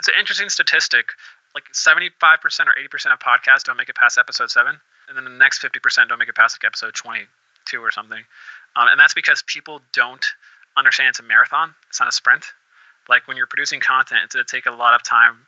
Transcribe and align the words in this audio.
it's 0.00 0.08
an 0.08 0.14
interesting 0.18 0.48
statistic. 0.48 1.10
Like 1.54 1.64
75% 1.74 2.10
or 2.32 2.74
80% 2.88 3.12
of 3.12 3.18
podcasts 3.18 3.64
don't 3.64 3.76
make 3.76 3.90
it 3.90 3.96
past 3.96 4.16
episode 4.16 4.50
seven, 4.50 4.80
and 5.08 5.16
then 5.16 5.24
the 5.24 5.30
next 5.30 5.60
50% 5.60 6.08
don't 6.08 6.18
make 6.18 6.30
it 6.30 6.34
past 6.34 6.56
like 6.56 6.66
episode 6.66 6.94
22 6.94 7.78
or 7.78 7.90
something. 7.90 8.22
Um, 8.76 8.88
and 8.90 8.98
that's 8.98 9.12
because 9.12 9.42
people 9.46 9.82
don't 9.92 10.24
understand 10.74 11.10
it's 11.10 11.20
a 11.20 11.22
marathon. 11.22 11.74
It's 11.90 12.00
not 12.00 12.08
a 12.08 12.12
sprint. 12.12 12.46
Like 13.10 13.28
when 13.28 13.36
you're 13.36 13.46
producing 13.46 13.80
content, 13.80 14.22
it's 14.24 14.34
going 14.34 14.46
to 14.46 14.50
take 14.50 14.64
a 14.64 14.70
lot 14.70 14.94
of 14.94 15.02
time 15.02 15.46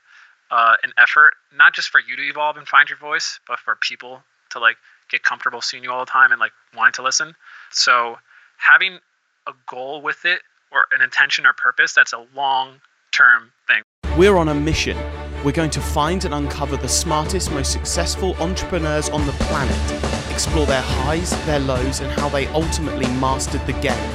uh, 0.51 0.74
and 0.82 0.92
effort, 0.98 1.32
not 1.56 1.72
just 1.74 1.88
for 1.88 2.00
you 2.06 2.16
to 2.16 2.22
evolve 2.22 2.58
and 2.58 2.69
find 2.69 2.90
your 2.90 2.98
voice, 2.98 3.40
but 3.48 3.58
for 3.58 3.76
people 3.76 4.22
to 4.50 4.58
like 4.58 4.76
get 5.08 5.22
comfortable 5.22 5.62
seeing 5.62 5.82
you 5.82 5.90
all 5.90 6.04
the 6.04 6.10
time 6.10 6.30
and 6.30 6.38
like 6.38 6.53
wanting 6.76 6.92
to 6.92 7.03
listen. 7.03 7.34
So 7.71 8.19
having 8.58 8.98
a 9.46 9.53
goal 9.66 10.03
with 10.03 10.26
it 10.26 10.42
or 10.71 10.84
an 10.92 11.00
intention 11.00 11.46
or 11.46 11.54
purpose 11.54 11.94
that's 11.94 12.12
a 12.12 12.26
long 12.34 12.82
term 13.12 13.53
thing. 13.66 13.82
We're 14.19 14.37
on 14.37 14.51
a 14.51 14.54
mission. 14.54 14.99
We're 15.42 15.53
going 15.53 15.71
to 15.71 15.81
find 15.81 16.23
and 16.27 16.34
uncover 16.34 16.77
the 16.77 16.86
smartest, 16.86 17.50
most 17.50 17.73
successful 17.73 18.36
entrepreneurs 18.42 19.09
on 19.09 19.24
the 19.24 19.32
planet, 19.32 20.30
explore 20.30 20.66
their 20.66 20.82
highs, 20.82 21.30
their 21.46 21.60
lows, 21.60 22.00
and 22.00 22.12
how 22.20 22.28
they 22.28 22.46
ultimately 22.48 23.06
mastered 23.06 23.64
the 23.66 23.72
game. 23.80 24.14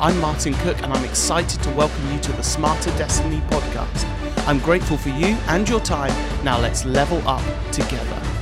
I'm 0.00 0.18
Martin 0.20 0.52
Cook, 0.54 0.82
and 0.82 0.92
I'm 0.92 1.04
excited 1.04 1.62
to 1.62 1.70
welcome 1.70 2.12
you 2.12 2.18
to 2.18 2.32
the 2.32 2.42
Smarter 2.42 2.90
Destiny 2.98 3.40
podcast. 3.48 4.48
I'm 4.48 4.58
grateful 4.58 4.96
for 4.96 5.10
you 5.10 5.36
and 5.46 5.68
your 5.68 5.80
time. 5.80 6.12
Now 6.44 6.58
let's 6.58 6.84
level 6.84 7.22
up 7.28 7.44
together. 7.70 8.35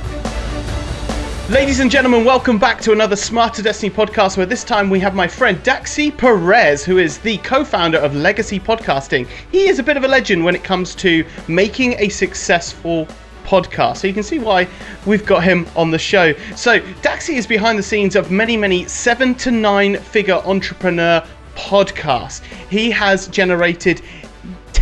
Ladies 1.49 1.79
and 1.79 1.91
gentlemen, 1.91 2.25
welcome 2.25 2.57
back 2.57 2.81
to 2.81 2.91
another 2.91 3.15
Smarter 3.15 3.61
Destiny 3.61 3.91
podcast 3.91 4.35
where 4.35 4.47
this 4.47 4.63
time 4.63 4.89
we 4.89 4.99
have 5.01 5.13
my 5.13 5.27
friend 5.27 5.59
Daxi 5.59 6.09
Perez, 6.09 6.83
who 6.83 6.97
is 6.97 7.19
the 7.19 7.37
co 7.37 7.63
founder 7.63 7.99
of 7.99 8.15
Legacy 8.15 8.59
Podcasting. 8.59 9.27
He 9.51 9.67
is 9.67 9.77
a 9.77 9.83
bit 9.83 9.95
of 9.95 10.03
a 10.03 10.07
legend 10.07 10.43
when 10.43 10.55
it 10.55 10.63
comes 10.63 10.95
to 10.95 11.23
making 11.47 11.93
a 11.99 12.09
successful 12.09 13.07
podcast. 13.43 13.97
So 13.97 14.07
you 14.07 14.13
can 14.15 14.23
see 14.23 14.39
why 14.39 14.67
we've 15.05 15.23
got 15.23 15.43
him 15.43 15.67
on 15.75 15.91
the 15.91 15.99
show. 15.99 16.33
So 16.55 16.79
Daxi 17.03 17.35
is 17.35 17.45
behind 17.45 17.77
the 17.77 17.83
scenes 17.83 18.15
of 18.15 18.31
many, 18.31 18.57
many 18.57 18.87
seven 18.87 19.35
to 19.35 19.51
nine 19.51 19.97
figure 19.97 20.41
entrepreneur 20.45 21.23
podcasts. 21.55 22.41
He 22.71 22.89
has 22.89 23.27
generated 23.27 24.01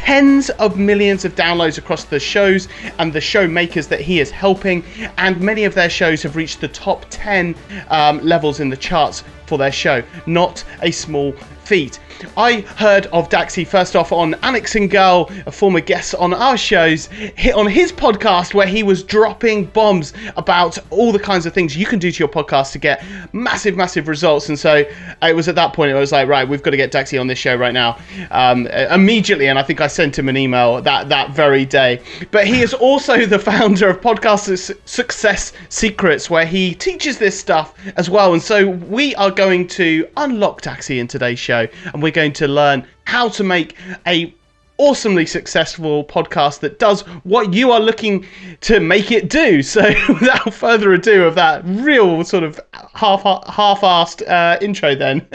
tens 0.04 0.50
of 0.52 0.78
millions 0.78 1.24
of 1.24 1.34
downloads 1.34 1.78
across 1.78 2.04
the 2.04 2.20
shows 2.20 2.68
and 3.00 3.14
the 3.14 3.22
show 3.22 3.48
makers 3.48 3.88
that 3.88 4.02
he 4.02 4.20
is 4.20 4.30
helping, 4.30 4.84
and 5.18 5.40
many 5.40 5.64
of 5.64 5.74
their 5.74 5.90
shows 5.90 6.22
have 6.22 6.36
reached 6.36 6.60
the 6.60 6.68
top 6.68 7.06
10 7.10 7.56
um, 7.88 8.20
levels 8.20 8.60
in 8.60 8.68
the 8.70 8.76
charts 8.76 9.24
for 9.46 9.58
their 9.58 9.72
show. 9.72 10.04
Not 10.26 10.66
a 10.82 10.92
small 10.92 11.32
feat. 11.64 12.02
I 12.38 12.62
heard 12.62 13.08
of 13.08 13.30
Daxi 13.30 13.66
first 13.66 13.96
off 13.96 14.12
on 14.12 14.36
Alex 14.42 14.76
and 14.76 14.90
Girl, 14.90 15.30
a 15.46 15.52
former 15.52 15.80
guest 15.80 16.16
on 16.16 16.34
our 16.34 16.58
shows, 16.58 17.10
on 17.56 17.68
his 17.68 17.92
podcast 17.92 18.54
where 18.54 18.68
he 18.68 18.84
was 18.84 19.04
dropping 19.04 19.66
bombs 19.66 20.14
about 20.36 20.78
all 20.90 21.12
the 21.12 21.20
kinds 21.20 21.46
of 21.46 21.54
things 21.54 21.76
you 21.76 21.86
can 21.86 22.00
do 22.00 22.12
to 22.12 22.20
your 22.20 22.28
podcast 22.28 22.72
to 22.74 22.80
get 22.80 23.04
massive, 23.34 23.76
massive 23.76 24.08
results. 24.08 24.50
And 24.50 24.58
so 24.58 24.86
it 25.22 25.36
was 25.36 25.48
at 25.48 25.56
that 25.56 25.74
point 25.74 25.92
I 25.92 26.00
was 26.00 26.12
like, 26.12 26.28
right, 26.28 26.48
we've 26.48 26.64
got 26.64 26.72
to 26.72 26.78
get 26.78 26.92
Daxi 26.92 27.20
on 27.20 27.28
this 27.28 27.40
show 27.40 27.56
right 27.56 27.74
now, 27.74 27.98
um, 28.32 28.68
immediately. 28.68 29.48
And 29.48 29.60
I 29.60 29.64
think 29.64 29.82
I 29.82 29.88
sent 29.88 30.18
him 30.18 30.30
an 30.30 30.38
email 30.38 30.82
that 30.82 31.10
that 31.10 31.32
very 31.32 31.66
day. 31.66 32.02
But 32.32 32.48
he 32.48 32.62
is 32.62 32.74
also 32.74 33.26
the 33.26 33.40
founder 33.40 33.90
of 33.90 34.02
Podcast 34.02 34.44
Success 34.88 35.54
Secrets, 35.70 36.30
where 36.30 36.46
he 36.46 36.74
teaches 36.74 37.18
this 37.18 37.40
stuff 37.40 37.74
as 37.98 38.10
well. 38.10 38.34
And 38.34 38.42
so 38.42 38.70
we 38.70 39.14
are 39.16 39.32
going 39.32 39.68
to 39.70 40.08
unlock 40.18 40.62
Daxi 40.62 41.00
in 41.00 41.08
today's 41.08 41.40
show, 41.40 41.68
and 41.94 42.02
we're 42.02 42.12
going 42.14 42.34
to 42.34 42.48
learn 42.48 42.88
how 43.06 43.30
to 43.30 43.44
make 43.44 43.76
a 44.08 44.34
awesomely 44.78 45.26
successful 45.26 46.04
podcast 46.04 46.60
that 46.60 46.80
does 46.80 47.02
what 47.24 47.54
you 47.54 47.72
are 47.72 47.80
looking 47.80 48.26
to 48.62 48.80
make 48.80 49.12
it 49.12 49.30
do. 49.30 49.62
So, 49.74 49.82
without 50.08 50.54
further 50.54 50.94
ado, 50.94 51.24
of 51.24 51.36
that 51.36 51.64
real 51.66 52.24
sort 52.24 52.44
of 52.44 52.60
half 52.94 53.24
half-assed 53.24 54.28
uh, 54.28 54.58
intro, 54.62 54.94
then 54.96 55.22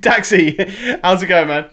Daxi, 0.00 1.00
how's 1.02 1.22
it 1.22 1.26
going, 1.26 1.48
man? 1.48 1.68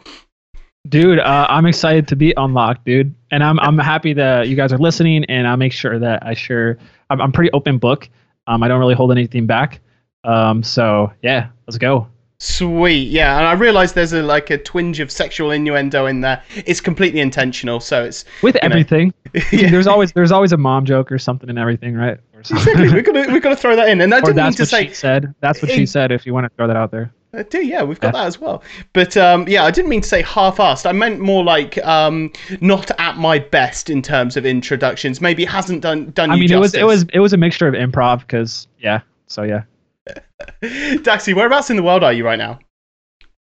Dude, 0.89 1.19
uh, 1.19 1.47
I'm 1.49 1.65
excited 1.65 2.09
to 2.09 2.17
be 2.17 2.33
unlocked, 2.35 2.83
dude, 2.83 3.15
and 3.31 3.41
I'm 3.41 3.57
I'm 3.61 3.77
happy 3.77 4.13
that 4.13 4.49
you 4.49 4.55
guys 4.57 4.73
are 4.73 4.77
listening, 4.77 5.23
and 5.25 5.47
I'll 5.47 5.55
make 5.55 5.71
sure 5.71 5.97
that 5.97 6.25
I 6.25 6.33
sure 6.33 6.77
I'm, 7.09 7.21
I'm 7.21 7.31
pretty 7.31 7.51
open 7.51 7.77
book. 7.77 8.09
Um, 8.47 8.63
I 8.63 8.67
don't 8.67 8.79
really 8.79 8.95
hold 8.95 9.11
anything 9.11 9.45
back. 9.45 9.79
Um, 10.25 10.61
so 10.61 11.13
yeah, 11.21 11.49
let's 11.67 11.77
go. 11.77 12.07
Sweet, 12.43 13.07
yeah, 13.07 13.37
and 13.37 13.47
I 13.47 13.53
realise 13.53 13.93
there's 13.93 14.11
a 14.11 14.21
like 14.21 14.49
a 14.49 14.57
twinge 14.57 14.99
of 14.99 15.09
sexual 15.09 15.51
innuendo 15.51 16.07
in 16.07 16.19
there. 16.19 16.43
It's 16.65 16.81
completely 16.81 17.21
intentional, 17.21 17.79
so 17.79 18.03
it's 18.03 18.25
with 18.41 18.57
everything. 18.57 19.13
yeah. 19.53 19.71
There's 19.71 19.87
always 19.87 20.11
there's 20.11 20.33
always 20.33 20.51
a 20.51 20.57
mom 20.57 20.83
joke 20.83 21.09
or 21.09 21.17
something 21.17 21.49
in 21.49 21.57
everything, 21.57 21.95
right? 21.95 22.17
Exactly. 22.39 22.89
We're 22.89 23.01
gonna 23.01 23.27
we're 23.29 23.39
gonna 23.39 23.55
throw 23.55 23.77
that 23.77 23.87
in, 23.87 24.01
and 24.01 24.13
I 24.13 24.19
didn't 24.19 24.43
mean 24.43 24.51
to 24.55 24.65
say. 24.65 24.89
She 24.89 24.93
said 24.93 25.33
that's 25.39 25.61
what 25.61 25.71
she 25.71 25.85
said. 25.85 26.11
If 26.11 26.25
you 26.25 26.33
want 26.33 26.43
to 26.43 26.49
throw 26.57 26.67
that 26.67 26.75
out 26.75 26.91
there. 26.91 27.13
I 27.31 27.43
do, 27.43 27.65
yeah, 27.65 27.81
we've 27.81 28.01
got 28.01 28.09
yeah. 28.09 28.19
that 28.19 28.27
as 28.27 28.41
well. 28.41 28.61
But 28.91 29.15
um, 29.15 29.47
yeah, 29.47 29.63
I 29.63 29.71
didn't 29.71 29.87
mean 29.87 30.01
to 30.01 30.07
say 30.09 30.21
half-assed. 30.21 30.85
I 30.85 30.91
meant 30.91 31.21
more 31.21 31.45
like 31.45 31.77
um, 31.85 32.33
not 32.59 32.91
at 32.99 33.15
my 33.15 33.39
best 33.39 33.89
in 33.89 34.01
terms 34.01 34.35
of 34.35 34.45
introductions. 34.45 35.21
Maybe 35.21 35.45
hasn't 35.45 35.81
done 35.81 36.11
done. 36.11 36.31
I 36.31 36.35
mean, 36.35 36.51
it 36.51 36.59
was 36.59 36.75
it 36.75 36.85
was 36.85 37.05
it 37.13 37.19
was 37.19 37.31
a 37.31 37.37
mixture 37.37 37.69
of 37.69 37.75
improv 37.75 38.19
because 38.19 38.67
yeah. 38.79 38.99
So 39.27 39.43
yeah. 39.43 39.63
Daxi, 40.63 41.35
whereabouts 41.35 41.69
in 41.69 41.75
the 41.77 41.83
world 41.83 42.03
are 42.03 42.13
you 42.13 42.25
right 42.25 42.39
now? 42.39 42.59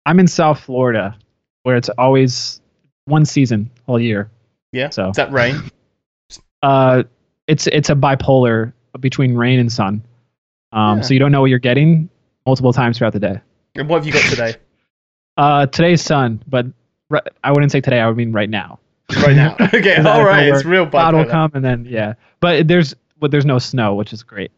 I'm 0.04 0.20
in 0.20 0.28
South 0.28 0.60
Florida, 0.60 1.16
where 1.64 1.76
it's 1.76 1.88
always 1.90 2.60
one 3.06 3.24
season 3.24 3.70
all 3.86 4.00
year. 4.00 4.30
Yeah. 4.72 4.90
So 4.90 5.10
is 5.10 5.16
that 5.16 5.32
rain? 5.32 5.56
Uh, 6.62 7.04
it's 7.46 7.68
it's 7.68 7.90
a 7.90 7.94
bipolar 7.94 8.72
between 8.98 9.36
rain 9.36 9.60
and 9.60 9.70
sun. 9.70 10.02
Um, 10.72 10.96
yeah. 10.98 11.02
so 11.02 11.14
you 11.14 11.20
don't 11.20 11.30
know 11.30 11.42
what 11.42 11.50
you're 11.50 11.58
getting 11.60 12.08
multiple 12.44 12.72
times 12.72 12.98
throughout 12.98 13.12
the 13.12 13.20
day. 13.20 13.40
And 13.76 13.88
what 13.88 13.98
have 13.98 14.06
you 14.06 14.12
got 14.12 14.28
today? 14.28 14.54
uh, 15.36 15.66
today's 15.66 16.02
sun, 16.02 16.42
but 16.48 16.66
I 17.44 17.52
wouldn't 17.52 17.70
say 17.70 17.80
today. 17.80 18.00
I 18.00 18.08
would 18.08 18.16
mean 18.16 18.32
right 18.32 18.50
now. 18.50 18.80
Right 19.22 19.36
now. 19.36 19.54
okay. 19.60 19.96
all 19.98 20.24
right. 20.24 20.48
It's 20.48 20.64
real 20.64 20.86
bipolar. 20.86 21.24
Will 21.24 21.30
come, 21.30 21.52
and 21.54 21.64
then 21.64 21.86
yeah, 21.88 22.14
but 22.40 22.66
there's 22.66 22.94
but 23.20 23.30
there's 23.30 23.46
no 23.46 23.58
snow, 23.58 23.94
which 23.94 24.12
is 24.12 24.22
great. 24.22 24.50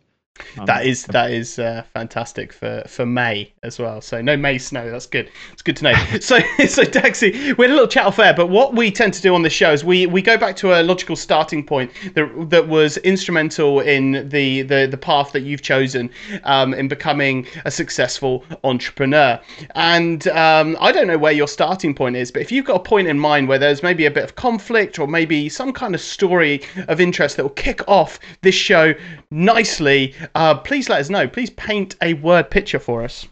Um, 0.58 0.66
that 0.66 0.86
is 0.86 1.04
that 1.06 1.30
is 1.30 1.58
uh, 1.58 1.82
fantastic 1.94 2.52
for, 2.52 2.82
for 2.86 3.06
May 3.06 3.52
as 3.62 3.78
well. 3.78 4.00
So 4.00 4.20
no 4.20 4.36
May 4.36 4.58
snow. 4.58 4.90
That's 4.90 5.06
good. 5.06 5.30
It's 5.52 5.62
good 5.62 5.76
to 5.78 5.84
know. 5.84 5.94
so 6.20 6.38
so 6.66 6.84
Daxi, 6.84 7.56
we 7.56 7.64
had 7.64 7.70
a 7.70 7.74
little 7.74 7.88
chat 7.88 8.06
off 8.06 8.18
air, 8.18 8.34
but 8.34 8.48
what 8.48 8.74
we 8.74 8.90
tend 8.90 9.14
to 9.14 9.22
do 9.22 9.34
on 9.34 9.42
the 9.42 9.50
show 9.50 9.72
is 9.72 9.84
we, 9.84 10.06
we 10.06 10.22
go 10.22 10.36
back 10.36 10.56
to 10.56 10.80
a 10.80 10.82
logical 10.82 11.16
starting 11.16 11.64
point 11.64 11.90
that 12.14 12.50
that 12.50 12.68
was 12.68 12.96
instrumental 12.98 13.80
in 13.80 14.28
the 14.28 14.62
the, 14.62 14.86
the 14.90 14.96
path 14.96 15.32
that 15.32 15.40
you've 15.40 15.62
chosen 15.62 16.10
um, 16.44 16.74
in 16.74 16.88
becoming 16.88 17.46
a 17.64 17.70
successful 17.70 18.44
entrepreneur. 18.64 19.40
And 19.74 20.26
um, 20.28 20.76
I 20.80 20.92
don't 20.92 21.06
know 21.06 21.18
where 21.18 21.32
your 21.32 21.48
starting 21.48 21.94
point 21.94 22.16
is, 22.16 22.30
but 22.30 22.42
if 22.42 22.52
you've 22.52 22.64
got 22.64 22.76
a 22.76 22.82
point 22.82 23.08
in 23.08 23.18
mind 23.18 23.48
where 23.48 23.58
there's 23.58 23.82
maybe 23.82 24.06
a 24.06 24.10
bit 24.10 24.24
of 24.24 24.34
conflict 24.34 24.98
or 24.98 25.06
maybe 25.06 25.48
some 25.48 25.72
kind 25.72 25.94
of 25.94 26.00
story 26.00 26.62
of 26.88 27.00
interest 27.00 27.36
that 27.36 27.42
will 27.42 27.50
kick 27.50 27.86
off 27.88 28.18
this 28.42 28.54
show 28.54 28.94
nicely 29.30 30.14
uh, 30.34 30.54
please 30.56 30.88
let 30.88 31.00
us 31.00 31.10
know. 31.10 31.28
Please 31.28 31.50
paint 31.50 31.96
a 32.02 32.14
word 32.14 32.50
picture 32.50 32.78
for 32.78 33.04
us. 33.04 33.26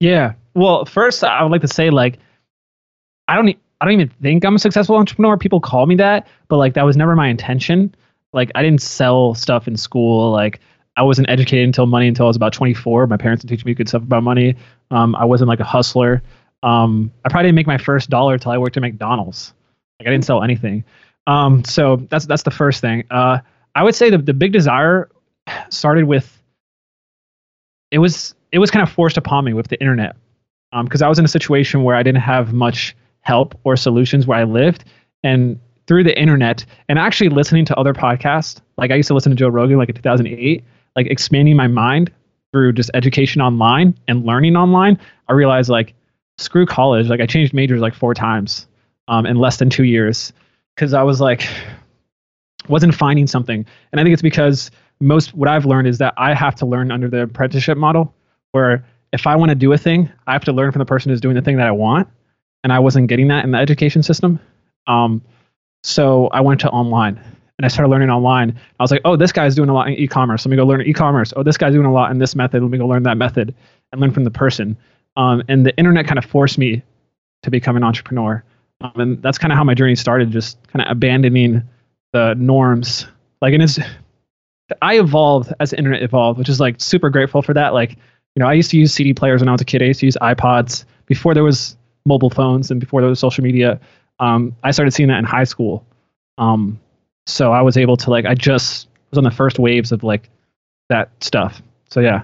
Yeah. 0.00 0.34
Well, 0.54 0.84
first, 0.84 1.24
I 1.24 1.42
would 1.42 1.52
like 1.52 1.62
to 1.62 1.68
say, 1.68 1.90
like, 1.90 2.18
I 3.26 3.36
don't, 3.36 3.56
I 3.80 3.84
don't 3.84 3.94
even 3.94 4.08
think 4.22 4.44
I'm 4.44 4.56
a 4.56 4.58
successful 4.58 4.96
entrepreneur. 4.96 5.36
People 5.36 5.60
call 5.60 5.86
me 5.86 5.96
that, 5.96 6.26
but 6.48 6.56
like, 6.56 6.74
that 6.74 6.84
was 6.84 6.96
never 6.96 7.14
my 7.14 7.28
intention. 7.28 7.94
Like, 8.32 8.50
I 8.54 8.62
didn't 8.62 8.82
sell 8.82 9.34
stuff 9.34 9.68
in 9.68 9.76
school. 9.76 10.30
Like, 10.30 10.60
I 10.96 11.02
wasn't 11.02 11.30
educated 11.30 11.64
until 11.64 11.86
money 11.86 12.08
until 12.08 12.26
I 12.26 12.28
was 12.28 12.36
about 12.36 12.52
24. 12.52 13.06
My 13.06 13.16
parents 13.16 13.44
didn't 13.44 13.56
teach 13.56 13.64
me 13.64 13.74
good 13.74 13.88
stuff 13.88 14.02
about 14.02 14.22
money. 14.22 14.56
Um, 14.90 15.14
I 15.14 15.24
wasn't 15.24 15.48
like 15.48 15.60
a 15.60 15.64
hustler. 15.64 16.22
Um, 16.62 17.12
I 17.24 17.28
probably 17.28 17.48
didn't 17.48 17.56
make 17.56 17.68
my 17.68 17.78
first 17.78 18.10
dollar 18.10 18.34
until 18.34 18.50
I 18.50 18.58
worked 18.58 18.76
at 18.76 18.80
McDonald's. 18.80 19.52
Like, 20.00 20.08
I 20.08 20.10
didn't 20.10 20.24
sell 20.24 20.42
anything. 20.42 20.84
Um, 21.28 21.62
so 21.64 21.96
that's 21.96 22.26
that's 22.26 22.42
the 22.42 22.50
first 22.50 22.80
thing. 22.80 23.04
Uh, 23.10 23.38
I 23.74 23.84
would 23.84 23.94
say 23.94 24.10
the 24.10 24.18
the 24.18 24.34
big 24.34 24.52
desire 24.52 25.08
started 25.70 26.04
with 26.04 26.42
it 27.90 27.98
was 27.98 28.34
it 28.52 28.58
was 28.58 28.70
kind 28.70 28.82
of 28.82 28.90
forced 28.90 29.16
upon 29.16 29.44
me 29.44 29.52
with 29.52 29.68
the 29.68 29.80
internet 29.80 30.16
because 30.84 31.02
um, 31.02 31.06
I 31.06 31.08
was 31.08 31.18
in 31.18 31.24
a 31.24 31.28
situation 31.28 31.82
where 31.82 31.96
I 31.96 32.02
didn't 32.02 32.20
have 32.20 32.52
much 32.52 32.96
help 33.20 33.58
or 33.64 33.76
solutions 33.76 34.26
where 34.26 34.38
I 34.38 34.44
lived, 34.44 34.84
and 35.22 35.58
through 35.86 36.04
the 36.04 36.18
internet 36.18 36.64
and 36.88 36.98
actually 36.98 37.30
listening 37.30 37.64
to 37.66 37.76
other 37.76 37.94
podcasts, 37.94 38.60
like 38.76 38.90
I 38.90 38.94
used 38.94 39.08
to 39.08 39.14
listen 39.14 39.30
to 39.30 39.36
Joe 39.36 39.48
Rogan 39.48 39.78
like 39.78 39.88
in 39.88 39.94
2008, 39.94 40.62
like 40.96 41.06
expanding 41.06 41.56
my 41.56 41.66
mind 41.66 42.12
through 42.52 42.72
just 42.72 42.90
education 42.94 43.40
online 43.40 43.98
and 44.06 44.24
learning 44.24 44.56
online, 44.56 44.98
I 45.28 45.32
realized 45.32 45.70
like 45.70 45.94
screw 46.38 46.66
college. 46.66 47.08
Like 47.08 47.20
I 47.20 47.26
changed 47.26 47.54
majors 47.54 47.80
like 47.80 47.94
four 47.94 48.14
times 48.14 48.66
um, 49.08 49.26
in 49.26 49.36
less 49.36 49.56
than 49.56 49.70
two 49.70 49.84
years 49.84 50.32
because 50.74 50.94
I 50.94 51.02
was 51.02 51.20
like 51.20 51.48
wasn't 52.68 52.94
finding 52.94 53.26
something, 53.26 53.64
and 53.92 54.00
I 54.00 54.04
think 54.04 54.12
it's 54.12 54.22
because 54.22 54.70
most 55.00 55.34
what 55.34 55.48
I've 55.48 55.64
learned 55.64 55.88
is 55.88 55.98
that 55.98 56.14
I 56.16 56.34
have 56.34 56.54
to 56.56 56.66
learn 56.66 56.90
under 56.90 57.08
the 57.08 57.22
apprenticeship 57.22 57.78
model, 57.78 58.14
where 58.52 58.84
if 59.12 59.26
I 59.26 59.36
want 59.36 59.50
to 59.50 59.54
do 59.54 59.72
a 59.72 59.78
thing, 59.78 60.10
I 60.26 60.32
have 60.32 60.44
to 60.44 60.52
learn 60.52 60.72
from 60.72 60.80
the 60.80 60.86
person 60.86 61.10
who's 61.10 61.20
doing 61.20 61.34
the 61.34 61.42
thing 61.42 61.56
that 61.56 61.66
I 61.66 61.72
want, 61.72 62.08
and 62.64 62.72
I 62.72 62.78
wasn't 62.78 63.08
getting 63.08 63.28
that 63.28 63.44
in 63.44 63.52
the 63.52 63.58
education 63.58 64.02
system. 64.02 64.38
Um, 64.86 65.22
So 65.84 66.26
I 66.28 66.40
went 66.40 66.60
to 66.62 66.70
online 66.70 67.20
and 67.56 67.64
I 67.64 67.68
started 67.68 67.88
learning 67.88 68.10
online. 68.10 68.58
I 68.78 68.82
was 68.82 68.90
like, 68.90 69.00
oh, 69.04 69.16
this 69.16 69.32
guy's 69.32 69.54
doing 69.54 69.68
a 69.68 69.72
lot 69.72 69.86
in 69.88 69.94
e-commerce. 69.94 70.44
Let 70.44 70.50
me 70.50 70.56
go 70.56 70.66
learn 70.66 70.82
e-commerce. 70.82 71.32
Oh, 71.36 71.42
this 71.42 71.56
guy's 71.56 71.72
doing 71.72 71.86
a 71.86 71.92
lot 71.92 72.10
in 72.10 72.18
this 72.18 72.34
method. 72.34 72.62
Let 72.62 72.70
me 72.70 72.78
go 72.78 72.86
learn 72.86 73.04
that 73.04 73.16
method 73.16 73.54
and 73.92 74.00
learn 74.00 74.12
from 74.12 74.24
the 74.24 74.30
person. 74.30 74.76
Um, 75.16 75.42
and 75.48 75.64
the 75.64 75.76
internet 75.76 76.06
kind 76.06 76.18
of 76.18 76.24
forced 76.24 76.58
me 76.58 76.82
to 77.44 77.50
become 77.50 77.76
an 77.76 77.84
entrepreneur. 77.84 78.42
Um, 78.80 78.92
and 78.96 79.22
that's 79.22 79.38
kind 79.38 79.52
of 79.52 79.56
how 79.56 79.64
my 79.64 79.74
journey 79.74 79.94
started, 79.94 80.30
just 80.30 80.58
kind 80.68 80.84
of 80.84 80.90
abandoning 80.90 81.62
the 82.12 82.34
norms. 82.34 83.06
Like, 83.40 83.54
and 83.54 83.62
it's, 83.62 83.78
I 84.82 84.98
evolved 84.98 85.52
as 85.60 85.70
the 85.70 85.78
internet 85.78 86.02
evolved, 86.02 86.38
which 86.38 86.48
is 86.48 86.60
like 86.60 86.80
super 86.80 87.10
grateful 87.10 87.42
for 87.42 87.54
that. 87.54 87.74
Like, 87.74 87.92
you 87.92 88.40
know, 88.40 88.46
I 88.46 88.52
used 88.52 88.70
to 88.72 88.76
use 88.76 88.92
CD 88.92 89.14
players 89.14 89.40
when 89.40 89.48
I 89.48 89.52
was 89.52 89.60
a 89.60 89.64
kid. 89.64 89.82
I 89.82 89.86
used 89.86 90.00
to 90.00 90.06
use 90.06 90.16
iPods 90.20 90.84
before 91.06 91.34
there 91.34 91.44
was 91.44 91.76
mobile 92.04 92.30
phones 92.30 92.70
and 92.70 92.80
before 92.80 93.00
there 93.00 93.10
was 93.10 93.18
social 93.18 93.42
media. 93.42 93.80
Um, 94.20 94.54
I 94.62 94.70
started 94.70 94.92
seeing 94.92 95.08
that 95.08 95.18
in 95.18 95.24
high 95.24 95.44
school. 95.44 95.86
Um, 96.36 96.80
so 97.26 97.52
I 97.52 97.62
was 97.62 97.76
able 97.76 97.96
to 97.98 98.10
like, 98.10 98.26
I 98.26 98.34
just 98.34 98.88
was 99.10 99.18
on 99.18 99.24
the 99.24 99.30
first 99.30 99.58
waves 99.58 99.92
of 99.92 100.02
like 100.02 100.28
that 100.88 101.10
stuff. 101.22 101.62
So 101.90 102.00
yeah. 102.00 102.22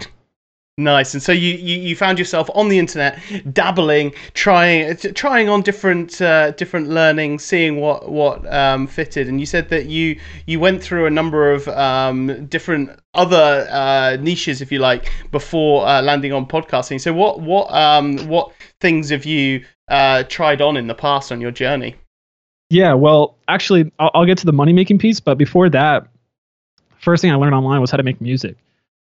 Nice. 0.76 1.15
And 1.15 1.23
so 1.23 1.31
you, 1.31 1.55
you, 1.55 1.79
you 1.79 1.94
found 1.94 2.19
yourself 2.19 2.50
on 2.53 2.69
the 2.69 2.81
internet, 2.81 3.21
dabbling, 3.53 4.12
trying 4.32 4.97
trying 4.97 5.49
on 5.49 5.62
different 5.62 6.21
uh, 6.21 6.50
different 6.50 6.88
learning, 6.88 7.38
seeing 7.38 7.81
what 7.81 8.11
what 8.11 8.53
um, 8.53 8.88
fitted. 8.88 9.29
And 9.29 9.38
you 9.38 9.47
said 9.47 9.69
that 9.69 9.87
you 9.87 10.19
you 10.47 10.59
went 10.59 10.82
through 10.82 11.06
a 11.06 11.11
number 11.11 11.53
of 11.53 11.69
um, 11.69 12.47
different 12.47 12.91
other 13.15 13.69
uh, 13.71 14.17
niches, 14.21 14.61
if 14.61 14.73
you 14.73 14.81
like, 14.81 15.12
before 15.31 15.87
uh, 15.87 16.03
landing 16.03 16.32
on 16.32 16.44
podcasting. 16.44 17.00
So 17.00 17.12
what 17.12 17.41
what 17.41 17.73
um, 17.73 18.26
what 18.26 18.50
things 18.81 19.11
have 19.11 19.25
you 19.25 19.65
uh, 19.87 20.25
tried 20.25 20.61
on 20.61 20.76
in 20.76 20.88
the 20.88 20.94
past 20.94 21.31
on 21.31 21.41
your 21.41 21.53
journey? 21.53 21.94
Yeah, 22.71 22.94
well, 22.94 23.37
actually, 23.47 23.93
I'll, 24.00 24.11
I'll 24.12 24.26
get 24.26 24.38
to 24.38 24.47
the 24.47 24.53
money 24.53 24.73
making 24.73 24.99
piece, 24.99 25.21
but 25.21 25.38
before 25.38 25.69
that, 25.69 26.09
first 26.99 27.21
thing 27.21 27.31
I 27.31 27.37
learned 27.37 27.55
online 27.55 27.81
was 27.81 27.93
how 27.93 27.97
to 27.99 28.03
make 28.03 28.21
music. 28.21 28.56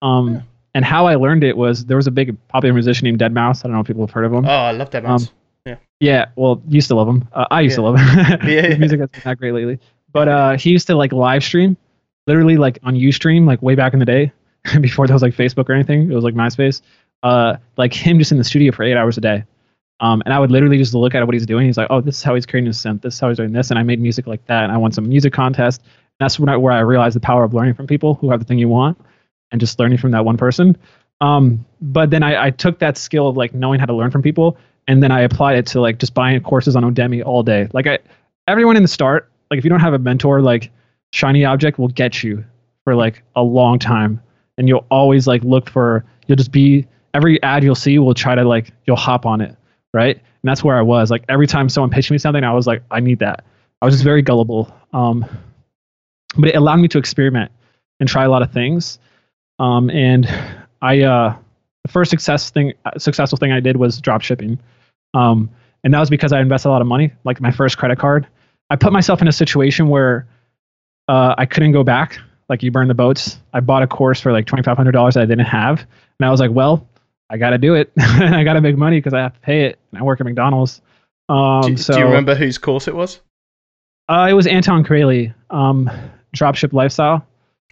Um, 0.02 0.36
yeah 0.36 0.42
and 0.74 0.86
how 0.86 1.07
I 1.07 1.16
learned 1.16 1.44
it 1.44 1.57
was 1.57 1.86
there 1.86 1.98
was 1.98 2.07
a 2.07 2.12
big 2.12 2.36
popular 2.48 2.74
musician 2.74 3.06
named 3.06 3.19
Deadmau5. 3.19 3.60
I 3.60 3.62
don't 3.63 3.74
know 3.74 3.80
if 3.80 3.88
people 3.88 4.04
have 4.04 4.12
heard 4.12 4.25
of 4.25 4.33
him. 4.33 4.45
Oh, 4.45 4.50
I 4.50 4.71
love 4.71 4.89
Deadmau5. 4.89 5.10
Um, 5.10 5.27
yeah. 5.66 5.75
Yeah. 6.00 6.25
Well, 6.36 6.62
used 6.68 6.88
to 6.89 6.95
love 6.95 7.07
him. 7.07 7.27
Uh, 7.33 7.45
I 7.51 7.62
used 7.62 7.74
yeah. 7.74 7.75
to 7.77 7.81
love 7.81 8.00
him. 8.00 8.50
yeah, 8.50 8.68
His 8.68 8.80
music 8.80 9.00
has 9.00 9.10
been 9.10 9.21
not 9.25 9.38
great 9.38 9.54
lately. 9.54 9.80
But 10.12 10.27
uh, 10.27 10.57
he 10.57 10.69
used 10.71 10.88
to 10.88 10.95
like 10.95 11.12
live 11.12 11.44
stream, 11.44 11.77
literally 12.27 12.57
like 12.57 12.80
on 12.83 12.95
UStream, 12.95 13.45
like 13.45 13.62
way 13.62 13.75
back 13.75 13.94
in 13.94 14.00
the 14.00 14.06
day, 14.06 14.31
before 14.81 15.07
there 15.07 15.13
was 15.13 15.21
like 15.21 15.33
Facebook 15.33 15.69
or 15.69 15.74
anything. 15.74 16.12
It 16.12 16.16
was 16.16 16.24
like 16.24 16.36
MySpace. 16.36 16.81
Uh, 17.22 17.57
like 17.77 17.94
him 17.94 18.18
just 18.18 18.31
in 18.31 18.38
the 18.38 18.44
studio 18.44 18.72
for 18.72 18.83
eight 18.83 18.95
hours 18.95 19.18
a 19.18 19.22
day. 19.22 19.44
Um, 20.01 20.22
and 20.25 20.33
I 20.33 20.39
would 20.39 20.51
literally 20.51 20.77
just 20.77 20.94
look 20.94 21.13
at 21.13 21.25
what 21.25 21.33
he's 21.33 21.45
doing. 21.45 21.65
He's 21.65 21.77
like, 21.77 21.88
oh, 21.89 22.00
this 22.00 22.18
is 22.18 22.24
how 22.24 22.33
he's 22.33 22.45
creating 22.45 22.68
his 22.68 22.77
synth. 22.77 23.01
This 23.01 23.15
is 23.15 23.19
how 23.19 23.27
he's 23.27 23.38
doing 23.38 23.51
this. 23.51 23.69
And 23.69 23.77
I 23.77 23.83
made 23.83 24.00
music 24.00 24.27
like 24.27 24.45
that. 24.45 24.63
And 24.63 24.72
I 24.72 24.77
won 24.77 24.94
some 24.94 25.10
music 25.10 25.33
contest. 25.33 25.81
And 25.81 25.89
that's 26.19 26.39
when 26.39 26.48
I, 26.48 26.56
where 26.56 26.72
I 26.72 26.80
realized 26.80 27.18
the 27.18 27.19
power 27.19 27.44
of 27.44 27.54
learning 27.54 27.74
from 27.74 27.86
people 27.86 28.13
who 28.13 28.31
have 28.31 28.39
the 28.39 28.45
thing 28.45 28.60
you 28.60 28.69
want 28.69 28.98
and 29.51 29.60
just 29.60 29.80
learning 29.80 29.98
from 29.98 30.12
that 30.12 30.25
one 30.25 30.38
person. 30.38 30.78
Um, 31.22 31.66
but 31.81 32.10
then 32.10 32.24
I, 32.24 32.46
I 32.46 32.50
took 32.51 32.80
that 32.80 32.98
skill 32.98 33.28
of 33.28 33.38
like 33.38 33.54
knowing 33.54 33.80
how 33.80 33.86
to 33.86 33.94
learn 33.94 34.12
from 34.12 34.22
people, 34.22 34.57
and 34.88 35.04
then 35.04 35.12
I 35.12 35.22
applied 35.22 35.57
it 35.57 35.68
to 35.68 35.81
like 35.81 36.00
just 36.00 36.13
buying 36.13 36.40
courses 36.42 36.75
on 36.75 36.84
Udemy 36.84 37.25
all 37.25 37.44
day. 37.44 37.68
Like 37.74 37.88
I, 37.88 38.00
everyone 38.48 38.78
in 38.78 38.81
the 38.81 38.88
start, 38.88 39.30
like 39.51 39.57
if 39.57 39.63
you 39.63 39.69
don't 39.69 39.81
have 39.81 39.94
a 39.94 40.00
mentor, 40.00 40.42
like 40.42 40.72
shiny 41.12 41.46
object 41.46 41.78
will 41.80 41.90
get 41.90 42.24
you 42.24 42.44
for 42.84 42.96
like 42.96 43.24
a 43.36 43.44
long 43.44 43.80
time, 43.80 44.22
and 44.57 44.68
you'll 44.68 44.86
always 44.90 45.28
like 45.28 45.44
look 45.44 45.69
for. 45.69 46.06
You'll 46.28 46.38
just 46.38 46.51
be 46.51 46.88
every 47.13 47.42
ad 47.44 47.63
you'll 47.63 47.75
see 47.75 47.98
will 48.00 48.13
try 48.13 48.36
to 48.36 48.44
like 48.44 48.72
you'll 48.86 48.96
hop 48.96 49.25
on 49.25 49.42
it, 49.42 49.56
right? 49.94 50.16
And 50.16 50.50
that's 50.50 50.63
where 50.63 50.78
I 50.78 50.81
was. 50.81 51.12
Like 51.12 51.25
every 51.28 51.48
time 51.48 51.69
someone 51.69 51.90
pitched 51.90 52.12
me 52.12 52.18
something, 52.18 52.44
I 52.44 52.54
was 52.54 52.68
like, 52.68 52.84
I 52.92 53.00
need 53.00 53.19
that. 53.19 53.44
I 53.81 53.86
was 53.86 53.96
just 53.96 54.04
very 54.04 54.22
gullible. 54.22 54.74
Um, 54.94 55.25
but 56.38 56.50
it 56.50 56.56
allowed 56.56 56.78
me 56.78 56.88
to 56.90 56.98
experiment 56.98 57.51
and 58.00 58.07
try 58.07 58.24
a 58.24 58.30
lot 58.30 58.42
of 58.42 58.51
things. 58.51 59.00
Um, 59.60 59.90
and 59.90 60.28
I 60.82 61.02
uh, 61.02 61.36
the 61.84 61.92
first 61.92 62.10
success 62.10 62.50
thing 62.50 62.74
successful 62.98 63.38
thing 63.38 63.52
I 63.52 63.60
did 63.60 63.78
was 63.78 64.00
drop 64.00 64.22
shipping, 64.22 64.60
um, 65.14 65.50
and 65.84 65.94
that 65.94 66.00
was 66.00 66.10
because 66.10 66.32
I 66.32 66.40
invested 66.40 66.70
a 66.70 66.72
lot 66.72 66.82
of 66.82 66.88
money. 66.88 67.12
Like 67.24 67.42
my 67.42 67.52
first 67.52 67.78
credit 67.78 68.00
card, 68.00 68.28
I 68.70 68.76
put 68.76 68.94
myself 68.94 69.22
in 69.22 69.28
a 69.28 69.32
situation 69.34 69.90
where 69.90 70.28
uh, 71.08 71.36
I 71.38 71.46
couldn't 71.46 71.74
go 71.74 71.84
back. 71.84 72.18
Like 72.48 72.64
you 72.64 72.72
burn 72.72 72.88
the 72.88 72.96
boats. 72.96 73.38
I 73.54 73.60
bought 73.60 73.84
a 73.84 73.88
course 73.88 74.20
for 74.20 74.32
like 74.32 74.46
twenty 74.46 74.64
five 74.64 74.78
hundred 74.78 74.94
dollars 74.94 75.16
that 75.16 75.22
I 75.22 75.26
didn't 75.26 75.46
have, 75.46 75.80
and 76.20 76.28
I 76.28 76.32
was 76.32 76.40
like, 76.40 76.52
well, 76.52 76.88
I 77.30 77.38
got 77.38 77.52
to 77.52 77.58
do 77.58 77.76
it. 77.76 77.92
I 78.00 78.44
got 78.44 78.54
to 78.54 78.62
make 78.62 78.78
money 78.78 78.98
because 78.98 79.14
I 79.14 79.20
have 79.20 79.34
to 79.34 79.40
pay 79.40 79.66
it. 79.66 79.80
And 79.92 80.00
I 80.00 80.04
work 80.04 80.20
at 80.20 80.26
McDonald's. 80.26 80.82
Um, 81.28 81.62
do, 81.62 81.78
so, 81.78 81.94
do 81.94 82.00
you 82.00 82.06
remember 82.06 82.34
whose 82.34 82.58
course 82.58 82.88
it 82.88 82.96
was? 82.96 83.20
Uh, 84.08 84.28
it 84.30 84.34
was 84.34 84.48
Anton 84.48 84.84
Kraly, 84.84 85.34
um, 85.52 85.90
Dropship 86.36 86.74
Lifestyle. 86.74 87.26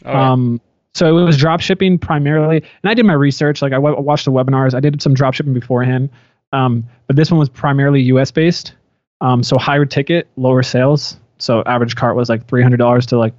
Oh, 0.05 0.15
um, 0.15 0.61
so 0.97 1.15
it 1.15 1.23
was 1.23 1.37
drop 1.37 1.59
shipping 1.59 1.99
primarily, 1.99 2.57
and 2.57 2.89
I 2.89 2.93
did 2.95 3.05
my 3.05 3.13
research. 3.13 3.61
Like 3.61 3.71
I 3.71 3.77
watched 3.77 4.25
the 4.25 4.31
webinars. 4.31 4.73
I 4.73 4.79
did 4.79 4.99
some 5.01 5.13
drop 5.13 5.35
shipping 5.35 5.53
beforehand, 5.53 6.09
um, 6.53 6.83
but 7.05 7.15
this 7.15 7.29
one 7.29 7.39
was 7.39 7.49
primarily 7.49 8.01
U.S. 8.03 8.31
based. 8.31 8.73
Um, 9.21 9.43
so 9.43 9.57
higher 9.57 9.85
ticket, 9.85 10.27
lower 10.35 10.63
sales. 10.63 11.17
So 11.37 11.61
average 11.63 11.95
cart 11.95 12.15
was 12.15 12.29
like 12.29 12.47
three 12.47 12.63
hundred 12.63 12.77
dollars 12.77 13.05
to 13.07 13.17
like 13.17 13.35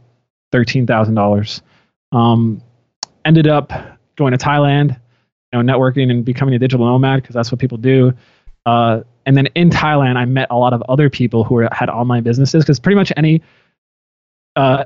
thirteen 0.52 0.87
thousand 0.87 1.16
dollars. 1.16 1.60
Um, 2.12 2.62
ended 3.25 3.49
up 3.49 3.72
going 4.16 4.31
to 4.31 4.38
Thailand, 4.38 4.96
you 5.52 5.61
know, 5.61 5.72
networking 5.72 6.11
and 6.11 6.25
becoming 6.25 6.54
a 6.54 6.58
digital 6.61 6.87
nomad 6.87 7.22
because 7.22 7.34
that's 7.34 7.50
what 7.50 7.61
people 7.61 7.78
do. 7.78 8.12
Uh, 8.66 9.00
and 9.26 9.37
then 9.37 9.46
in 9.56 9.70
Thailand, 9.70 10.16
I 10.16 10.25
met 10.26 10.46
a 10.50 10.56
lot 10.56 10.72
of 10.72 10.82
other 10.88 11.11
people 11.11 11.43
who 11.43 11.56
were, 11.56 11.69
had 11.72 11.90
online 11.90 12.22
businesses 12.22 12.64
because 12.64 12.78
pretty 12.78 12.96
much 12.96 13.12
any 13.16 13.43
uh, 14.54 14.84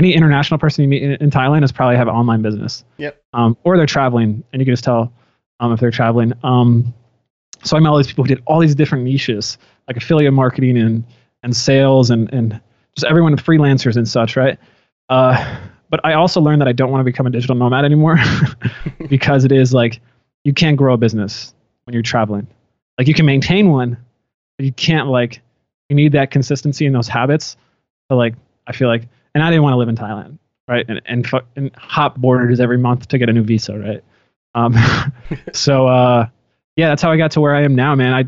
any 0.00 0.14
international 0.14 0.56
person 0.56 0.82
you 0.82 0.88
meet 0.88 1.02
in, 1.02 1.12
in, 1.12 1.30
Thailand 1.30 1.62
is 1.62 1.70
probably 1.70 1.96
have 1.96 2.08
an 2.08 2.14
online 2.14 2.40
business. 2.40 2.84
Yep. 2.96 3.22
Um, 3.34 3.54
or 3.64 3.76
they're 3.76 3.84
traveling, 3.84 4.42
and 4.50 4.60
you 4.60 4.64
can 4.64 4.72
just 4.72 4.82
tell 4.82 5.12
um, 5.60 5.72
if 5.74 5.80
they're 5.80 5.90
traveling. 5.90 6.32
Um, 6.42 6.94
so 7.62 7.76
I 7.76 7.80
met 7.80 7.90
all 7.90 7.98
these 7.98 8.06
people 8.06 8.24
who 8.24 8.28
did 8.28 8.42
all 8.46 8.60
these 8.60 8.74
different 8.74 9.04
niches, 9.04 9.58
like 9.88 9.98
affiliate 9.98 10.32
marketing 10.32 10.78
and 10.78 11.04
and 11.42 11.54
sales 11.54 12.08
and 12.08 12.32
and 12.32 12.58
just 12.94 13.04
everyone 13.04 13.36
freelancers 13.36 13.96
and 13.96 14.08
such, 14.08 14.36
right? 14.36 14.58
Uh, 15.10 15.58
but 15.90 16.00
I 16.02 16.14
also 16.14 16.40
learned 16.40 16.62
that 16.62 16.68
I 16.68 16.72
don't 16.72 16.90
want 16.90 17.00
to 17.00 17.04
become 17.04 17.26
a 17.26 17.30
digital 17.30 17.54
nomad 17.54 17.84
anymore 17.84 18.18
because 19.10 19.44
it 19.44 19.52
is 19.52 19.74
like 19.74 20.00
you 20.44 20.54
can't 20.54 20.78
grow 20.78 20.94
a 20.94 20.96
business 20.96 21.54
when 21.84 21.92
you're 21.92 22.02
traveling. 22.02 22.46
Like 22.96 23.06
you 23.06 23.12
can 23.12 23.26
maintain 23.26 23.68
one, 23.68 23.98
but 24.56 24.64
you 24.64 24.72
can't 24.72 25.08
like 25.08 25.42
you 25.90 25.96
need 25.96 26.12
that 26.12 26.30
consistency 26.30 26.86
and 26.86 26.94
those 26.94 27.08
habits 27.08 27.58
to 28.08 28.16
like 28.16 28.34
I 28.66 28.72
feel 28.72 28.88
like 28.88 29.06
and 29.34 29.42
I 29.42 29.50
didn't 29.50 29.62
want 29.62 29.74
to 29.74 29.78
live 29.78 29.88
in 29.88 29.96
Thailand, 29.96 30.38
right? 30.68 30.84
And 30.88 31.00
and, 31.06 31.26
and 31.56 31.74
hop 31.76 32.16
borders 32.16 32.60
every 32.60 32.78
month 32.78 33.08
to 33.08 33.18
get 33.18 33.28
a 33.28 33.32
new 33.32 33.42
visa, 33.42 33.78
right? 33.78 34.04
Um, 34.54 34.76
so 35.52 35.86
uh, 35.86 36.28
yeah, 36.76 36.88
that's 36.88 37.02
how 37.02 37.10
I 37.10 37.16
got 37.16 37.30
to 37.32 37.40
where 37.40 37.54
I 37.54 37.62
am 37.62 37.74
now, 37.74 37.94
man. 37.94 38.14
I 38.14 38.24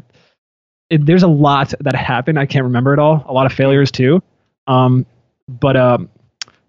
it, 0.91 1.07
there's 1.07 1.23
a 1.23 1.29
lot 1.29 1.73
that 1.81 1.95
happened. 1.95 2.39
I 2.39 2.47
can't 2.47 2.65
remember 2.65 2.93
it 2.93 2.99
all. 2.99 3.25
A 3.27 3.33
lot 3.33 3.47
of 3.47 3.53
failures 3.53 3.91
too. 3.91 4.23
Um, 4.67 5.07
but 5.49 5.77
um, 5.77 6.09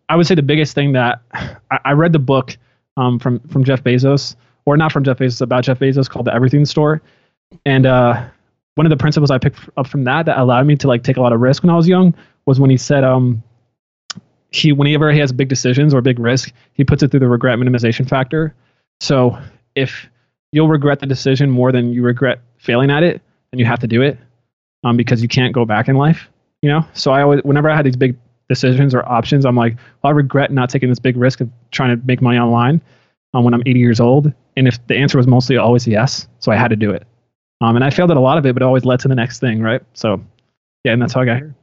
I 0.09 0.15
would 0.15 0.27
say 0.27 0.35
the 0.35 0.41
biggest 0.41 0.73
thing 0.73 0.93
that 0.93 1.21
I, 1.33 1.79
I 1.85 1.91
read 1.91 2.13
the 2.13 2.19
book 2.19 2.57
um, 2.97 3.19
from 3.19 3.39
from 3.41 3.63
Jeff 3.63 3.83
Bezos, 3.83 4.35
or 4.65 4.77
not 4.77 4.91
from 4.91 5.03
Jeff 5.03 5.17
Bezos, 5.17 5.41
about 5.41 5.63
Jeff 5.63 5.79
Bezos 5.79 6.09
called 6.09 6.25
the 6.25 6.33
Everything 6.33 6.65
Store, 6.65 7.01
and 7.65 7.85
uh, 7.85 8.25
one 8.75 8.85
of 8.85 8.89
the 8.89 8.97
principles 8.97 9.31
I 9.31 9.37
picked 9.37 9.59
up 9.77 9.87
from 9.87 10.03
that 10.05 10.25
that 10.25 10.37
allowed 10.37 10.65
me 10.65 10.75
to 10.77 10.87
like 10.87 11.03
take 11.03 11.17
a 11.17 11.21
lot 11.21 11.33
of 11.33 11.41
risk 11.41 11.63
when 11.63 11.69
I 11.69 11.75
was 11.75 11.87
young 11.87 12.13
was 12.45 12.59
when 12.59 12.69
he 12.69 12.77
said 12.77 13.03
um 13.03 13.43
he 14.53 14.71
whenever 14.71 15.11
he 15.11 15.19
has 15.19 15.31
big 15.31 15.49
decisions 15.49 15.93
or 15.93 16.01
big 16.01 16.19
risk, 16.19 16.53
he 16.73 16.83
puts 16.83 17.03
it 17.03 17.11
through 17.11 17.19
the 17.19 17.27
regret 17.27 17.57
minimization 17.57 18.07
factor. 18.07 18.55
So 19.01 19.37
if 19.75 20.07
you'll 20.51 20.69
regret 20.69 20.99
the 20.99 21.07
decision 21.07 21.49
more 21.49 21.71
than 21.71 21.91
you 21.91 22.03
regret 22.03 22.39
failing 22.57 22.91
at 22.91 23.03
it, 23.03 23.21
then 23.51 23.59
you 23.59 23.65
have 23.65 23.79
to 23.79 23.87
do 23.87 24.01
it 24.01 24.17
um, 24.83 24.95
because 24.95 25.21
you 25.21 25.27
can't 25.27 25.53
go 25.53 25.65
back 25.65 25.87
in 25.87 25.95
life. 25.95 26.29
You 26.61 26.69
know. 26.69 26.85
So 26.93 27.11
I 27.11 27.23
always, 27.23 27.41
whenever 27.43 27.69
I 27.69 27.75
had 27.75 27.85
these 27.85 27.97
big 27.97 28.15
decisions 28.47 28.93
or 28.93 29.07
options, 29.09 29.45
I'm 29.45 29.55
like, 29.55 29.75
well, 30.01 30.11
I 30.11 30.15
regret 30.15 30.51
not 30.51 30.69
taking 30.69 30.89
this 30.89 30.99
big 30.99 31.17
risk 31.17 31.41
of 31.41 31.49
trying 31.71 31.99
to 31.99 32.05
make 32.05 32.21
money 32.21 32.37
online 32.37 32.79
um, 33.33 33.43
when 33.43 33.53
I'm 33.53 33.63
80 33.65 33.79
years 33.79 33.99
old. 33.99 34.31
And 34.55 34.67
if 34.67 34.85
the 34.87 34.95
answer 34.95 35.17
was 35.17 35.27
mostly 35.27 35.57
always 35.57 35.87
yes, 35.87 36.27
so 36.39 36.51
I 36.51 36.55
had 36.55 36.69
to 36.69 36.75
do 36.75 36.91
it. 36.91 37.05
Um, 37.61 37.75
and 37.75 37.83
I 37.83 37.89
failed 37.89 38.11
at 38.11 38.17
a 38.17 38.21
lot 38.21 38.37
of 38.37 38.45
it, 38.45 38.53
but 38.53 38.61
it 38.61 38.65
always 38.65 38.85
led 38.85 38.99
to 39.01 39.07
the 39.07 39.15
next 39.15 39.39
thing, 39.39 39.61
right? 39.61 39.81
So, 39.93 40.23
yeah, 40.83 40.93
and 40.93 41.01
that's 41.01 41.13
how 41.13 41.21
I 41.21 41.25
got 41.25 41.37
here. 41.37 41.55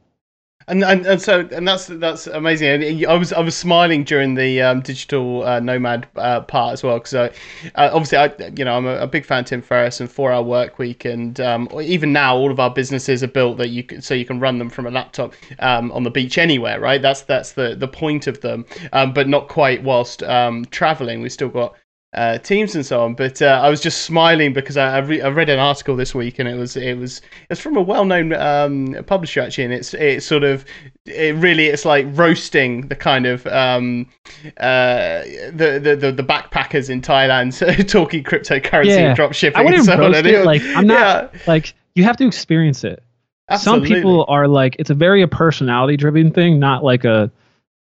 And, 0.67 0.83
and 0.83 1.05
and 1.05 1.21
so 1.21 1.47
and 1.51 1.67
that's 1.67 1.87
that's 1.87 2.27
amazing. 2.27 2.83
And 2.83 3.05
I 3.05 3.15
was 3.15 3.33
I 3.33 3.39
was 3.39 3.57
smiling 3.57 4.03
during 4.03 4.35
the 4.35 4.61
um, 4.61 4.81
digital 4.81 5.43
uh, 5.43 5.59
nomad 5.59 6.07
uh, 6.15 6.41
part 6.41 6.73
as 6.73 6.83
well 6.83 6.99
because 6.99 7.13
uh, 7.13 7.29
obviously 7.75 8.17
I 8.17 8.33
you 8.55 8.65
know 8.65 8.77
I'm 8.77 8.85
a, 8.85 8.97
a, 8.97 9.07
big 9.07 9.25
fan 9.25 9.39
of 9.39 9.45
Tim 9.47 9.61
Ferriss 9.61 9.99
and 9.99 10.09
Four 10.09 10.31
Hour 10.31 10.43
Work 10.43 10.77
Week 10.77 11.03
and 11.05 11.39
um, 11.39 11.67
even 11.81 12.13
now 12.13 12.35
all 12.35 12.51
of 12.51 12.59
our 12.59 12.69
businesses 12.69 13.23
are 13.23 13.27
built 13.27 13.57
that 13.57 13.69
you 13.69 13.83
can, 13.83 14.01
so 14.01 14.13
you 14.13 14.25
can 14.25 14.39
run 14.39 14.59
them 14.59 14.69
from 14.69 14.85
a 14.85 14.91
laptop 14.91 15.33
um, 15.59 15.91
on 15.91 16.03
the 16.03 16.11
beach 16.11 16.37
anywhere. 16.37 16.79
Right. 16.79 17.01
That's 17.01 17.21
that's 17.21 17.53
the 17.53 17.75
the 17.75 17.87
point 17.87 18.27
of 18.27 18.41
them. 18.41 18.65
Um, 18.93 19.13
but 19.13 19.27
not 19.27 19.47
quite 19.47 19.83
whilst 19.83 20.23
um, 20.23 20.65
traveling. 20.65 21.21
We've 21.21 21.31
still 21.31 21.49
got 21.49 21.75
uh, 22.13 22.37
teams 22.39 22.75
and 22.75 22.85
so 22.85 23.03
on. 23.03 23.13
But 23.13 23.41
uh, 23.41 23.59
I 23.63 23.69
was 23.69 23.81
just 23.81 24.01
smiling 24.01 24.53
because 24.53 24.75
I, 24.77 24.97
I, 24.97 24.99
re- 24.99 25.21
I, 25.21 25.29
read 25.29 25.49
an 25.49 25.59
article 25.59 25.95
this 25.95 26.13
week 26.13 26.39
and 26.39 26.49
it 26.49 26.55
was 26.55 26.75
it 26.75 26.97
was 26.97 27.21
it's 27.49 27.61
from 27.61 27.77
a 27.77 27.81
well-known 27.81 28.33
um, 28.33 28.97
publisher 29.07 29.41
actually, 29.41 29.65
and 29.65 29.73
it's 29.73 29.93
it's 29.93 30.25
sort 30.25 30.43
of 30.43 30.65
it 31.05 31.35
really 31.35 31.67
it's 31.67 31.85
like 31.85 32.05
roasting 32.11 32.87
the 32.87 32.95
kind 32.95 33.25
of 33.25 33.47
um, 33.47 34.09
uh, 34.57 35.21
the, 35.53 35.79
the, 35.81 35.95
the 35.95 36.11
the 36.11 36.23
backpackers 36.23 36.89
in 36.89 37.01
Thailand 37.01 37.87
talking 37.87 38.23
cryptocurrency 38.23 38.87
yeah. 38.87 39.07
and 39.07 39.15
drop 39.15 39.33
shipping. 39.33 39.59
I 39.59 39.63
wouldn't 39.63 39.79
and 39.79 39.85
so 39.85 39.97
roast 39.97 40.19
on. 40.19 40.25
it. 40.25 40.45
Like 40.51 40.63
I'm 40.63 40.87
not 40.87 41.33
yeah. 41.33 41.39
like 41.47 41.73
you 41.95 42.03
have 42.03 42.17
to 42.17 42.25
experience 42.25 42.83
it. 42.83 43.03
Absolutely. 43.49 43.89
Some 43.89 43.95
people 43.95 44.25
are 44.27 44.47
like 44.47 44.75
it's 44.79 44.89
a 44.89 44.95
very 44.95 45.21
a 45.21 45.27
personality 45.27 45.97
driven 45.97 46.31
thing, 46.31 46.59
not 46.59 46.83
like 46.83 47.05
a 47.05 47.31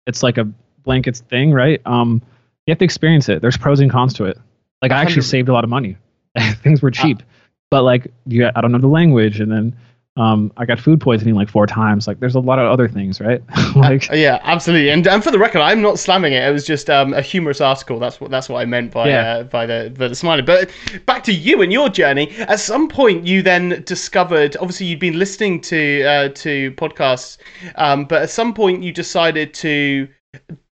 it's 0.05 0.23
like 0.23 0.37
a 0.37 0.49
blankets 0.83 1.19
thing, 1.19 1.51
right? 1.51 1.81
Um, 1.85 2.21
you 2.67 2.71
have 2.71 2.79
to 2.79 2.85
experience 2.85 3.29
it. 3.29 3.41
There's 3.41 3.57
pros 3.57 3.79
and 3.79 3.89
cons 3.89 4.13
to 4.15 4.25
it. 4.25 4.37
Like 4.81 4.91
I 4.91 5.01
actually 5.01 5.23
saved 5.23 5.49
a 5.49 5.53
lot 5.53 5.63
of 5.63 5.69
money. 5.69 5.97
Things 6.61 6.81
were 6.81 6.91
cheap, 6.91 7.19
uh, 7.19 7.25
but 7.71 7.83
like 7.83 8.11
you, 8.27 8.47
I 8.53 8.61
don't 8.61 8.71
know 8.71 8.77
the 8.77 8.87
language, 8.87 9.39
and 9.39 9.51
then 9.51 9.75
um, 10.17 10.51
I 10.57 10.65
got 10.65 10.79
food 10.79 10.99
poisoning 10.99 11.35
like 11.35 11.49
four 11.49 11.65
times. 11.65 12.07
Like 12.07 12.19
there's 12.19 12.35
a 12.35 12.39
lot 12.39 12.59
of 12.59 12.71
other 12.71 12.87
things, 12.87 13.21
right? 13.21 13.41
like 13.75 14.11
uh, 14.11 14.15
yeah, 14.15 14.39
absolutely. 14.43 14.89
And, 14.89 15.07
and 15.07 15.23
for 15.23 15.31
the 15.31 15.39
record, 15.39 15.61
I'm 15.61 15.81
not 15.81 15.97
slamming 15.97 16.33
it. 16.33 16.43
It 16.43 16.51
was 16.51 16.65
just 16.65 16.89
um, 16.89 17.13
a 17.13 17.21
humorous 17.21 17.61
article. 17.61 17.97
That's 17.97 18.19
what 18.19 18.29
that's 18.29 18.49
what 18.49 18.59
I 18.59 18.65
meant 18.65 18.91
by 18.91 19.09
yeah. 19.09 19.37
uh, 19.37 19.43
by 19.43 19.65
the 19.65 19.93
by 19.97 20.09
the 20.09 20.15
smiley. 20.15 20.41
But 20.41 20.71
back 21.05 21.23
to 21.23 21.33
you 21.33 21.61
and 21.61 21.71
your 21.71 21.89
journey. 21.89 22.35
At 22.37 22.59
some 22.59 22.87
point, 22.87 23.25
you 23.25 23.41
then 23.41 23.83
discovered. 23.85 24.57
Obviously, 24.57 24.87
you'd 24.87 24.99
been 24.99 25.17
listening 25.17 25.61
to 25.61 26.03
uh, 26.03 26.29
to 26.29 26.71
podcasts, 26.73 27.37
um, 27.75 28.05
but 28.05 28.23
at 28.23 28.29
some 28.29 28.53
point, 28.53 28.83
you 28.83 28.91
decided 28.91 29.53
to 29.55 30.07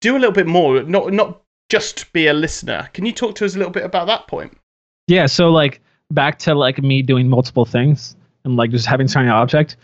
do 0.01 0.17
a 0.17 0.19
little 0.19 0.33
bit 0.33 0.47
more. 0.47 0.83
Not 0.83 1.13
not 1.13 1.44
just 1.75 2.13
be 2.13 2.29
a 2.29 2.33
listener. 2.33 2.89
Can 2.93 3.05
you 3.05 3.13
talk 3.13 3.35
to 3.37 3.45
us 3.45 3.57
a 3.57 3.59
little 3.59 3.73
bit 3.73 3.85
about 3.85 4.07
that 4.07 4.29
point? 4.29 4.57
Yeah. 5.09 5.27
So 5.27 5.51
like 5.51 5.81
back 6.13 6.39
to 6.41 6.55
like 6.55 6.81
me 6.81 7.03
doing 7.03 7.29
multiple 7.29 7.65
things 7.65 8.15
and 8.45 8.57
like 8.57 8.71
just 8.71 8.87
having 8.87 9.09
shiny 9.09 9.29
object. 9.29 9.77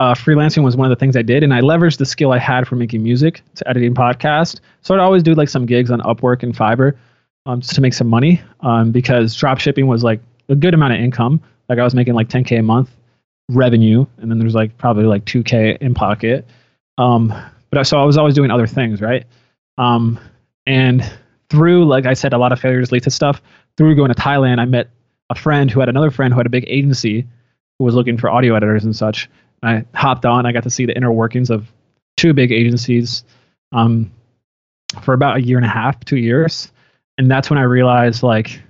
Uh, 0.00 0.14
freelancing 0.14 0.64
was 0.64 0.74
one 0.74 0.90
of 0.90 0.96
the 0.96 0.98
things 0.98 1.16
I 1.16 1.22
did, 1.22 1.44
and 1.44 1.54
I 1.54 1.60
leveraged 1.60 1.98
the 1.98 2.06
skill 2.06 2.32
I 2.32 2.38
had 2.38 2.66
for 2.66 2.76
making 2.76 3.02
music 3.02 3.42
to 3.56 3.68
editing 3.68 3.94
podcast. 3.94 4.60
So 4.80 4.94
I'd 4.94 5.00
always 5.00 5.22
do 5.22 5.34
like 5.34 5.48
some 5.50 5.66
gigs 5.66 5.90
on 5.90 6.00
Upwork 6.00 6.42
and 6.42 6.54
Fiverr, 6.54 6.96
um, 7.46 7.60
just 7.60 7.74
to 7.74 7.80
make 7.80 7.94
some 7.94 8.08
money. 8.08 8.40
Um, 8.60 8.90
because 8.90 9.34
drop 9.34 9.60
shipping 9.60 9.86
was 9.86 10.02
like 10.02 10.20
a 10.48 10.56
good 10.56 10.74
amount 10.74 10.94
of 10.94 11.00
income. 11.00 11.40
Like 11.68 11.78
I 11.78 11.84
was 11.84 11.94
making 11.94 12.14
like 12.14 12.28
10k 12.28 12.58
a 12.58 12.62
month 12.62 12.90
revenue, 13.50 14.06
and 14.16 14.30
then 14.30 14.38
there's 14.38 14.54
like 14.54 14.76
probably 14.78 15.04
like 15.04 15.26
2k 15.26 15.78
in 15.78 15.94
pocket. 15.94 16.46
Um, 16.96 17.32
but 17.70 17.84
so 17.84 18.00
I 18.00 18.04
was 18.04 18.16
always 18.16 18.34
doing 18.34 18.50
other 18.50 18.66
things, 18.66 19.00
right? 19.00 19.26
Um, 19.78 20.18
and 20.66 21.08
through, 21.50 21.84
like 21.86 22.06
I 22.06 22.14
said, 22.14 22.32
a 22.32 22.38
lot 22.38 22.52
of 22.52 22.60
failures 22.60 22.92
lead 22.92 23.02
to 23.04 23.10
stuff. 23.10 23.42
Through 23.76 23.96
going 23.96 24.12
to 24.12 24.20
Thailand, 24.20 24.60
I 24.60 24.64
met 24.64 24.90
a 25.30 25.34
friend 25.34 25.70
who 25.70 25.80
had 25.80 25.88
another 25.88 26.10
friend 26.10 26.32
who 26.32 26.38
had 26.38 26.46
a 26.46 26.50
big 26.50 26.64
agency 26.68 27.26
who 27.78 27.84
was 27.84 27.94
looking 27.94 28.16
for 28.16 28.30
audio 28.30 28.54
editors 28.54 28.84
and 28.84 28.94
such. 28.94 29.28
And 29.62 29.86
I 29.94 29.98
hopped 29.98 30.24
on. 30.24 30.46
I 30.46 30.52
got 30.52 30.62
to 30.64 30.70
see 30.70 30.86
the 30.86 30.96
inner 30.96 31.12
workings 31.12 31.50
of 31.50 31.72
two 32.16 32.32
big 32.32 32.52
agencies 32.52 33.24
um, 33.72 34.10
for 35.02 35.14
about 35.14 35.36
a 35.36 35.42
year 35.42 35.56
and 35.56 35.66
a 35.66 35.70
half, 35.70 36.02
two 36.04 36.16
years, 36.16 36.70
and 37.18 37.30
that's 37.30 37.50
when 37.50 37.58
I 37.58 37.62
realized 37.62 38.22
like 38.22 38.60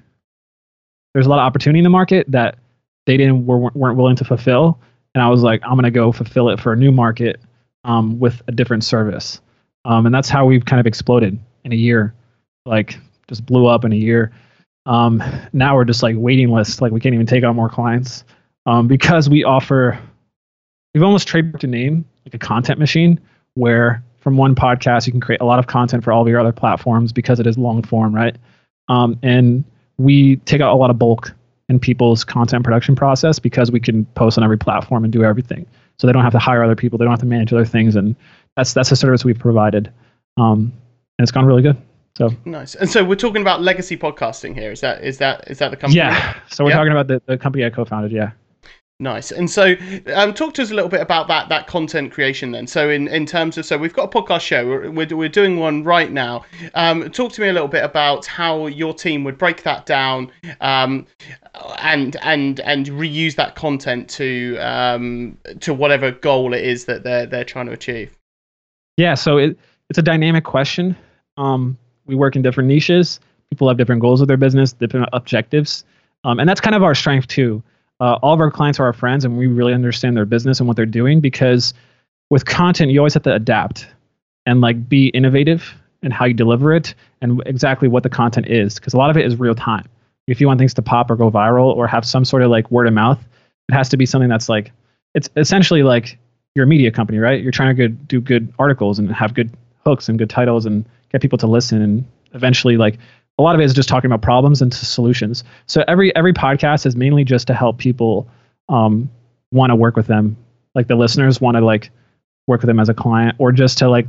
there's 1.13 1.27
a 1.27 1.29
lot 1.29 1.39
of 1.39 1.47
opportunity 1.47 1.79
in 1.79 1.85
the 1.85 1.91
market 1.91 2.31
that 2.31 2.59
they 3.07 3.17
didn't 3.17 3.47
weren't 3.47 3.97
willing 3.97 4.17
to 4.17 4.25
fulfill, 4.25 4.79
and 5.15 5.23
I 5.23 5.29
was 5.29 5.43
like, 5.43 5.61
I'm 5.65 5.77
gonna 5.77 5.91
go 5.91 6.13
fulfill 6.13 6.49
it 6.49 6.59
for 6.59 6.73
a 6.73 6.77
new 6.77 6.91
market 6.91 7.41
um, 7.85 8.19
with 8.19 8.43
a 8.49 8.53
different 8.53 8.85
service, 8.85 9.41
um, 9.85 10.07
and 10.07 10.15
that's 10.15 10.29
how 10.29 10.47
we've 10.47 10.65
kind 10.65 10.81
of 10.81 10.87
exploded 10.87 11.39
in 11.65 11.73
a 11.73 11.77
year, 11.77 12.15
like 12.65 12.99
just 13.29 13.45
blew 13.47 13.67
up 13.67 13.85
in 13.85 13.93
a 13.93 13.97
year. 13.97 14.33
Um, 14.87 15.23
now 15.53 15.75
we're 15.75 15.85
just 15.85 16.03
like 16.03 16.17
waiting 16.19 16.51
list, 16.51 16.81
like 16.81 16.93
we 16.93 17.01
can't 17.01 17.15
even 17.15 17.27
take 17.27 17.45
on 17.45 17.57
more 17.57 17.69
clients 17.69 18.25
um, 18.67 18.89
because 18.89 19.29
we 19.29 19.45
offer. 19.45 19.99
We've 20.95 21.03
almost 21.03 21.27
trademarked 21.27 21.65
a 21.65 21.67
name, 21.67 22.05
like 22.25 22.35
a 22.35 22.39
content 22.39 22.79
machine, 22.79 23.21
where 23.55 24.03
from 24.19 24.37
one 24.37 24.55
podcast 24.55 25.07
you 25.07 25.13
can 25.13 25.21
create 25.21 25.41
a 25.41 25.45
lot 25.45 25.59
of 25.59 25.67
content 25.67 26.05
for 26.05 26.13
all 26.13 26.23
of 26.23 26.29
your 26.29 26.39
other 26.39 26.53
platforms 26.53 27.13
because 27.13 27.41
it 27.41 27.47
is 27.47 27.59
long 27.59 27.83
form, 27.83 28.15
right? 28.15 28.37
Um, 28.89 29.19
and 29.23 29.65
we 29.99 30.37
take 30.37 30.61
out 30.61 30.73
a 30.73 30.77
lot 30.77 30.91
of 30.91 30.99
bulk 30.99 31.33
in 31.69 31.81
people's 31.81 32.25
content 32.25 32.65
production 32.65 32.95
process 32.95 33.39
because 33.39 33.71
we 33.71 33.81
can 33.81 34.05
post 34.15 34.39
on 34.39 34.45
every 34.45 34.59
platform 34.59 35.05
and 35.05 35.13
do 35.13 35.25
everything. 35.25 35.67
So 35.99 36.07
they 36.07 36.13
don't 36.13 36.23
have 36.23 36.33
to 36.33 36.39
hire 36.39 36.63
other 36.63 36.77
people, 36.77 36.99
they 36.99 37.05
don't 37.05 37.13
have 37.13 37.21
to 37.21 37.27
manage 37.27 37.53
other 37.53 37.65
things, 37.65 37.97
and 37.97 38.17
that's 38.57 38.73
that's 38.73 38.91
a 38.93 38.97
service 38.97 39.25
we've 39.25 39.39
provided, 39.39 39.93
um, 40.37 40.73
and 41.19 41.25
it's 41.25 41.31
gone 41.31 41.45
really 41.45 41.63
good. 41.63 41.77
So 42.17 42.31
nice. 42.45 42.75
And 42.77 42.89
so 42.89 43.05
we're 43.05 43.17
talking 43.17 43.43
about 43.43 43.61
legacy 43.61 43.97
podcasting 43.97 44.55
here. 44.55 44.71
Is 44.71 44.81
that 44.81 45.03
is 45.03 45.19
that 45.19 45.51
is 45.51 45.59
that 45.59 45.71
the 45.71 45.77
company? 45.77 45.97
Yeah. 45.97 46.39
So 46.49 46.65
we're 46.65 46.73
talking 46.73 46.93
about 46.93 47.09
the, 47.09 47.21
the 47.27 47.37
company 47.37 47.65
I 47.65 47.71
co-founded. 47.71 48.13
Yeah. 48.13 48.31
Nice. 49.01 49.33
And 49.33 49.51
so, 49.51 49.75
um, 50.15 50.33
talk 50.35 50.55
to 50.55 50.63
us 50.63 50.71
a 50.71 50.75
little 50.75 50.89
bit 50.89 51.01
about 51.01 51.27
that 51.27 51.49
that 51.49 51.67
content 51.67 52.13
creation 52.13 52.53
then. 52.53 52.69
So, 52.69 52.89
in, 52.89 53.09
in 53.09 53.27
terms 53.27 53.59
of, 53.59 53.67
so 53.67 53.77
we've 53.77 53.93
got 53.93 54.15
a 54.15 54.23
podcast 54.23 54.43
show. 54.43 54.65
We're, 54.65 54.89
we're, 54.89 55.17
we're 55.17 55.29
doing 55.29 55.59
one 55.59 55.83
right 55.83 56.13
now. 56.13 56.45
Um, 56.75 57.11
talk 57.11 57.33
to 57.33 57.41
me 57.41 57.49
a 57.49 57.53
little 57.53 57.67
bit 57.67 57.83
about 57.83 58.25
how 58.25 58.69
your 58.69 58.95
team 58.95 59.25
would 59.25 59.37
break 59.37 59.65
that 59.65 59.85
down, 59.85 60.31
um, 60.61 61.09
and 61.81 62.17
and 62.23 62.61
and 62.61 62.87
reuse 62.87 63.35
that 63.35 63.57
content 63.57 64.09
to 64.11 64.57
um, 64.59 65.39
to 65.59 65.75
whatever 65.75 66.13
goal 66.13 66.55
it 66.55 66.65
is 66.65 66.85
that 66.85 67.03
they're 67.03 67.27
they're 67.27 67.45
trying 67.45 67.67
to 67.67 67.73
achieve. 67.73 68.17
Yeah. 68.97 69.15
So 69.15 69.39
it, 69.39 69.59
it's 69.91 69.99
a 69.99 70.03
dynamic 70.03 70.45
question. 70.45 70.97
Um, 71.37 71.77
we 72.07 72.15
work 72.15 72.37
in 72.37 72.43
different 72.43 72.69
niches. 72.69 73.21
People 73.51 73.69
have 73.69 73.77
different 73.77 74.01
goals 74.01 74.21
with 74.21 74.29
their 74.29 74.37
business, 74.37 74.73
different 74.73 75.09
objectives, 75.13 75.85
um, 76.25 76.41
and 76.41 76.49
that's 76.49 76.61
kind 76.61 76.75
of 76.75 76.83
our 76.83 76.95
strength 76.95 77.29
too. 77.29 77.63
Uh, 78.01 78.15
all 78.23 78.35
of 78.35 78.41
our 78.41 78.51
clients 78.51 78.81
are 78.81 78.85
our 78.85 78.93
friends 78.93 79.25
and 79.25 79.39
we 79.39 79.47
really 79.47 79.73
understand 79.73 80.17
their 80.17 80.25
business 80.25 80.59
and 80.59 80.67
what 80.67 80.77
they're 80.77 80.85
doing 80.85 81.21
because 81.21 81.73
with 82.29 82.45
content 82.45 82.91
you 82.91 82.99
always 82.99 83.15
have 83.15 83.23
to 83.23 83.33
adapt 83.33 83.87
and 84.47 84.61
like 84.61 84.89
be 84.89 85.09
innovative 85.09 85.75
in 86.03 86.11
how 86.11 86.25
you 86.25 86.35
deliver 86.35 86.75
it 86.75 86.95
and 87.21 87.41
exactly 87.47 87.87
what 87.87 88.03
the 88.03 88.11
content 88.11 88.49
is 88.49 88.75
because 88.75 88.95
a 88.95 88.97
lot 88.97 89.11
of 89.11 89.17
it 89.17 89.25
is 89.25 89.39
real 89.39 89.55
time. 89.55 89.89
If 90.27 90.41
you 90.41 90.47
want 90.47 90.59
things 90.59 90.75
to 90.75 90.83
pop 90.83 91.11
or 91.11 91.17
go 91.17 91.31
viral 91.31 91.67
or 91.67 91.87
have 91.87 92.05
some 92.05 92.25
sort 92.25 92.43
of 92.43 92.51
like 92.51 92.71
word 92.71 92.89
of 92.89 92.95
mouth 92.95 93.25
it 93.69 93.75
has 93.75 93.89
to 93.91 93.97
be 93.97 94.07
something 94.07 94.29
that's 94.29 94.49
like 94.49 94.73
it's 95.15 95.31
essentially 95.37 95.83
like 95.83 96.19
you're 96.55 96.65
a 96.65 96.69
media 96.69 96.91
company 96.91 97.19
right? 97.19 97.43
You're 97.43 97.53
trying 97.53 97.75
to 97.75 97.75
good, 97.75 98.09
do 98.09 98.21
good 98.21 98.53
articles 98.59 98.99
and 98.99 99.11
have 99.13 99.35
good 99.35 99.51
hooks 99.87 100.09
and 100.09 100.19
good 100.19 100.31
titles 100.31 100.67
and 100.67 100.85
get 101.15 101.23
people 101.23 101.39
to 101.39 101.47
listen 101.47 101.81
and 101.81 102.05
eventually 102.33 102.77
like 102.77 102.99
a 103.39 103.43
lot 103.43 103.55
of 103.55 103.61
it 103.61 103.65
is 103.65 103.73
just 103.73 103.89
talking 103.89 104.11
about 104.11 104.21
problems 104.21 104.61
and 104.61 104.75
solutions. 104.75 105.45
So 105.67 105.85
every 105.87 106.15
every 106.15 106.33
podcast 106.33 106.87
is 106.87 106.97
mainly 106.97 107.25
just 107.25 107.47
to 107.47 107.55
help 107.55 107.79
people 107.79 108.29
um, 108.69 109.09
want 109.53 109.71
to 109.71 109.77
work 109.77 109.97
with 109.97 110.09
them, 110.09 110.37
like 110.75 110.89
the 110.89 110.97
listeners 110.97 111.41
want 111.41 111.57
to 111.57 111.65
like 111.65 111.91
work 112.47 112.61
with 112.61 112.67
them 112.67 112.81
as 112.81 112.89
a 112.89 112.95
client, 112.95 113.37
or 113.39 113.53
just 113.53 113.79
to 113.79 113.89
like 113.89 114.07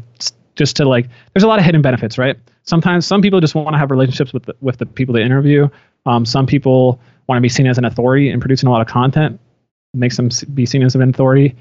just 0.55 0.75
to 0.77 0.85
like. 0.85 1.07
There's 1.33 1.43
a 1.43 1.47
lot 1.47 1.59
of 1.59 1.65
hidden 1.65 1.81
benefits, 1.81 2.17
right? 2.17 2.38
Sometimes 2.63 3.05
some 3.05 3.21
people 3.21 3.39
just 3.39 3.53
want 3.53 3.74
to 3.74 3.77
have 3.77 3.91
relationships 3.91 4.33
with 4.33 4.43
the, 4.43 4.55
with 4.62 4.77
the 4.77 4.85
people 4.88 5.13
they 5.13 5.24
interview. 5.24 5.69
Um, 6.07 6.25
some 6.25 6.47
people 6.47 7.00
want 7.27 7.38
to 7.38 7.41
be 7.41 7.50
seen 7.50 7.67
as 7.67 7.77
an 7.77 7.85
authority 7.85 8.29
in 8.29 8.39
producing 8.39 8.67
a 8.67 8.71
lot 8.71 8.81
of 8.81 8.88
content, 8.88 9.39
makes 9.93 10.17
them 10.17 10.29
be 10.53 10.65
seen 10.65 10.81
as 10.83 10.95
an 10.95 11.01
authority. 11.01 11.55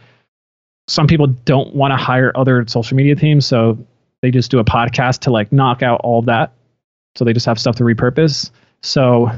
Some 0.86 1.06
people 1.06 1.26
don't 1.26 1.74
want 1.74 1.92
to 1.92 1.96
hire 1.96 2.32
other 2.34 2.66
social 2.66 2.96
media 2.96 3.14
teams, 3.14 3.46
so 3.46 3.78
they 4.24 4.30
just 4.30 4.50
do 4.50 4.58
a 4.58 4.64
podcast 4.64 5.18
to 5.18 5.30
like 5.30 5.52
knock 5.52 5.82
out 5.82 6.00
all 6.02 6.22
that 6.22 6.54
so 7.14 7.26
they 7.26 7.34
just 7.34 7.44
have 7.44 7.60
stuff 7.60 7.76
to 7.76 7.84
repurpose. 7.84 8.50
So 8.82 9.30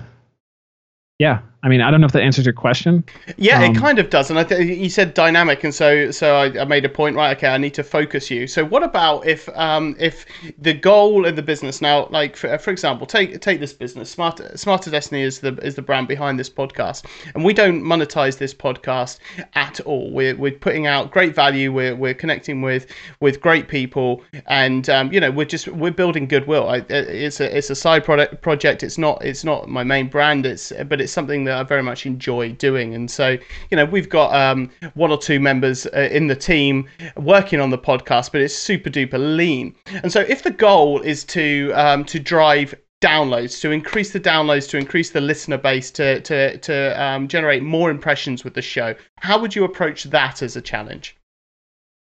yeah, 1.19 1.41
I 1.67 1.69
mean, 1.69 1.81
I 1.81 1.91
don't 1.91 2.01
know 2.01 2.07
if 2.07 2.13
that 2.13 2.23
answers 2.23 2.47
your 2.47 2.53
question. 2.53 3.03
Yeah, 3.39 3.61
um, 3.61 3.75
it 3.75 3.77
kind 3.77 3.99
of 3.99 4.09
does. 4.09 4.31
And 4.31 4.39
I 4.39 4.45
th- 4.45 4.79
you 4.79 4.89
said 4.89 5.15
dynamic, 5.15 5.65
and 5.65 5.75
so 5.75 6.13
so 6.13 6.37
I, 6.37 6.61
I, 6.61 6.65
made 6.65 6.85
a 6.85 6.89
point. 6.89 7.17
Right, 7.17 7.37
okay, 7.37 7.49
I 7.49 7.59
need 7.59 7.75
to 7.75 7.83
focus 7.83 8.31
you. 8.31 8.47
So 8.47 8.65
what 8.65 8.85
about 8.85 9.27
if 9.27 9.49
um 9.49 9.97
if 9.99 10.27
the 10.59 10.73
goal 10.73 11.27
of 11.27 11.35
the 11.35 11.43
business 11.43 11.83
now, 11.83 12.07
like 12.13 12.37
for, 12.37 12.57
for 12.59 12.71
example, 12.71 13.05
take 13.05 13.41
take 13.41 13.59
this 13.59 13.73
business, 13.73 14.09
Smart 14.09 14.41
Smarter 14.57 14.93
Destiny 14.93 15.23
is 15.23 15.41
the 15.41 15.57
is 15.57 15.75
the 15.75 15.83
brand 15.83 16.07
behind 16.07 16.39
this 16.39 16.49
podcast, 16.49 17.05
and 17.35 17.45
we 17.45 17.53
don't 17.53 17.83
monetize 17.83 18.39
this 18.39 18.55
podcast 18.55 19.19
at 19.55 19.81
all. 19.81 20.13
We're 20.13 20.37
we're 20.37 20.53
putting 20.53 20.87
out 20.87 21.11
great 21.11 21.35
value. 21.35 21.73
We're 21.73 21.97
we're 21.97 22.15
connecting 22.15 22.63
with 22.63 22.87
with 23.19 23.41
great 23.41 23.67
people, 23.67 24.23
and 24.47 24.89
um, 24.89 25.13
you 25.13 25.19
know 25.19 25.33
we're 25.33 25.47
just 25.47 25.67
we're 25.67 25.91
building 25.91 26.29
goodwill. 26.29 26.69
I, 26.69 26.85
it's 26.89 27.41
a 27.41 27.57
it's 27.57 27.71
a 27.71 27.75
side 27.75 28.05
product 28.05 28.41
project. 28.41 28.85
It's 28.85 28.99
not 28.99 29.25
it's 29.25 29.43
not 29.43 29.69
my 29.69 29.83
main 29.83 30.07
brand. 30.07 30.47
It's 30.47 30.73
but 30.87 31.01
it's 31.01 31.13
something 31.13 31.43
that 31.43 31.56
I 31.57 31.63
very 31.63 31.83
much 31.83 32.07
enjoy 32.07 32.53
doing. 32.53 32.95
And 32.95 33.11
so, 33.11 33.37
you 33.71 33.77
know, 33.77 33.85
we've 33.85 34.09
got 34.09 34.35
um, 34.35 34.71
one 34.95 35.11
or 35.11 35.19
two 35.19 35.41
members 35.41 35.87
uh, 35.87 36.09
in 36.13 36.27
the 36.27 36.37
team 36.37 36.89
working 37.17 37.61
on 37.61 37.71
the 37.71 37.79
podcast, 37.79 38.33
but 38.33 38.41
it's 38.41 38.55
super 38.55 38.91
duper 38.91 39.37
lean. 39.37 39.75
And 40.03 40.13
so, 40.13 40.21
if 40.21 40.43
the 40.43 40.51
goal 40.51 41.01
is 41.01 41.25
to 41.25 41.73
um, 41.75 42.05
to 42.07 42.19
drive 42.19 42.75
downloads 43.03 43.61
to 43.61 43.71
increase 43.71 44.13
the 44.13 44.21
downloads 44.21 44.69
to 44.71 44.79
increase 44.79 45.11
the 45.11 45.21
listener 45.21 45.59
base 45.59 45.91
to 45.91 46.19
to 46.23 46.57
to 46.59 47.03
um, 47.03 47.29
generate 47.29 47.63
more 47.63 47.91
impressions 47.91 48.43
with 48.43 48.55
the 48.55 48.63
show 48.63 48.95
how 49.19 49.39
would 49.39 49.55
you 49.55 49.65
approach 49.65 50.05
that 50.05 50.43
as 50.43 50.57
a 50.57 50.63
challenge 50.63 51.15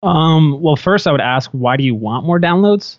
um 0.03 0.61
well 0.61 0.77
first 0.77 1.05
i 1.05 1.11
would 1.11 1.19
ask 1.19 1.51
why 1.51 1.75
do 1.75 1.83
you 1.83 1.93
want 1.93 2.25
more 2.25 2.39
downloads 2.39 2.97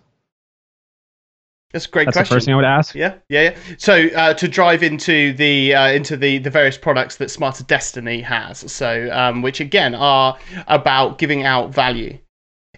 That's 1.72 1.86
a 1.86 1.88
great 1.90 2.06
That's 2.06 2.16
question. 2.16 2.34
the 2.34 2.36
first 2.36 2.44
thing 2.46 2.54
I 2.54 2.56
would 2.56 2.64
ask. 2.64 2.94
Yeah, 2.94 3.14
yeah, 3.28 3.42
yeah. 3.42 3.56
So 3.78 4.06
uh, 4.08 4.34
to 4.34 4.48
drive 4.48 4.82
into 4.82 5.32
the 5.34 5.74
uh, 5.74 5.88
into 5.92 6.16
the 6.16 6.38
the 6.38 6.50
various 6.50 6.76
products 6.76 7.16
that 7.18 7.30
Smarter 7.30 7.62
Destiny 7.64 8.20
has, 8.22 8.70
so 8.72 9.08
um, 9.12 9.42
which 9.42 9.60
again 9.60 9.94
are 9.94 10.36
about 10.66 11.18
giving 11.18 11.44
out 11.44 11.72
value. 11.72 12.18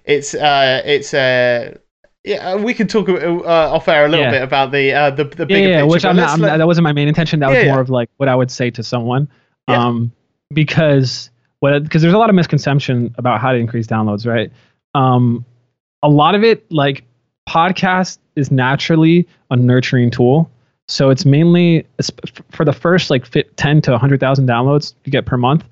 It's 0.04 0.34
uh, 0.34 0.82
it's 0.84 1.14
uh, 1.14 1.78
yeah, 2.24 2.56
we 2.56 2.74
can 2.74 2.86
talk 2.86 3.08
uh, 3.08 3.14
off 3.44 3.88
air 3.88 4.04
a 4.04 4.08
little 4.08 4.26
Yeah. 4.26 4.30
bit 4.32 4.42
about 4.42 4.72
the 4.72 4.92
uh, 4.92 5.10
the 5.10 5.24
the 5.24 5.46
bigger 5.46 5.60
yeah, 5.60 5.66
yeah, 5.68 5.74
picture. 5.80 5.86
which 5.86 6.04
I'm 6.04 6.16
not, 6.16 6.28
I'm 6.30 6.40
not- 6.40 6.58
that 6.58 6.66
wasn't 6.66 6.84
my 6.84 6.92
main 6.92 7.08
intention. 7.08 7.40
That 7.40 7.50
was 7.50 7.64
more 7.64 7.80
of 7.80 7.88
like 7.88 8.10
what 8.18 8.28
I 8.28 8.34
would 8.34 8.50
say 8.50 8.70
to 8.72 8.82
someone. 8.82 9.28
Yeah. 9.68 9.86
Um, 9.86 10.12
because 10.52 11.30
what 11.60 11.82
because 11.82 12.02
there's 12.02 12.14
a 12.14 12.18
lot 12.18 12.28
of 12.28 12.36
misconception 12.36 13.14
about 13.16 13.40
how 13.40 13.52
to 13.52 13.58
increase 13.58 13.86
downloads, 13.86 14.26
right? 14.26 14.52
Um, 14.94 15.46
a 16.02 16.08
lot 16.10 16.34
of 16.34 16.44
it 16.44 16.70
like 16.70 17.04
podcast 17.48 18.18
is 18.36 18.50
naturally 18.50 19.26
a 19.50 19.56
nurturing 19.56 20.10
tool. 20.10 20.50
So 20.88 21.10
it's 21.10 21.24
mainly 21.24 21.86
for 22.50 22.64
the 22.64 22.72
first 22.72 23.10
like 23.10 23.24
fit 23.24 23.56
10 23.56 23.82
to 23.82 23.92
100,000 23.92 24.48
downloads 24.48 24.94
you 25.04 25.12
get 25.12 25.26
per 25.26 25.36
month, 25.36 25.64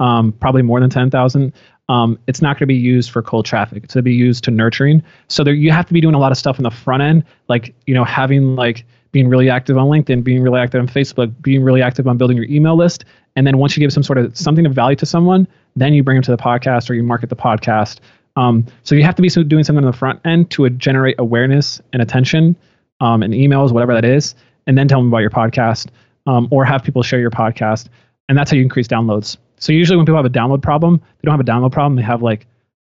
um, 0.00 0.32
probably 0.32 0.62
more 0.62 0.80
than 0.80 0.90
10,000. 0.90 1.52
Um, 1.88 2.18
it's 2.26 2.42
not 2.42 2.56
going 2.56 2.60
to 2.60 2.66
be 2.66 2.74
used 2.74 3.10
for 3.10 3.22
cold 3.22 3.46
traffic. 3.46 3.84
It's 3.84 3.94
going 3.94 4.00
to 4.00 4.10
be 4.10 4.14
used 4.14 4.42
to 4.44 4.50
nurturing. 4.50 5.02
So 5.28 5.44
there, 5.44 5.54
you 5.54 5.70
have 5.70 5.86
to 5.86 5.94
be 5.94 6.00
doing 6.00 6.14
a 6.14 6.18
lot 6.18 6.32
of 6.32 6.38
stuff 6.38 6.58
in 6.58 6.64
the 6.64 6.70
front 6.70 7.02
end, 7.02 7.24
like 7.48 7.74
you 7.86 7.94
know 7.94 8.02
having 8.02 8.56
like 8.56 8.84
being 9.12 9.28
really 9.28 9.48
active 9.48 9.78
on 9.78 9.86
LinkedIn, 9.86 10.24
being 10.24 10.42
really 10.42 10.60
active 10.60 10.80
on 10.80 10.88
Facebook, 10.88 11.32
being 11.40 11.62
really 11.62 11.82
active 11.82 12.08
on 12.08 12.18
building 12.18 12.36
your 12.36 12.46
email 12.46 12.76
list, 12.76 13.04
and 13.36 13.46
then 13.46 13.58
once 13.58 13.76
you 13.76 13.80
give 13.80 13.92
some 13.92 14.02
sort 14.02 14.18
of 14.18 14.36
something 14.36 14.66
of 14.66 14.74
value 14.74 14.96
to 14.96 15.06
someone, 15.06 15.46
then 15.76 15.94
you 15.94 16.02
bring 16.02 16.16
them 16.16 16.22
to 16.24 16.30
the 16.30 16.36
podcast 16.36 16.90
or 16.90 16.94
you 16.94 17.02
market 17.02 17.28
the 17.28 17.36
podcast. 17.36 18.00
Um, 18.36 18.66
so 18.82 18.94
you 18.94 19.02
have 19.02 19.14
to 19.16 19.22
be 19.22 19.28
doing 19.28 19.64
something 19.64 19.84
on 19.84 19.90
the 19.90 19.96
front 19.96 20.20
end 20.24 20.50
to 20.52 20.68
generate 20.70 21.16
awareness 21.18 21.80
and 21.92 22.02
attention 22.02 22.56
um, 23.00 23.22
and 23.22 23.34
emails, 23.34 23.72
whatever 23.72 23.94
that 23.94 24.04
is, 24.04 24.34
and 24.66 24.76
then 24.76 24.88
tell 24.88 25.00
them 25.00 25.08
about 25.08 25.18
your 25.18 25.30
podcast 25.30 25.88
um, 26.26 26.48
or 26.50 26.64
have 26.64 26.82
people 26.82 27.02
share 27.02 27.20
your 27.20 27.30
podcast. 27.30 27.88
And 28.28 28.36
that's 28.36 28.50
how 28.50 28.56
you 28.56 28.62
increase 28.62 28.88
downloads. 28.88 29.36
So 29.58 29.72
usually 29.72 29.96
when 29.96 30.04
people 30.04 30.16
have 30.16 30.26
a 30.26 30.30
download 30.30 30.62
problem, 30.62 31.00
they 31.00 31.24
don't 31.24 31.32
have 31.32 31.40
a 31.40 31.44
download 31.50 31.72
problem. 31.72 31.96
They 31.96 32.02
have 32.02 32.22
like 32.22 32.46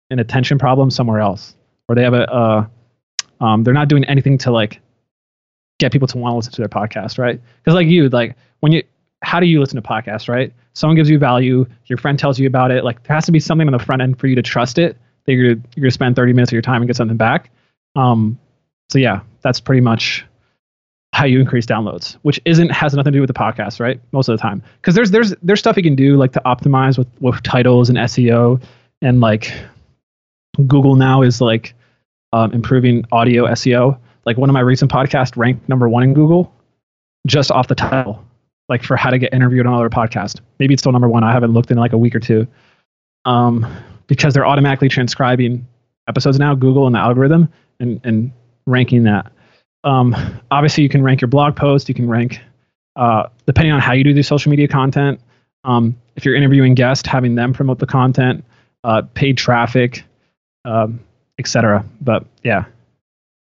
an 0.09 0.19
attention 0.19 0.59
problem 0.59 0.89
somewhere 0.89 1.19
else, 1.19 1.55
or 1.87 1.95
they 1.95 2.03
have 2.03 2.13
a, 2.13 2.31
uh, 2.31 2.67
um, 3.41 3.63
they're 3.63 3.73
not 3.73 3.89
doing 3.89 4.05
anything 4.05 4.37
to 4.39 4.51
like 4.51 4.79
get 5.79 5.91
people 5.91 6.07
to 6.07 6.17
want 6.17 6.33
to 6.33 6.35
listen 6.37 6.53
to 6.53 6.61
their 6.61 6.69
podcast, 6.69 7.17
right? 7.17 7.41
Because 7.57 7.75
like 7.75 7.87
you, 7.87 8.07
like 8.09 8.37
when 8.61 8.71
you, 8.71 8.83
how 9.23 9.39
do 9.39 9.45
you 9.45 9.59
listen 9.59 9.81
to 9.81 9.87
podcasts, 9.87 10.29
right? 10.29 10.53
Someone 10.73 10.95
gives 10.95 11.09
you 11.09 11.17
value, 11.17 11.65
your 11.85 11.97
friend 11.97 12.17
tells 12.17 12.39
you 12.39 12.47
about 12.47 12.71
it. 12.71 12.83
Like 12.83 13.03
there 13.03 13.15
has 13.15 13.25
to 13.25 13.31
be 13.31 13.39
something 13.39 13.67
on 13.67 13.73
the 13.73 13.83
front 13.83 14.01
end 14.01 14.19
for 14.19 14.27
you 14.27 14.35
to 14.35 14.41
trust 14.41 14.77
it 14.77 14.97
that 15.25 15.33
you're, 15.33 15.45
you're 15.45 15.55
going 15.55 15.83
to 15.83 15.91
spend 15.91 16.15
30 16.15 16.33
minutes 16.33 16.49
of 16.49 16.53
your 16.53 16.61
time 16.61 16.81
and 16.81 16.87
get 16.87 16.95
something 16.95 17.17
back. 17.17 17.51
Um, 17.95 18.39
so 18.89 18.99
yeah, 18.99 19.21
that's 19.41 19.59
pretty 19.59 19.81
much 19.81 20.25
how 21.13 21.25
you 21.25 21.39
increase 21.39 21.65
downloads, 21.65 22.17
which 22.23 22.41
isn't 22.43 22.69
has 22.69 22.93
nothing 22.93 23.13
to 23.13 23.17
do 23.17 23.21
with 23.21 23.27
the 23.27 23.33
podcast, 23.33 23.79
right? 23.79 24.01
Most 24.11 24.29
of 24.29 24.37
the 24.37 24.41
time, 24.41 24.63
because 24.81 24.95
there's 24.95 25.11
there's 25.11 25.33
there's 25.43 25.59
stuff 25.59 25.77
you 25.77 25.83
can 25.83 25.95
do 25.95 26.17
like 26.17 26.33
to 26.33 26.41
optimize 26.45 26.97
with 26.97 27.07
with 27.21 27.41
titles 27.43 27.89
and 27.89 27.97
SEO, 27.99 28.61
and 29.01 29.21
like 29.21 29.53
Google 30.67 30.95
now 30.95 31.21
is 31.21 31.39
like 31.39 31.75
um, 32.33 32.51
improving 32.51 33.05
audio 33.11 33.45
SEO. 33.45 33.97
Like 34.25 34.37
one 34.37 34.49
of 34.49 34.53
my 34.53 34.61
recent 34.61 34.91
podcasts 34.91 35.37
ranked 35.37 35.69
number 35.69 35.87
one 35.87 36.03
in 36.03 36.13
Google, 36.13 36.51
just 37.27 37.51
off 37.51 37.67
the 37.67 37.75
title, 37.75 38.25
like 38.67 38.83
for 38.83 38.97
how 38.97 39.11
to 39.11 39.19
get 39.19 39.33
interviewed 39.33 39.67
on 39.67 39.73
another 39.73 39.89
podcast. 39.89 40.39
Maybe 40.57 40.73
it's 40.73 40.81
still 40.81 40.93
number 40.93 41.09
one. 41.09 41.23
I 41.23 41.31
haven't 41.31 41.51
looked 41.51 41.69
in 41.69 41.77
like 41.77 41.93
a 41.93 41.97
week 41.97 42.15
or 42.15 42.19
two, 42.19 42.47
um, 43.25 43.65
because 44.07 44.33
they're 44.33 44.45
automatically 44.45 44.89
transcribing 44.89 45.67
episodes 46.07 46.39
now, 46.39 46.55
Google 46.55 46.85
and 46.85 46.95
the 46.95 46.99
algorithm, 46.99 47.49
and 47.79 47.99
and 48.03 48.31
ranking 48.65 49.03
that. 49.03 49.31
Um, 49.83 50.15
obviously, 50.51 50.83
you 50.83 50.89
can 50.89 51.03
rank 51.03 51.21
your 51.21 51.27
blog 51.27 51.55
post. 51.55 51.89
You 51.89 51.95
can 51.95 52.07
rank, 52.09 52.41
uh, 52.95 53.23
depending 53.45 53.73
on 53.73 53.81
how 53.81 53.93
you 53.93 54.03
do 54.03 54.13
the 54.13 54.23
social 54.23 54.49
media 54.49 54.67
content. 54.67 55.19
Um, 55.63 55.95
if 56.15 56.25
you're 56.25 56.35
interviewing 56.35 56.75
guests, 56.75 57.07
having 57.07 57.35
them 57.35 57.53
promote 57.53 57.79
the 57.79 57.85
content, 57.85 58.43
uh, 58.83 59.03
paid 59.13 59.37
traffic, 59.37 60.03
um, 60.65 60.99
etc. 61.39 61.85
But 62.01 62.25
yeah, 62.43 62.65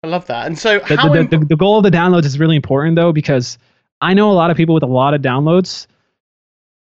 I 0.02 0.08
love 0.08 0.26
that. 0.26 0.46
And 0.46 0.58
so 0.58 0.78
the, 0.78 0.96
how 0.96 1.12
the, 1.12 1.24
the, 1.24 1.38
the 1.38 1.56
goal 1.56 1.78
of 1.78 1.82
the 1.82 1.90
downloads 1.90 2.24
is 2.24 2.38
really 2.38 2.56
important 2.56 2.96
though 2.96 3.12
because 3.12 3.58
I 4.00 4.14
know 4.14 4.30
a 4.30 4.34
lot 4.34 4.50
of 4.50 4.56
people 4.56 4.74
with 4.74 4.82
a 4.82 4.88
lot 4.88 5.14
of 5.14 5.22
downloads, 5.22 5.86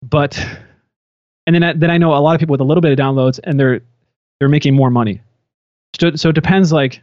but 0.02 0.44
and 1.46 1.54
then 1.54 1.62
I, 1.62 1.72
then 1.72 1.90
I 1.90 1.98
know 1.98 2.14
a 2.14 2.18
lot 2.18 2.34
of 2.34 2.40
people 2.40 2.52
with 2.52 2.60
a 2.60 2.64
little 2.64 2.80
bit 2.80 2.92
of 2.92 2.98
downloads 2.98 3.40
and 3.44 3.58
they're 3.58 3.80
they're 4.38 4.48
making 4.48 4.74
more 4.74 4.90
money. 4.90 5.20
So 6.00 6.14
so 6.16 6.28
it 6.30 6.34
depends 6.34 6.72
like 6.72 7.02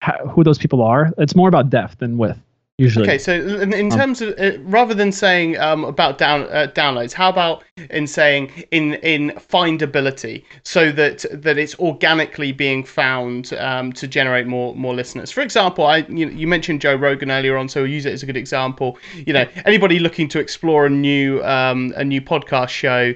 how, 0.00 0.26
who 0.26 0.44
those 0.44 0.58
people 0.58 0.82
are. 0.82 1.12
It's 1.18 1.36
more 1.36 1.48
about 1.48 1.70
depth 1.70 1.98
than 1.98 2.18
width 2.18 2.40
usually. 2.78 3.06
Okay, 3.06 3.18
so 3.18 3.32
in, 3.32 3.72
in 3.72 3.90
Um, 3.92 3.98
terms 3.98 4.20
of 4.20 4.34
uh, 4.38 4.58
rather 4.62 4.94
than 4.94 5.10
saying 5.12 5.58
um, 5.58 5.84
about 5.84 6.18
down 6.18 6.42
uh, 6.44 6.70
downloads, 6.74 7.12
how 7.12 7.28
about 7.28 7.64
in 7.90 8.06
saying 8.06 8.50
in 8.70 8.94
in 8.94 9.30
findability, 9.30 10.44
so 10.62 10.92
that 10.92 11.24
that 11.30 11.56
it's 11.58 11.78
organically 11.78 12.52
being 12.52 12.84
found 12.84 13.52
um, 13.54 13.92
to 13.94 14.06
generate 14.06 14.46
more 14.46 14.74
more 14.74 14.94
listeners. 14.94 15.30
For 15.30 15.40
example, 15.40 15.86
I 15.86 15.98
you, 16.08 16.28
you 16.28 16.46
mentioned 16.46 16.80
Joe 16.80 16.94
Rogan 16.94 17.30
earlier 17.30 17.56
on, 17.56 17.68
so 17.68 17.82
we'll 17.82 17.90
use 17.90 18.06
it 18.06 18.12
as 18.12 18.22
a 18.22 18.26
good 18.26 18.36
example. 18.36 18.98
You 19.14 19.32
know, 19.32 19.46
anybody 19.64 19.98
looking 19.98 20.28
to 20.28 20.38
explore 20.38 20.86
a 20.86 20.90
new 20.90 21.42
um, 21.44 21.94
a 21.96 22.04
new 22.04 22.20
podcast 22.20 22.70
show. 22.70 23.14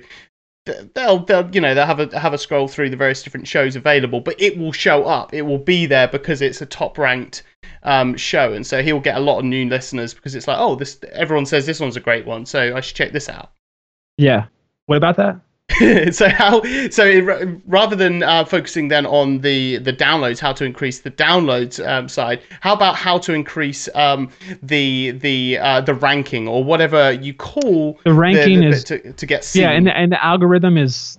Th- 0.72 0.90
They'll, 0.94 1.18
they'll, 1.18 1.50
you 1.50 1.61
know, 1.61 1.74
they'll 1.74 1.87
have 1.87 2.00
a 2.00 2.18
have 2.18 2.35
a 2.35 2.38
scroll 2.38 2.68
through 2.68 2.90
the 2.90 2.96
various 2.96 3.22
different 3.22 3.46
shows 3.46 3.76
available, 3.76 4.20
but 4.20 4.40
it 4.40 4.59
will 4.59 4.72
show 4.72 5.04
up. 5.04 5.35
It 5.35 5.42
will 5.42 5.59
be 5.59 5.87
there 5.87 6.09
because 6.09 6.42
it's 6.42 6.61
a 6.61 6.66
top 6.66 6.98
ranked 6.98 7.42
um, 7.83 8.16
show, 8.16 8.52
and 8.52 8.66
so 8.66 8.83
he'll 8.83 9.00
get 9.00 9.16
a 9.16 9.20
lot 9.20 9.38
of 9.38 9.44
new 9.44 9.68
listeners 9.68 10.14
because 10.14 10.35
it's 10.35 10.48
like, 10.48 10.59
oh, 10.59 10.74
this 10.74 10.98
everyone 11.12 11.46
says 11.46 11.66
this 11.66 11.80
one's 11.80 11.96
a 11.96 12.00
great 12.00 12.26
one, 12.26 12.46
so 12.46 12.76
I 12.76 12.80
should 12.80 12.96
check 12.96 13.12
this 13.12 13.28
out. 13.28 13.52
Yeah. 14.18 14.46
What 14.87 14.96
about 14.96 15.16
that? 15.16 15.40
so 16.12 16.28
how 16.28 16.62
so 16.90 17.04
it, 17.04 17.61
rather 17.66 17.94
than 17.96 18.22
uh, 18.22 18.44
focusing 18.44 18.88
then 18.88 19.06
on 19.06 19.38
the 19.40 19.78
the 19.78 19.92
downloads, 19.92 20.38
how 20.38 20.52
to 20.52 20.64
increase 20.64 21.00
the 21.00 21.11
downloads 21.11 21.85
um, 21.87 22.09
side, 22.09 22.40
how 22.61 22.72
about 22.74 22.96
how 22.96 23.18
to 23.18 23.33
increase 23.33 23.88
um, 23.94 24.30
the 24.62 25.12
the 25.12 25.59
uh, 25.59 25.80
the 25.80 25.94
ranking 25.94 26.48
or 26.48 26.64
whatever 26.64 27.12
you 27.12 27.35
call 27.35 27.98
The 28.04 28.12
ranking 28.12 28.61
the- 28.61 28.66
the- 28.66 28.72
is 28.72 28.85
to, 28.85 29.12
to 29.12 29.26
get 29.26 29.44
seen. 29.44 29.62
yeah, 29.62 29.70
and 29.70 29.87
the, 29.87 29.96
and 29.96 30.12
the 30.12 30.24
algorithm 30.24 30.76
is 30.76 31.18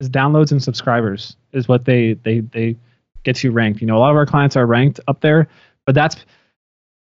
is 0.00 0.08
downloads 0.08 0.52
and 0.52 0.62
subscribers 0.62 1.36
is 1.52 1.68
what 1.68 1.84
they 1.84 2.14
they 2.22 2.40
they 2.40 2.76
get 3.24 3.42
you 3.42 3.50
ranked. 3.50 3.80
You 3.80 3.86
know, 3.86 3.96
a 3.96 4.00
lot 4.00 4.10
of 4.10 4.16
our 4.16 4.26
clients 4.26 4.56
are 4.56 4.66
ranked 4.66 5.00
up 5.08 5.20
there, 5.20 5.48
but 5.86 5.94
that's 5.94 6.16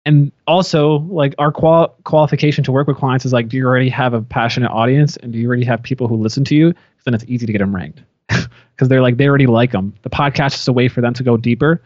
and 0.05 0.33
also 0.47 0.99
like 1.11 1.35
our 1.39 1.51
qual 1.51 1.97
qualification 2.05 2.63
to 2.65 2.73
work 2.73 2.87
with 2.87 2.97
clients 2.97 3.25
is 3.25 3.33
like, 3.33 3.49
do 3.49 3.57
you 3.57 3.67
already 3.67 3.89
have 3.89 4.13
a 4.13 4.21
passionate 4.21 4.71
audience 4.71 5.17
and 5.17 5.33
do 5.33 5.39
you 5.39 5.47
already 5.47 5.65
have 5.65 5.83
people 5.83 6.09
who 6.09 6.17
listen 6.17 6.45
to 6.45 6.55
you? 6.55 6.75
Then 7.05 7.15
it's 7.15 7.25
easy 7.27 7.47
to 7.47 7.53
get 7.53 7.59
them 7.59 7.75
ranked 7.75 8.03
because 8.29 8.89
they're 8.89 9.03
like 9.03 9.17
they 9.17 9.29
already 9.29 9.47
like 9.47 9.73
them. 9.73 9.95
The 10.03 10.11
podcast 10.11 10.55
is 10.55 10.69
a 10.69 10.73
way 10.73 10.89
for 10.89 11.01
them 11.01 11.15
to 11.15 11.23
go 11.23 11.37
deeper, 11.37 11.83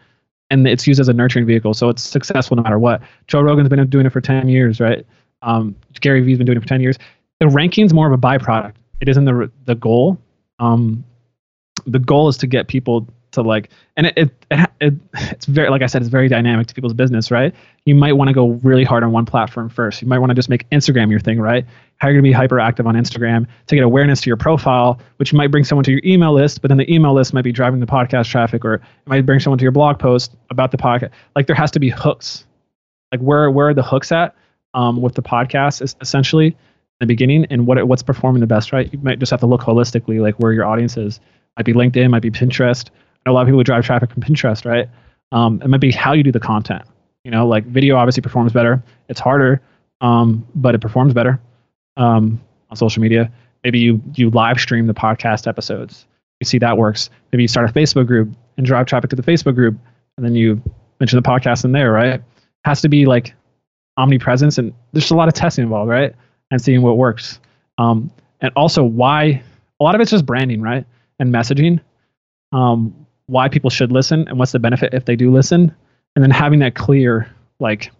and 0.49 0.67
it's 0.67 0.87
used 0.87 0.99
as 0.99 1.07
a 1.07 1.13
nurturing 1.13 1.45
vehicle, 1.45 1.73
so 1.73 1.89
it's 1.89 2.03
successful 2.03 2.57
no 2.57 2.63
matter 2.63 2.79
what. 2.79 3.01
Joe 3.27 3.41
Rogan's 3.41 3.69
been 3.69 3.89
doing 3.89 4.05
it 4.05 4.11
for 4.11 4.21
ten 4.21 4.47
years, 4.47 4.79
right? 4.79 5.05
Um, 5.41 5.75
Gary 5.99 6.21
Vee's 6.21 6.37
been 6.37 6.45
doing 6.45 6.57
it 6.57 6.61
for 6.61 6.67
ten 6.67 6.81
years. 6.81 6.97
The 7.39 7.47
ranking's 7.47 7.93
more 7.93 8.07
of 8.07 8.13
a 8.13 8.17
byproduct. 8.17 8.75
It 9.01 9.09
isn't 9.09 9.25
the 9.25 9.51
the 9.65 9.75
goal. 9.75 10.17
Um, 10.59 11.03
the 11.85 11.99
goal 11.99 12.27
is 12.27 12.37
to 12.37 12.47
get 12.47 12.67
people 12.67 13.07
to 13.31 13.41
like, 13.41 13.69
and 13.95 14.07
it, 14.07 14.13
it, 14.17 14.45
it, 14.51 14.69
it 14.79 14.93
it's 15.13 15.45
very 15.45 15.69
like 15.69 15.81
I 15.81 15.85
said, 15.85 16.01
it's 16.01 16.09
very 16.09 16.27
dynamic 16.27 16.67
to 16.67 16.73
people's 16.73 16.93
business, 16.93 17.31
right? 17.31 17.53
You 17.85 17.95
might 17.95 18.13
want 18.13 18.29
to 18.29 18.33
go 18.33 18.49
really 18.63 18.83
hard 18.83 19.03
on 19.03 19.11
one 19.11 19.25
platform 19.25 19.69
first. 19.69 20.01
You 20.01 20.07
might 20.07 20.19
want 20.19 20.29
to 20.31 20.35
just 20.35 20.49
make 20.49 20.69
Instagram 20.69 21.09
your 21.09 21.19
thing, 21.19 21.39
right? 21.39 21.65
How 21.97 22.07
you're 22.07 22.15
gonna 22.15 22.23
be 22.23 22.31
hyper 22.31 22.59
active 22.59 22.87
on 22.87 22.95
Instagram 22.95 23.47
to 23.67 23.75
get 23.75 23.83
awareness 23.83 24.21
to 24.21 24.29
your 24.29 24.37
profile, 24.37 24.99
which 25.17 25.33
might 25.33 25.51
bring 25.51 25.63
someone 25.63 25.83
to 25.85 25.91
your 25.91 26.01
email 26.03 26.33
list, 26.33 26.61
but 26.61 26.69
then 26.69 26.77
the 26.77 26.91
email 26.93 27.13
list 27.13 27.33
might 27.33 27.43
be 27.43 27.51
driving 27.51 27.79
the 27.79 27.85
podcast 27.85 28.29
traffic, 28.29 28.63
or 28.65 28.75
it 28.75 28.81
might 29.05 29.25
bring 29.25 29.39
someone 29.39 29.57
to 29.57 29.63
your 29.63 29.71
blog 29.71 29.99
post 29.99 30.35
about 30.49 30.71
the 30.71 30.77
podcast. 30.77 31.11
Like 31.35 31.47
there 31.47 31.55
has 31.55 31.71
to 31.71 31.79
be 31.79 31.89
hooks. 31.89 32.45
Like 33.11 33.21
where 33.21 33.49
where 33.51 33.69
are 33.69 33.73
the 33.73 33.83
hooks 33.83 34.11
at 34.11 34.35
um, 34.73 35.01
with 35.01 35.15
the 35.15 35.23
podcast 35.23 35.81
is 35.81 35.95
essentially 36.01 36.47
in 36.47 36.55
the 36.99 37.05
beginning 37.05 37.45
and 37.49 37.65
what 37.65 37.85
what's 37.87 38.03
performing 38.03 38.41
the 38.41 38.47
best, 38.47 38.71
right? 38.71 38.91
You 38.91 38.99
might 38.99 39.19
just 39.19 39.31
have 39.31 39.39
to 39.39 39.45
look 39.45 39.61
holistically, 39.61 40.21
like 40.21 40.35
where 40.35 40.51
your 40.51 40.65
audience 40.65 40.97
is. 40.97 41.19
Might 41.57 41.65
be 41.65 41.73
LinkedIn, 41.73 42.09
might 42.09 42.21
be 42.21 42.31
Pinterest. 42.31 42.89
A 43.25 43.31
lot 43.31 43.41
of 43.41 43.47
people 43.47 43.61
drive 43.63 43.85
traffic 43.85 44.11
from 44.11 44.23
Pinterest, 44.23 44.65
right? 44.65 44.89
Um, 45.31 45.61
it 45.61 45.67
might 45.67 45.81
be 45.81 45.91
how 45.91 46.13
you 46.13 46.23
do 46.23 46.31
the 46.31 46.39
content. 46.39 46.83
You 47.23 47.31
know, 47.31 47.47
like 47.47 47.65
video 47.65 47.95
obviously 47.97 48.21
performs 48.21 48.53
better. 48.53 48.81
It's 49.09 49.19
harder, 49.19 49.61
um, 50.01 50.47
but 50.55 50.73
it 50.73 50.81
performs 50.81 51.13
better 51.13 51.39
um, 51.97 52.41
on 52.69 52.77
social 52.77 53.01
media. 53.01 53.31
Maybe 53.63 53.79
you 53.79 54.01
you 54.15 54.29
live 54.29 54.59
stream 54.59 54.87
the 54.87 54.93
podcast 54.93 55.47
episodes. 55.47 56.05
You 56.39 56.45
see 56.45 56.57
that 56.59 56.77
works. 56.77 57.09
Maybe 57.31 57.43
you 57.43 57.47
start 57.47 57.69
a 57.69 57.73
Facebook 57.73 58.07
group 58.07 58.29
and 58.57 58.65
drive 58.65 58.85
traffic 58.85 59.09
to 59.09 59.15
the 59.15 59.21
Facebook 59.21 59.55
group, 59.55 59.77
and 60.17 60.25
then 60.25 60.33
you 60.33 60.61
mention 60.99 61.21
the 61.21 61.27
podcast 61.29 61.65
in 61.65 61.73
there, 61.73 61.91
right? 61.91 62.15
It 62.15 62.23
has 62.63 62.81
to 62.81 62.89
be 62.89 63.05
like 63.05 63.35
omnipresence, 63.97 64.57
and 64.57 64.73
there's 64.93 65.11
a 65.11 65.15
lot 65.15 65.27
of 65.27 65.33
testing 65.33 65.63
involved, 65.63 65.89
right? 65.89 66.13
And 66.51 66.61
seeing 66.61 66.81
what 66.81 66.97
works. 66.97 67.39
Um, 67.77 68.11
and 68.41 68.51
also 68.55 68.83
why 68.83 69.43
a 69.79 69.83
lot 69.83 69.95
of 69.95 70.01
it's 70.01 70.11
just 70.11 70.25
branding, 70.25 70.61
right? 70.61 70.85
And 71.19 71.33
messaging. 71.33 71.81
Um, 72.51 72.98
why 73.29 73.47
people 73.47 73.69
should 73.69 73.91
listen 73.91 74.27
and 74.27 74.37
what's 74.39 74.51
the 74.51 74.59
benefit 74.59 74.93
if 74.93 75.05
they 75.05 75.15
do 75.15 75.31
listen, 75.31 75.73
and 76.15 76.23
then 76.23 76.31
having 76.31 76.59
that 76.59 76.75
clear 76.75 77.29
like 77.59 77.91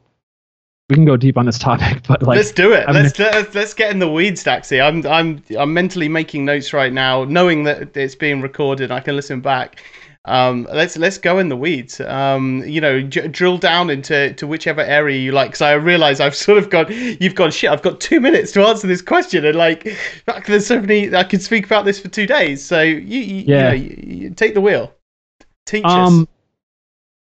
we 0.90 0.96
can 0.96 1.06
go 1.06 1.16
deep 1.16 1.38
on 1.38 1.46
this 1.46 1.60
topic, 1.60 2.02
but 2.08 2.24
like 2.24 2.38
let's 2.38 2.52
do 2.52 2.74
it. 2.74 2.86
I'm 2.88 2.96
Let's, 2.96 3.18
let's 3.20 3.54
let's 3.56 3.74
get 3.74 3.92
in 3.92 4.00
the 4.00 4.10
weeds, 4.10 4.44
Daxi. 4.44 4.82
I'm 4.84 5.06
I'm 5.06 5.44
I'm 5.58 5.74
mentally 5.74 6.10
making 6.10 6.46
notes 6.46 6.74
right 6.74 6.92
now, 6.92 7.24
knowing 7.26 7.64
that 7.66 7.96
it's 7.96 8.16
being 8.16 8.42
recorded. 8.42 8.92
I 8.92 9.00
can 9.00 9.16
listen 9.16 9.42
back. 9.42 9.84
Um, 10.26 10.68
let's 10.74 10.98
let's 10.98 11.18
go 11.18 11.40
in 11.40 11.50
the 11.50 11.56
weeds. 11.56 12.02
Um, 12.02 12.64
you 12.66 12.82
know, 12.82 13.02
j- 13.02 13.28
drill 13.30 13.58
down 13.58 13.90
into 13.90 14.34
to 14.34 14.48
whichever 14.48 14.82
area 14.82 15.18
you 15.18 15.32
like. 15.32 15.52
Because 15.52 15.62
I 15.62 15.74
realize 15.74 16.20
I've 16.20 16.36
sort 16.36 16.58
of 16.58 16.70
got 16.70 16.90
You've 16.90 17.36
gone 17.36 17.52
shit. 17.52 17.70
I've 17.70 17.82
got 17.82 18.00
two 18.02 18.20
minutes 18.20 18.52
to 18.54 18.64
answer 18.64 18.86
this 18.86 19.02
question, 19.02 19.46
and 19.46 19.56
like, 19.58 19.96
there's 20.46 20.68
so 20.68 20.82
many. 20.82 21.16
I 21.16 21.24
could 21.24 21.42
speak 21.42 21.66
about 21.66 21.86
this 21.86 22.00
for 22.00 22.10
two 22.10 22.28
days. 22.28 22.64
So 22.64 22.82
you, 22.82 23.20
you 23.20 23.44
Yeah. 23.48 23.72
you, 23.74 23.90
know, 23.90 24.04
you 24.04 24.30
take 24.32 24.56
the 24.56 24.62
wheel. 24.62 24.94
Teach 25.66 25.86
us. 25.86 25.92
Um, 25.92 26.28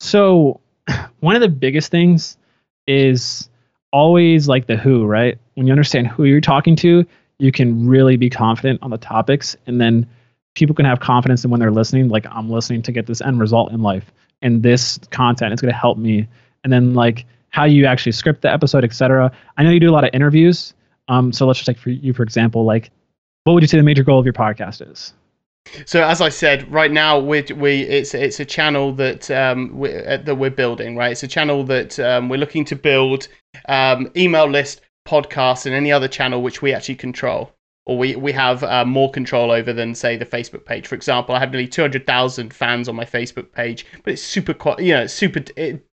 so 0.00 0.60
one 1.20 1.34
of 1.34 1.42
the 1.42 1.48
biggest 1.48 1.90
things 1.90 2.36
is 2.86 3.48
always 3.92 4.48
like 4.48 4.66
the 4.66 4.76
who, 4.76 5.06
right? 5.06 5.38
When 5.54 5.66
you 5.66 5.72
understand 5.72 6.08
who 6.08 6.24
you're 6.24 6.40
talking 6.40 6.76
to, 6.76 7.06
you 7.38 7.52
can 7.52 7.86
really 7.86 8.16
be 8.16 8.30
confident 8.30 8.82
on 8.82 8.90
the 8.90 8.98
topics, 8.98 9.56
and 9.66 9.80
then 9.80 10.06
people 10.54 10.74
can 10.74 10.84
have 10.84 11.00
confidence 11.00 11.44
in 11.44 11.50
when 11.50 11.60
they're 11.60 11.70
listening. 11.70 12.08
Like 12.08 12.26
I'm 12.30 12.50
listening 12.50 12.82
to 12.82 12.92
get 12.92 13.06
this 13.06 13.20
end 13.20 13.40
result 13.40 13.72
in 13.72 13.82
life, 13.82 14.10
and 14.42 14.62
this 14.62 14.98
content 15.10 15.52
is 15.52 15.60
going 15.60 15.72
to 15.72 15.78
help 15.78 15.98
me. 15.98 16.26
And 16.64 16.72
then 16.72 16.94
like 16.94 17.26
how 17.50 17.64
you 17.64 17.86
actually 17.86 18.12
script 18.12 18.42
the 18.42 18.52
episode, 18.52 18.84
etc. 18.84 19.32
I 19.56 19.62
know 19.62 19.70
you 19.70 19.80
do 19.80 19.90
a 19.90 19.92
lot 19.92 20.04
of 20.04 20.10
interviews. 20.12 20.74
Um, 21.08 21.32
so 21.32 21.46
let's 21.46 21.58
just 21.58 21.66
take 21.66 21.78
for 21.78 21.90
you, 21.90 22.12
for 22.12 22.22
example, 22.22 22.64
like 22.64 22.90
what 23.44 23.54
would 23.54 23.62
you 23.62 23.66
say 23.66 23.78
the 23.78 23.82
major 23.82 24.02
goal 24.02 24.18
of 24.18 24.26
your 24.26 24.34
podcast 24.34 24.90
is? 24.90 25.14
So 25.86 26.02
as 26.02 26.20
I 26.20 26.28
said, 26.30 26.70
right 26.72 26.90
now 26.90 27.18
we 27.18 27.42
we 27.54 27.82
it's 27.82 28.14
it's 28.14 28.40
a 28.40 28.44
channel 28.44 28.92
that 28.94 29.30
um 29.30 29.78
we, 29.78 29.94
uh, 29.94 30.16
that 30.18 30.34
we're 30.36 30.50
building, 30.50 30.96
right? 30.96 31.12
It's 31.12 31.22
a 31.22 31.28
channel 31.28 31.64
that 31.64 31.98
um, 31.98 32.28
we're 32.28 32.38
looking 32.38 32.64
to 32.66 32.76
build 32.76 33.28
um, 33.68 34.10
email 34.16 34.46
list, 34.46 34.80
podcasts, 35.06 35.66
and 35.66 35.74
any 35.74 35.92
other 35.92 36.08
channel 36.08 36.42
which 36.42 36.62
we 36.62 36.72
actually 36.72 36.96
control 36.96 37.52
or 37.88 37.96
we 37.96 38.14
we 38.14 38.30
have 38.30 38.62
uh, 38.62 38.84
more 38.84 39.10
control 39.10 39.50
over 39.50 39.72
than 39.72 39.94
say 39.94 40.16
the 40.16 40.26
Facebook 40.26 40.64
page. 40.66 40.86
For 40.86 40.94
example, 40.94 41.34
I 41.34 41.40
have 41.40 41.50
nearly 41.50 41.66
two 41.66 41.80
hundred 41.80 42.06
thousand 42.06 42.52
fans 42.52 42.88
on 42.88 42.94
my 42.94 43.04
Facebook 43.04 43.50
page, 43.50 43.86
but 44.04 44.12
it's 44.12 44.22
super 44.22 44.54
you 44.80 44.92
know 44.92 45.06
super 45.06 45.40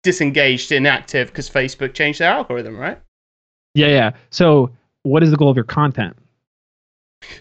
disengaged, 0.04 0.72
inactive 0.74 1.30
because 1.30 1.50
Facebook 1.50 1.94
changed 1.94 2.20
their 2.20 2.32
algorithm, 2.32 2.78
right? 2.78 3.00
Yeah, 3.74 3.88
yeah. 3.88 4.12
So 4.30 4.72
what 5.04 5.24
is 5.24 5.32
the 5.32 5.38
goal 5.38 5.50
of 5.50 5.56
your 5.56 5.64
content? 5.64 6.18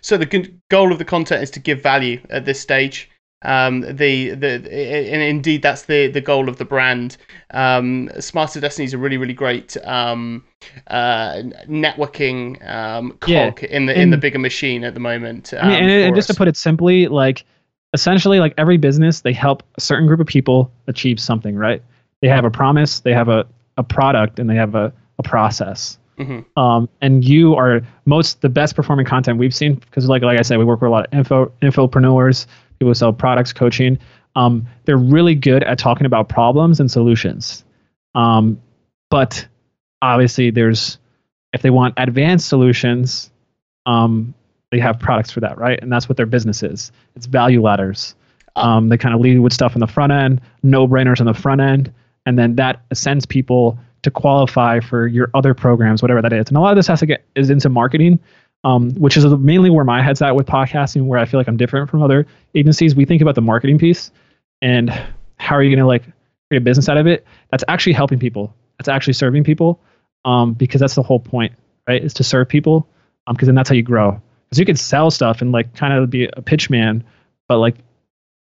So 0.01 0.17
the 0.17 0.53
goal 0.71 0.93
of 0.93 0.99
the 0.99 1.05
content 1.05 1.43
is 1.43 1.51
to 1.53 1.61
give 1.61 1.83
value 1.83 2.21
at 2.31 2.45
this 2.45 2.61
stage. 2.61 3.11
Um, 3.43 3.83
the 3.83 4.31
the 4.31 4.55
and 4.73 5.23
indeed 5.23 5.61
that's 5.61 5.83
the 5.83 6.07
the 6.09 6.23
goal 6.23 6.49
of 6.49 6.57
the 6.57 6.65
brand. 6.65 7.19
Um, 7.51 8.11
Smarter 8.19 8.59
Destiny 8.59 8.87
is 8.87 8.95
a 8.95 8.99
really 8.99 9.19
really 9.19 9.35
great 9.35 9.77
um, 9.85 10.45
uh, 10.87 11.43
networking 11.69 12.67
um, 12.67 13.19
Yeah, 13.27 13.51
cog 13.51 13.63
in 13.65 13.87
the 13.87 14.01
in 14.01 14.11
the 14.11 14.17
bigger 14.17 14.39
machine 14.39 14.83
at 14.83 14.95
the 14.95 15.01
moment. 15.01 15.53
I 15.53 15.69
mean, 15.69 15.77
um, 15.77 15.83
and, 15.83 15.91
and 15.91 16.17
just 16.17 16.29
to 16.29 16.35
put 16.35 16.49
it 16.49 16.57
simply, 16.57 17.09
like 17.09 17.45
essentially, 17.93 18.41
like 18.41 18.55
every 18.59 18.79
business, 18.79 19.21
they 19.21 19.33
help 19.33 19.63
a 19.77 19.81
certain 19.81 20.07
group 20.07 20.21
of 20.21 20.27
people 20.27 20.71
achieve 20.87 21.21
something, 21.21 21.55
right? 21.55 21.83
They 22.21 22.29
have 22.29 22.47
a 22.47 22.51
promise, 22.51 23.01
they 23.01 23.13
have 23.13 23.29
a, 23.29 23.47
a 23.77 23.83
product, 23.83 24.39
and 24.39 24.49
they 24.49 24.55
have 24.55 24.75
a, 24.75 24.93
a 25.19 25.23
process. 25.23 25.99
Mhm. 26.19 26.45
Um, 26.57 26.89
and 27.01 27.25
you 27.25 27.55
are 27.55 27.81
most 28.05 28.41
the 28.41 28.49
best 28.49 28.77
performing 28.77 29.07
content 29.07 29.39
we've 29.39 29.55
seen 29.55 29.75
because, 29.75 30.09
like 30.09 30.23
like 30.23 30.39
I 30.39 30.43
said, 30.43 30.59
we 30.59 30.65
work 30.65 30.81
with 30.81 30.89
a 30.89 30.91
lot 30.91 31.07
of 31.07 31.15
info 31.15 31.53
infopreneurs, 31.61 32.47
people 32.79 32.91
who 32.91 32.95
sell 32.95 33.13
products, 33.13 33.53
coaching. 33.53 33.99
Um, 34.37 34.67
they're 34.85 34.97
really 34.97 35.35
good 35.35 35.63
at 35.65 35.79
talking 35.79 36.07
about 36.07 36.29
problems 36.29 36.81
and 36.81 36.91
solutions. 36.91 37.65
Um, 38.15 38.61
but 39.11 39.47
obviously, 40.03 40.51
there's 40.51 40.99
if 41.53 41.63
they 41.63 41.71
want 41.71 41.95
advanced 41.97 42.49
solutions, 42.49 43.31
um, 43.87 44.35
they 44.71 44.79
have 44.81 44.99
products 44.99 45.31
for 45.31 45.41
that, 45.41 45.57
right? 45.59 45.81
And 45.81 45.93
that's 45.93 46.09
what 46.09 46.17
their 46.17 46.27
business 46.27 46.63
is. 46.63 46.91
It's 47.15 47.27
value 47.27 47.63
ladders. 47.63 48.15
Um, 48.57 48.89
they 48.89 48.97
kind 48.97 49.15
of 49.15 49.21
lead 49.21 49.39
with 49.39 49.53
stuff 49.53 49.75
in 49.75 49.81
the 49.81 49.87
front 49.87 50.13
end, 50.13 50.41
no 50.63 50.87
brainers 50.87 51.21
on 51.21 51.27
the 51.27 51.35
front 51.35 51.61
end, 51.61 51.93
and 52.27 52.39
then 52.39 52.55
that 52.57 52.83
sends 52.93 53.27
people 53.27 53.79
to 54.05 54.11
qualify 54.11 54.81
for 54.81 55.07
your 55.07 55.31
other 55.35 55.55
programs, 55.55 56.01
whatever 56.01 56.23
that 56.23 56.33
is. 56.33 56.49
And 56.49 56.57
a 56.57 56.61
lot 56.61 56.71
of 56.71 56.77
this 56.77 56.87
has 56.87 57.01
to 57.01 57.07
get 57.07 57.25
is 57.35 57.51
into 57.51 57.69
marketing, 57.69 58.21
um, 58.63 58.93
which 58.95 59.17
is 59.17 59.25
mainly 59.25 59.71
where 59.71 59.85
my 59.85 60.03
head's 60.03 60.23
at 60.23 60.37
with 60.37 60.47
podcasting, 60.47 61.07
where 61.07 61.19
I 61.19 61.25
feel 61.25 61.41
like 61.41 61.49
I'm 61.49 61.57
different 61.57 61.91
from 61.91 62.03
other 62.03 62.27
agencies. 62.55 62.95
We 62.95 63.05
think 63.05 63.21
about 63.21 63.35
the 63.35 63.43
marketing 63.43 63.79
piece 63.79 64.11
and 64.63 64.91
how 65.37 65.57
are 65.57 65.63
you 65.63 65.71
going 65.71 65.81
to 65.81 65.87
like 65.87 66.05
create 66.49 66.59
a 66.59 66.61
business 66.61 66.89
out 66.89 66.97
of 66.97 67.07
it? 67.07 67.27
That's 67.51 67.65
actually 67.69 67.95
helping 67.95 68.19
people. 68.19 68.55
That's 68.79 68.89
actually 68.89 69.15
serving 69.15 69.45
people, 69.45 69.81
um, 70.25 70.53
because 70.53 70.81
that's 70.81 70.95
the 70.95 71.03
whole 71.03 71.21
point, 71.21 71.53
right? 71.89 72.03
Is 72.03 72.15
to 72.15 72.25
serve 72.25 72.49
people, 72.49 72.89
because 73.29 73.47
then 73.47 73.55
that's 73.55 73.69
how 73.69 73.75
you 73.75 73.83
grow. 73.83 74.21
Because 74.49 74.59
you 74.59 74.67
can 74.67 74.77
sell 74.77 75.11
stuff 75.11 75.43
and 75.43 75.53
like 75.53 75.75
kind 75.75 75.93
of 75.95 76.11
be 76.11 76.29
a 76.33 76.43
pitch 76.43 76.71
man, 76.71 77.05
but 77.49 77.59
like 77.59 77.77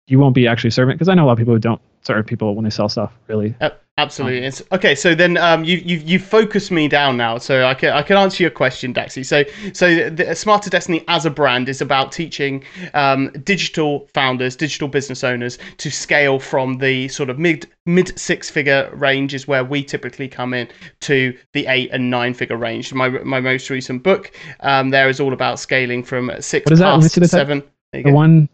you 0.08 0.20
won't 0.20 0.36
be 0.36 0.48
actually 0.48 0.72
serving. 0.72 0.96
Because 0.96 1.08
I 1.10 1.14
know 1.14 1.26
a 1.26 1.28
lot 1.28 1.34
of 1.34 1.38
people 1.38 1.54
who 1.54 1.60
don't 1.60 1.82
serve 2.02 2.26
people 2.26 2.56
when 2.56 2.64
they 2.64 2.70
sell 2.70 2.90
stuff, 2.90 3.14
really. 3.28 3.56
Absolutely. 4.00 4.40
It's, 4.40 4.64
okay, 4.72 4.96
so 4.96 5.14
then 5.14 5.38
um, 5.38 5.64
you 5.64 5.78
you 5.78 5.98
you 5.98 6.18
focused 6.18 6.72
me 6.72 6.88
down 6.88 7.16
now, 7.16 7.38
so 7.38 7.68
I 7.68 7.76
can 7.76 7.94
I 7.94 8.02
can 8.02 8.18
answer 8.18 8.42
your 8.42 8.50
question, 8.50 8.92
Daxi. 8.92 9.24
So 9.24 9.44
so 9.72 10.10
the 10.10 10.34
Smarter 10.34 10.72
Destiny 10.72 11.04
as 11.08 11.28
a 11.28 11.30
brand 11.30 11.70
is 11.70 11.80
about 11.80 12.12
teaching 12.12 12.64
um, 12.96 13.32
digital 13.44 14.08
founders, 14.16 14.56
digital 14.56 14.88
business 14.88 15.24
owners 15.24 15.60
to 15.78 15.92
scale 15.92 16.40
from 16.40 16.80
the 16.80 17.08
sort 17.10 17.30
of 17.30 17.38
mid 17.38 17.68
mid 17.86 18.18
six 18.20 18.50
figure 18.50 18.90
range 18.96 19.36
is 19.36 19.48
where 19.48 19.64
we 19.64 19.84
typically 19.84 20.28
come 20.28 20.56
in 20.56 20.68
to 21.02 21.38
the 21.52 21.68
eight 21.68 21.92
and 21.92 22.10
nine 22.10 22.34
figure 22.34 22.58
range. 22.58 22.92
My 22.96 23.10
my 23.10 23.40
most 23.40 23.70
recent 23.70 24.02
book 24.02 24.32
um, 24.62 24.90
there 24.90 25.08
is 25.08 25.20
all 25.20 25.34
about 25.34 25.60
scaling 25.60 26.04
from 26.04 26.32
six 26.40 26.66
What 26.66 26.74
is 26.74 26.80
that? 26.80 27.00
Past 27.00 27.14
see 27.14 27.28
seven. 27.28 27.62
The 27.92 28.12
one 28.12 28.50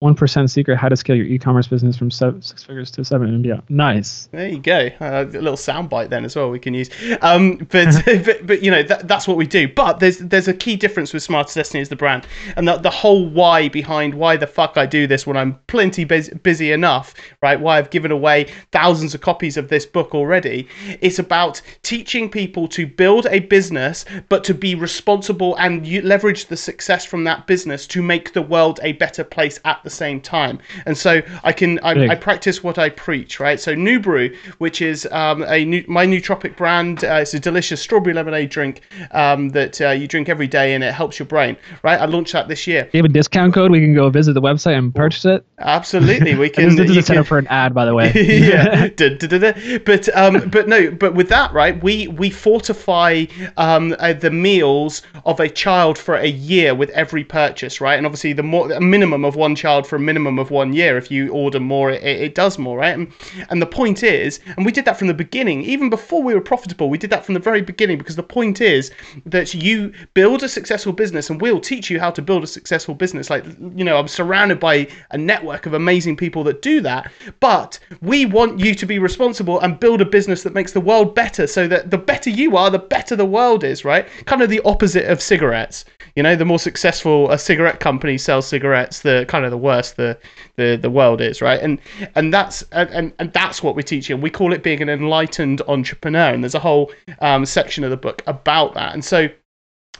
one 0.00 0.14
percent 0.14 0.48
secret: 0.50 0.76
how 0.76 0.88
to 0.88 0.96
scale 0.96 1.16
your 1.16 1.26
e-commerce 1.26 1.66
business 1.66 1.96
from 1.96 2.10
seven, 2.10 2.40
six 2.40 2.62
figures 2.62 2.90
to 2.92 3.04
seven 3.04 3.28
and 3.28 3.42
beyond. 3.42 3.62
Nice. 3.68 4.28
There 4.30 4.48
you 4.48 4.60
go. 4.60 4.90
Uh, 5.00 5.24
a 5.28 5.40
little 5.40 5.54
soundbite 5.54 6.08
then 6.08 6.24
as 6.24 6.36
well 6.36 6.50
we 6.50 6.60
can 6.60 6.72
use. 6.72 6.88
Um, 7.20 7.56
but, 7.56 7.88
but 8.24 8.46
but 8.46 8.62
you 8.62 8.70
know 8.70 8.82
that, 8.84 9.08
that's 9.08 9.26
what 9.26 9.36
we 9.36 9.46
do. 9.46 9.68
But 9.68 9.98
there's 9.98 10.18
there's 10.18 10.46
a 10.46 10.54
key 10.54 10.76
difference 10.76 11.12
with 11.12 11.24
Smarter 11.24 11.52
Destiny 11.52 11.80
as 11.80 11.88
the 11.88 11.96
brand, 11.96 12.26
and 12.56 12.68
the, 12.68 12.76
the 12.76 12.90
whole 12.90 13.28
why 13.28 13.68
behind 13.68 14.14
why 14.14 14.36
the 14.36 14.46
fuck 14.46 14.76
I 14.76 14.86
do 14.86 15.08
this 15.08 15.26
when 15.26 15.36
I'm 15.36 15.58
plenty 15.66 16.04
bus- 16.04 16.28
busy 16.28 16.70
enough, 16.70 17.14
right? 17.42 17.58
Why 17.58 17.78
I've 17.78 17.90
given 17.90 18.12
away 18.12 18.46
thousands 18.70 19.14
of 19.16 19.20
copies 19.20 19.56
of 19.56 19.68
this 19.68 19.84
book 19.84 20.14
already. 20.14 20.68
It's 21.00 21.18
about 21.18 21.60
teaching 21.82 22.30
people 22.30 22.68
to 22.68 22.86
build 22.86 23.26
a 23.30 23.40
business, 23.40 24.04
but 24.28 24.44
to 24.44 24.54
be 24.54 24.76
responsible 24.76 25.56
and 25.56 25.84
you 25.84 26.02
leverage 26.02 26.46
the 26.46 26.56
success 26.56 27.04
from 27.04 27.24
that 27.24 27.48
business 27.48 27.86
to 27.88 28.02
make 28.02 28.32
the 28.32 28.42
world 28.42 28.78
a 28.82 28.92
better 28.92 29.24
place 29.24 29.58
at 29.64 29.82
the 29.82 29.87
same 29.90 30.20
time. 30.20 30.58
And 30.86 30.96
so 30.96 31.22
I 31.44 31.52
can 31.52 31.78
I. 31.80 32.08
I 32.08 32.14
practice 32.14 32.62
what 32.62 32.78
I 32.78 32.88
preach, 32.90 33.40
right? 33.40 33.60
So 33.60 33.74
New 33.74 34.00
Brew, 34.00 34.34
which 34.58 34.80
is 34.80 35.06
um, 35.10 35.42
a 35.44 35.64
new, 35.64 35.84
my 35.88 36.06
nootropic 36.06 36.56
brand, 36.56 37.04
uh, 37.04 37.14
it's 37.22 37.34
a 37.34 37.40
delicious 37.40 37.80
strawberry 37.80 38.14
lemonade 38.14 38.50
drink 38.50 38.82
um, 39.12 39.50
that 39.50 39.80
uh, 39.80 39.90
you 39.90 40.08
drink 40.08 40.28
every 40.28 40.46
day 40.46 40.74
and 40.74 40.82
it 40.82 40.92
helps 40.92 41.18
your 41.18 41.26
brain, 41.26 41.56
right? 41.82 42.00
I 42.00 42.06
launched 42.06 42.32
that 42.32 42.48
this 42.48 42.66
year. 42.66 42.84
Do 42.84 42.90
you 42.94 43.02
have 43.02 43.10
a 43.10 43.12
discount 43.12 43.54
code? 43.54 43.70
We 43.70 43.80
can 43.80 43.94
go 43.94 44.10
visit 44.10 44.32
the 44.32 44.40
website 44.40 44.76
and 44.76 44.94
purchase 44.94 45.24
it. 45.24 45.44
Absolutely, 45.58 46.34
we 46.34 46.48
can. 46.50 46.76
this, 46.76 46.90
is 46.90 46.96
a 46.96 47.02
setup 47.02 47.26
for 47.26 47.38
an 47.38 47.46
ad, 47.48 47.74
by 47.74 47.84
the 47.84 47.94
way. 47.94 48.12
yeah, 48.14 48.88
Da, 48.88 49.10
da, 49.10 49.26
da, 49.26 49.38
da. 49.38 49.78
but 49.78 50.08
um, 50.16 50.48
but 50.50 50.68
no, 50.68 50.90
but 50.90 51.14
with 51.14 51.28
that, 51.28 51.52
right? 51.52 51.80
We 51.82 52.08
we 52.08 52.30
fortify 52.30 53.26
um 53.56 53.94
uh, 53.98 54.12
the 54.12 54.30
meals 54.30 55.02
of 55.24 55.40
a 55.40 55.48
child 55.48 55.98
for 55.98 56.14
a 56.14 56.28
year 56.28 56.74
with 56.74 56.90
every 56.90 57.24
purchase, 57.24 57.80
right? 57.80 57.96
And 57.96 58.06
obviously, 58.06 58.32
the 58.32 58.42
more 58.42 58.70
a 58.72 58.80
minimum 58.80 59.24
of 59.24 59.36
one 59.36 59.54
child 59.54 59.77
for 59.86 59.96
a 59.96 60.00
minimum 60.00 60.38
of 60.38 60.50
one 60.50 60.72
year. 60.72 60.96
If 60.96 61.10
you 61.10 61.30
order 61.30 61.60
more, 61.60 61.90
it, 61.90 62.02
it 62.02 62.34
does 62.34 62.58
more, 62.58 62.78
right? 62.78 62.94
And, 62.94 63.12
and 63.50 63.60
the 63.62 63.66
point 63.66 64.02
is, 64.02 64.40
and 64.56 64.64
we 64.64 64.72
did 64.72 64.84
that 64.84 64.98
from 64.98 65.08
the 65.08 65.14
beginning, 65.14 65.62
even 65.62 65.90
before 65.90 66.22
we 66.22 66.34
were 66.34 66.40
profitable. 66.40 66.90
We 66.90 66.98
did 66.98 67.10
that 67.10 67.24
from 67.24 67.34
the 67.34 67.40
very 67.40 67.62
beginning 67.62 67.98
because 67.98 68.16
the 68.16 68.22
point 68.22 68.60
is 68.60 68.90
that 69.26 69.54
you 69.54 69.92
build 70.14 70.42
a 70.42 70.48
successful 70.48 70.92
business, 70.92 71.30
and 71.30 71.40
we'll 71.40 71.60
teach 71.60 71.90
you 71.90 72.00
how 72.00 72.10
to 72.10 72.22
build 72.22 72.44
a 72.44 72.46
successful 72.46 72.94
business. 72.94 73.30
Like 73.30 73.44
you 73.46 73.84
know, 73.84 73.98
I'm 73.98 74.08
surrounded 74.08 74.60
by 74.60 74.88
a 75.10 75.18
network 75.18 75.66
of 75.66 75.74
amazing 75.74 76.16
people 76.16 76.44
that 76.44 76.62
do 76.62 76.80
that, 76.82 77.10
but 77.40 77.78
we 78.00 78.26
want 78.26 78.60
you 78.60 78.74
to 78.74 78.86
be 78.86 78.98
responsible 78.98 79.60
and 79.60 79.78
build 79.78 80.00
a 80.00 80.04
business 80.04 80.42
that 80.42 80.54
makes 80.54 80.72
the 80.72 80.80
world 80.80 81.14
better 81.14 81.46
so 81.46 81.66
that 81.68 81.90
the 81.90 81.98
better 81.98 82.30
you 82.30 82.56
are, 82.56 82.70
the 82.70 82.78
better 82.78 83.16
the 83.16 83.24
world 83.24 83.64
is, 83.64 83.84
right? 83.84 84.06
Kind 84.26 84.42
of 84.42 84.50
the 84.50 84.60
opposite 84.64 85.06
of 85.06 85.22
cigarettes. 85.22 85.84
You 86.16 86.22
know, 86.22 86.36
the 86.36 86.44
more 86.44 86.58
successful 86.58 87.30
a 87.30 87.38
cigarette 87.38 87.80
company 87.80 88.18
sells 88.18 88.46
cigarettes, 88.46 89.00
the 89.00 89.24
kind 89.28 89.44
of 89.44 89.50
the 89.50 89.58
worse 89.58 89.92
the 89.92 90.18
the, 90.56 90.76
the 90.80 90.90
world 90.90 91.20
is, 91.20 91.40
right? 91.40 91.60
And 91.60 91.78
and 92.14 92.32
that's 92.32 92.62
and, 92.72 93.12
and, 93.18 93.32
that's 93.32 93.62
what 93.62 93.76
we're 93.76 93.82
teaching. 93.82 94.20
We 94.20 94.30
call 94.30 94.52
it 94.52 94.62
being 94.62 94.82
an 94.82 94.88
enlightened 94.88 95.62
entrepreneur, 95.68 96.32
and 96.32 96.42
there's 96.42 96.54
a 96.54 96.60
whole 96.60 96.90
um, 97.20 97.44
section 97.44 97.84
of 97.84 97.90
the 97.90 97.96
book 97.96 98.22
about 98.26 98.74
that. 98.74 98.94
And 98.94 99.04
so 99.04 99.28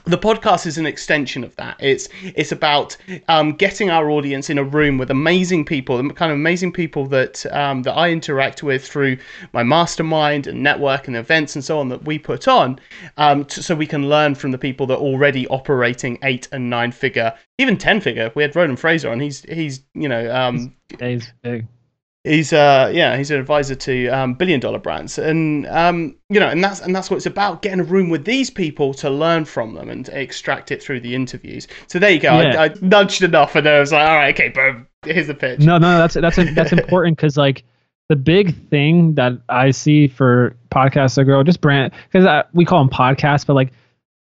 the 0.05 0.17
podcast 0.17 0.65
is 0.65 0.77
an 0.77 0.85
extension 0.85 1.43
of 1.43 1.55
that. 1.57 1.77
It's 1.79 2.09
it's 2.23 2.51
about 2.51 2.97
um, 3.27 3.53
getting 3.53 3.89
our 3.89 4.09
audience 4.09 4.49
in 4.49 4.57
a 4.57 4.63
room 4.63 4.97
with 4.97 5.11
amazing 5.11 5.65
people, 5.65 6.01
the 6.01 6.13
kind 6.13 6.31
of 6.31 6.37
amazing 6.37 6.71
people 6.71 7.05
that 7.07 7.45
um, 7.53 7.83
that 7.83 7.93
I 7.93 8.09
interact 8.09 8.63
with 8.63 8.85
through 8.85 9.17
my 9.53 9.63
mastermind 9.63 10.47
and 10.47 10.63
network 10.63 11.07
and 11.07 11.15
events 11.15 11.55
and 11.55 11.63
so 11.63 11.79
on 11.79 11.89
that 11.89 12.05
we 12.05 12.19
put 12.19 12.47
on, 12.47 12.79
um, 13.17 13.45
to, 13.45 13.63
so 13.63 13.75
we 13.75 13.87
can 13.87 14.09
learn 14.09 14.35
from 14.35 14.51
the 14.51 14.57
people 14.57 14.85
that 14.87 14.95
are 14.95 15.01
already 15.01 15.47
operating 15.47 16.17
eight 16.23 16.47
and 16.51 16.69
nine 16.69 16.91
figure, 16.91 17.33
even 17.57 17.77
ten 17.77 18.01
figure. 18.01 18.31
We 18.35 18.43
had 18.43 18.55
Roland 18.55 18.77
Frasier 18.77 19.11
on. 19.11 19.19
He's 19.19 19.43
he's 19.43 19.81
you 19.93 20.09
know 20.09 20.33
um, 20.33 20.75
He's 20.99 21.31
big 21.41 21.67
he's 22.23 22.51
uh 22.51 22.91
yeah 22.93 23.15
he's 23.15 23.31
an 23.31 23.39
advisor 23.39 23.75
to 23.75 24.07
um, 24.09 24.33
billion 24.33 24.59
dollar 24.59 24.77
brands 24.77 25.17
and 25.17 25.65
um 25.67 26.15
you 26.29 26.39
know 26.39 26.49
and 26.49 26.61
that's 26.63 26.81
and 26.81 26.93
that's 26.93 27.09
what 27.09 27.15
it's 27.17 27.25
about 27.25 27.61
getting 27.61 27.79
a 27.79 27.83
room 27.83 28.09
with 28.09 28.25
these 28.25 28.49
people 28.49 28.93
to 28.93 29.09
learn 29.09 29.45
from 29.45 29.73
them 29.73 29.89
and 29.89 30.09
extract 30.09 30.69
it 30.71 30.83
through 30.83 30.99
the 30.99 31.15
interviews 31.15 31.67
so 31.87 31.97
there 31.97 32.11
you 32.11 32.19
go 32.19 32.39
Yeah. 32.41 32.61
I, 32.61 32.65
I 32.65 32.73
nudged 32.81 33.23
enough 33.23 33.55
and 33.55 33.65
I 33.67 33.79
was 33.79 33.93
like 33.93 34.07
all 34.07 34.15
right 34.15 34.35
okay 34.35 34.49
boom 34.49 34.85
here's 35.05 35.27
the 35.27 35.33
pitch 35.33 35.61
No, 35.61 35.77
no, 35.77 35.97
that's 35.97 36.15
that's 36.15 36.35
that's 36.55 36.73
important 36.73 37.15
because 37.17 37.37
like 37.37 37.63
the 38.09 38.15
big 38.15 38.55
thing 38.69 39.13
that 39.15 39.33
I 39.49 39.69
see 39.71 40.07
for 40.07 40.55
podcasts 40.71 41.15
that 41.15 41.25
grow, 41.25 41.43
just 41.43 41.61
brand 41.61 41.93
because 42.11 42.43
we 42.53 42.65
call 42.65 42.83
them 42.83 42.89
podcasts, 42.89 43.45
but 43.45 43.53
like, 43.53 43.71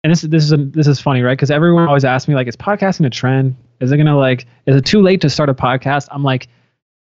and 0.05 0.13
this 0.13 0.21
this 0.21 0.45
is 0.45 0.53
a, 0.53 0.59
this 0.59 0.87
is 0.87 1.01
funny, 1.01 1.23
right? 1.23 1.39
Because 1.39 1.51
everyone 1.51 1.89
always 1.89 2.05
asks 2.05 2.29
me 2.29 2.35
like, 2.35 2.47
is 2.47 2.57
podcasting 2.57 3.07
a 3.07 3.11
trend? 3.11 3.57
Is 3.81 3.91
it 3.91 3.97
gonna 3.97 4.17
like, 4.17 4.47
is 4.67 4.77
it 4.77 4.85
too 4.85 5.01
late 5.01 5.23
to 5.23 5.31
start 5.31 5.49
a 5.49 5.55
podcast? 5.55 6.07
I'm 6.11 6.23
like, 6.23 6.49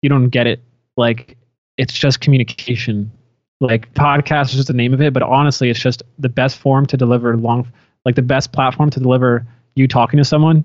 you 0.03 0.09
don't 0.09 0.29
get 0.29 0.47
it. 0.47 0.61
Like, 0.97 1.37
it's 1.77 1.93
just 1.93 2.21
communication. 2.21 3.11
Like 3.61 3.93
podcast 3.95 4.51
is 4.51 4.55
just 4.55 4.69
the 4.69 4.75
name 4.75 4.95
of 4.95 5.01
it, 5.01 5.13
but 5.13 5.23
honestly, 5.23 5.69
it's 5.69 5.81
just 5.81 6.03
the 6.19 6.29
best 6.29 6.59
form 6.59 6.87
to 6.87 6.97
deliver 6.97 7.37
long, 7.37 7.71
like 8.05 8.15
the 8.15 8.23
best 8.23 8.53
platform 8.53 8.91
to 8.91 9.01
deliver 9.01 9.47
you 9.75 9.89
talking 9.89 10.19
to 10.19 10.25
someone 10.25 10.65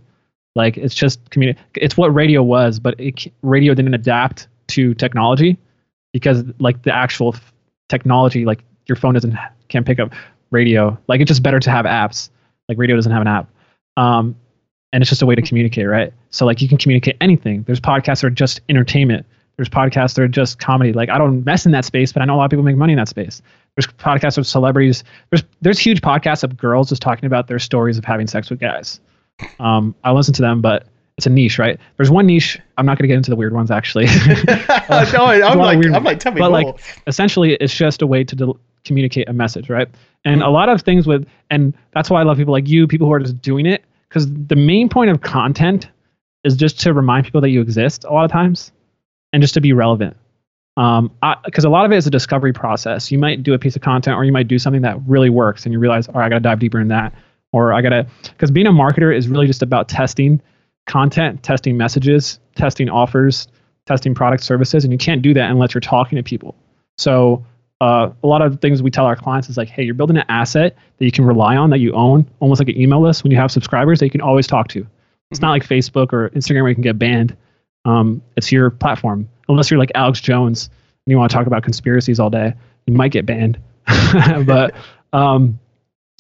like 0.56 0.78
it's 0.78 0.96
just 0.96 1.24
communi- 1.32 1.58
It's 1.76 1.98
what 1.98 2.14
radio 2.14 2.44
was, 2.44 2.80
but 2.80 3.00
it, 3.00 3.32
radio 3.42 3.74
didn't 3.74 3.94
adapt 3.94 4.48
to 4.70 4.94
technology 4.94 5.58
because 6.14 6.44
like 6.60 6.84
the 6.84 6.96
actual 6.96 7.34
f- 7.34 7.54
technology, 7.90 8.46
like 8.46 8.64
your 8.88 8.96
phone 8.96 9.14
doesn't 9.16 9.36
can't 9.68 9.86
pick 9.86 10.00
up 10.00 10.14
radio. 10.52 10.98
Like 11.08 11.22
it's 11.22 11.30
just 11.30 11.42
better 11.44 11.60
to 11.60 11.72
have 11.72 11.86
apps. 11.86 12.30
Like 12.70 12.78
radio 12.78 12.96
doesn't 12.96 13.12
have 13.12 13.22
an 13.22 13.28
app, 13.28 13.50
um, 13.98 14.36
and 14.94 15.02
it's 15.02 15.10
just 15.10 15.22
a 15.22 15.26
way 15.26 15.36
to 15.36 15.42
communicate, 15.42 15.88
right? 15.88 16.14
So 16.30 16.46
like 16.46 16.62
you 16.62 16.70
can 16.70 16.78
communicate 16.78 17.18
anything. 17.20 17.64
There's 17.64 17.82
podcasts 17.82 18.22
that 18.22 18.28
are 18.28 18.30
just 18.30 18.62
entertainment. 18.70 19.26
There's 19.58 19.68
podcasts 19.70 20.16
that 20.16 20.22
are 20.22 20.28
just 20.30 20.60
comedy. 20.60 20.94
Like 20.94 21.10
I 21.10 21.18
don't 21.18 21.44
mess 21.44 21.66
in 21.66 21.74
that 21.74 21.84
space, 21.84 22.14
but 22.14 22.22
I 22.22 22.26
know 22.26 22.36
a 22.36 22.38
lot 22.38 22.46
of 22.46 22.52
people 22.52 22.64
make 22.64 22.78
money 22.78 22.94
in 22.94 22.98
that 22.98 23.10
space. 23.10 23.42
There's 23.76 23.88
podcasts 23.88 24.38
of 24.38 24.48
celebrities. 24.48 25.04
There's 25.32 25.44
there's 25.62 25.80
huge 25.80 26.00
podcasts 26.02 26.44
of 26.44 26.56
girls 26.56 26.88
just 26.90 27.02
talking 27.02 27.26
about 27.26 27.48
their 27.48 27.60
stories 27.60 27.98
of 27.98 28.06
having 28.06 28.28
sex 28.28 28.50
with 28.50 28.60
guys. 28.60 29.00
Um, 29.60 29.94
I 30.04 30.12
listen 30.12 30.34
to 30.36 30.42
them, 30.42 30.62
but 30.62 30.86
it's 31.18 31.28
a 31.28 31.30
niche, 31.30 31.60
right? 31.60 31.80
There's 31.98 32.10
one 32.10 32.26
niche. 32.26 32.60
I'm 32.78 32.86
not 32.86 32.98
going 32.98 33.04
to 33.04 33.08
get 33.08 33.18
into 33.18 33.30
the 33.30 33.36
weird 33.36 33.54
ones, 33.54 33.70
actually. 33.72 34.06
no, 34.90 35.26
I'm 35.26 35.58
like 35.60 35.78
weird- 35.80 35.94
I'm 35.94 36.04
like 36.04 36.20
tell 36.20 36.32
me 36.32 36.40
but 36.40 36.50
more 36.52 36.64
like 36.64 36.76
essentially, 37.08 37.54
it's 37.56 37.74
just 37.76 38.02
a 38.02 38.08
way 38.08 38.24
to 38.24 38.36
del- 38.36 38.60
communicate 38.86 39.30
a 39.30 39.34
message, 39.34 39.70
right? 39.70 39.88
And 40.26 40.42
Mm. 40.42 40.48
a 40.48 40.50
lot 40.50 40.70
of 40.70 40.82
things 40.82 41.06
with, 41.06 41.28
and 41.52 41.74
that's 41.94 42.10
why 42.10 42.22
I 42.22 42.24
love 42.24 42.38
people 42.38 42.54
like 42.54 42.68
you, 42.68 42.88
people 42.88 43.08
who 43.08 43.14
are 43.14 43.20
just 43.20 43.42
doing 43.42 43.66
it, 43.66 43.84
because 44.14 44.32
the 44.32 44.56
main 44.56 44.90
point 44.90 45.10
of 45.10 45.22
content 45.22 45.90
is 46.44 46.56
just 46.56 46.80
to 46.82 46.94
remind 46.94 47.26
people 47.26 47.42
that 47.42 47.50
you 47.50 47.62
exist 47.62 48.04
a 48.04 48.14
lot 48.14 48.26
of 48.26 48.32
times, 48.32 48.72
and 49.32 49.42
just 49.42 49.56
to 49.56 49.62
be 49.62 49.74
relevant. 49.74 50.16
Um, 50.78 51.12
because 51.46 51.66
a 51.66 51.70
lot 51.70 51.86
of 51.86 51.92
it 51.92 51.98
is 51.98 52.06
a 52.06 52.12
discovery 52.12 52.54
process. 52.54 53.12
You 53.12 53.18
might 53.18 53.42
do 53.42 53.56
a 53.56 53.60
piece 53.60 53.76
of 53.76 53.82
content, 53.82 54.16
or 54.16 54.24
you 54.24 54.32
might 54.32 54.48
do 54.48 54.60
something 54.60 54.84
that 54.84 55.00
really 55.08 55.32
works, 55.32 55.66
and 55.66 55.74
you 55.74 55.80
realize, 55.80 56.08
all 56.08 56.16
right, 56.16 56.28
I 56.28 56.30
got 56.30 56.36
to 56.36 56.42
dive 56.42 56.60
deeper 56.60 56.80
in 56.80 56.90
that, 56.90 57.16
or 57.54 57.74
I 57.74 57.82
got 57.82 57.90
to, 57.90 58.06
because 58.22 58.52
being 58.52 58.68
a 58.68 58.72
marketer 58.72 59.16
is 59.16 59.28
really 59.28 59.48
just 59.48 59.64
about 59.64 59.90
testing 59.90 60.40
content, 60.86 61.42
testing 61.42 61.76
messages, 61.76 62.40
testing 62.56 62.90
offers, 62.90 63.48
testing 63.88 64.14
product 64.14 64.44
services, 64.44 64.84
and 64.84 64.94
you 64.94 65.00
can't 65.00 65.24
do 65.24 65.34
that 65.34 65.50
unless 65.50 65.74
you're 65.74 65.82
talking 65.82 66.18
to 66.18 66.24
people. 66.24 66.56
So 67.00 67.44
uh, 67.84 68.14
a 68.24 68.28
lot 68.28 68.42
of 68.42 68.62
things 68.62 68.82
we 68.82 68.90
tell 68.90 69.06
our 69.06 69.16
clients 69.18 69.50
is 69.50 69.58
like, 69.58 69.68
hey, 69.68 69.84
you're 69.84 69.94
building 69.94 70.16
an 70.16 70.24
asset 70.30 70.78
that 70.98 71.06
you 71.06 71.12
can 71.12 71.26
rely 71.26 71.58
on, 71.58 71.70
that 71.70 71.80
you 71.80 71.92
own, 71.92 72.26
almost 72.40 72.62
like 72.62 72.70
an 72.70 72.80
email 72.80 73.02
list 73.02 73.24
when 73.24 73.32
you 73.32 73.38
have 73.38 73.52
subscribers 73.52 74.00
that 74.00 74.06
you 74.06 74.10
can 74.10 74.22
always 74.22 74.48
talk 74.48 74.70
to. 74.70 74.88
It's 75.32 75.42
not 75.42 75.50
like 75.50 75.68
Facebook 75.68 76.14
or 76.14 76.30
Instagram 76.30 76.62
where 76.62 76.70
you 76.70 76.76
can 76.76 76.82
get 76.84 76.98
banned. 76.98 77.36
Um, 77.84 78.22
it's 78.38 78.54
your 78.54 78.70
platform. 78.70 79.28
Unless 79.50 79.70
you're 79.70 79.80
like 79.80 79.92
Alex 79.96 80.22
Jones 80.22 80.70
and 81.06 81.12
you 81.12 81.18
want 81.18 81.30
to 81.30 81.36
talk 81.36 81.46
about 81.46 81.62
conspiracies 81.62 82.22
all 82.22 82.30
day, 82.30 82.54
you 82.86 82.94
might 82.94 83.12
get 83.12 83.26
banned. 83.26 83.60
but 84.46 84.74
um, 85.14 85.60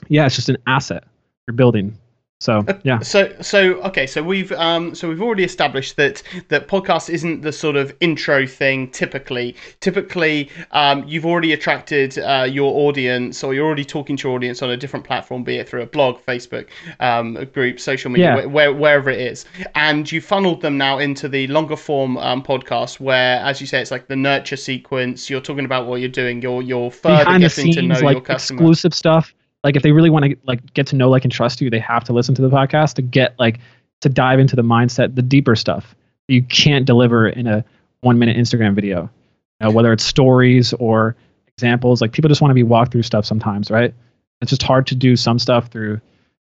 yeah, 0.10 0.26
it's 0.26 0.36
just 0.36 0.50
an 0.50 0.58
asset 0.68 1.06
you're 1.48 1.56
building. 1.56 1.98
So 2.44 2.66
yeah. 2.84 3.00
So 3.00 3.34
so 3.42 3.60
okay, 3.90 4.06
so 4.06 4.22
we've 4.22 4.52
um 4.52 4.94
so 4.96 5.08
we've 5.08 5.22
already 5.22 5.46
established 5.46 5.96
that 5.96 6.22
that 6.50 6.68
podcast 6.68 7.10
isn't 7.10 7.42
the 7.42 7.54
sort 7.54 7.78
of 7.78 7.96
intro 8.02 8.46
thing 8.46 8.92
typically. 8.92 9.56
Typically, 9.80 10.50
um 10.72 11.06
you've 11.08 11.26
already 11.26 11.54
attracted 11.54 12.18
uh, 12.20 12.46
your 12.58 12.72
audience 12.88 13.44
or 13.46 13.54
you're 13.54 13.66
already 13.66 13.86
talking 13.86 14.18
to 14.18 14.28
your 14.28 14.36
audience 14.36 14.62
on 14.62 14.70
a 14.72 14.76
different 14.78 15.06
platform, 15.06 15.44
be 15.44 15.56
it 15.56 15.70
through 15.70 15.84
a 15.84 15.86
blog, 15.86 16.18
Facebook, 16.28 16.68
um 17.00 17.38
a 17.38 17.46
group, 17.46 17.80
social 17.80 18.12
media, 18.12 18.36
Yeah. 18.36 18.42
wh- 18.42 18.54
where, 18.54 18.74
wherever 18.74 19.10
it 19.10 19.22
is. 19.22 19.46
And 19.76 20.12
you 20.12 20.20
funneled 20.20 20.62
them 20.62 20.78
now 20.78 20.98
into 20.98 21.30
the 21.30 21.48
longer 21.48 21.78
form 21.78 22.18
um 22.18 22.44
podcast 22.44 23.00
where 23.00 23.38
as 23.40 23.62
you 23.62 23.68
say 23.68 23.82
it's 23.82 23.92
like 23.92 24.08
the 24.08 24.18
nurture 24.18 24.58
sequence, 24.58 25.30
you're 25.30 25.40
talking 25.50 25.64
about 25.66 25.88
what 25.88 26.02
you're 26.02 26.10
doing, 26.24 26.42
you're 26.42 26.62
you're 26.62 26.92
further 26.92 27.24
behind 27.24 27.42
getting 27.44 27.72
to 27.72 27.82
know 27.84 27.96
scenes, 27.96 28.02
your 28.02 28.14
like 28.16 28.26
customer. 28.26 28.60
exclusive 28.60 28.94
stuff. 28.94 29.34
Like 29.64 29.76
if 29.76 29.84
they 29.84 29.92
really 29.92 30.10
want 30.10 30.26
to 30.26 30.36
like 30.46 30.74
get 30.74 30.88
to 30.88 30.96
know, 30.96 31.10
like 31.10 31.24
and 31.24 31.32
trust 31.32 31.62
you, 31.62 31.70
they 31.70 31.80
have 31.80 32.04
to 32.06 32.14
listen 32.14 32.36
to 32.36 32.42
the 32.42 32.50
podcast 32.50 32.96
to 32.96 33.02
get 33.02 33.38
like 33.40 33.60
to 34.02 34.10
dive 34.10 34.40
into 34.40 34.56
the 34.56 34.62
mindset, 34.62 35.16
the 35.16 35.22
deeper 35.22 35.56
stuff 35.56 35.96
you 36.28 36.44
can't 36.44 36.86
deliver 36.86 37.28
in 37.28 37.48
a 37.48 37.64
one 38.02 38.20
minute 38.20 38.38
Instagram 38.38 38.74
video. 38.74 39.10
You 39.60 39.68
know, 39.68 39.72
whether 39.72 39.92
it's 39.94 40.04
stories 40.04 40.74
or 40.74 41.16
examples, 41.56 42.02
like 42.02 42.12
people 42.12 42.30
just 42.30 42.42
want 42.42 42.50
to 42.52 42.56
be 42.56 42.64
walked 42.64 42.92
through 42.92 43.04
stuff 43.04 43.26
sometimes, 43.26 43.70
right? 43.70 43.94
It's 44.42 44.50
just 44.50 44.64
hard 44.64 44.88
to 44.88 44.96
do 44.96 45.16
some 45.16 45.40
stuff 45.40 45.68
through, 45.68 46.02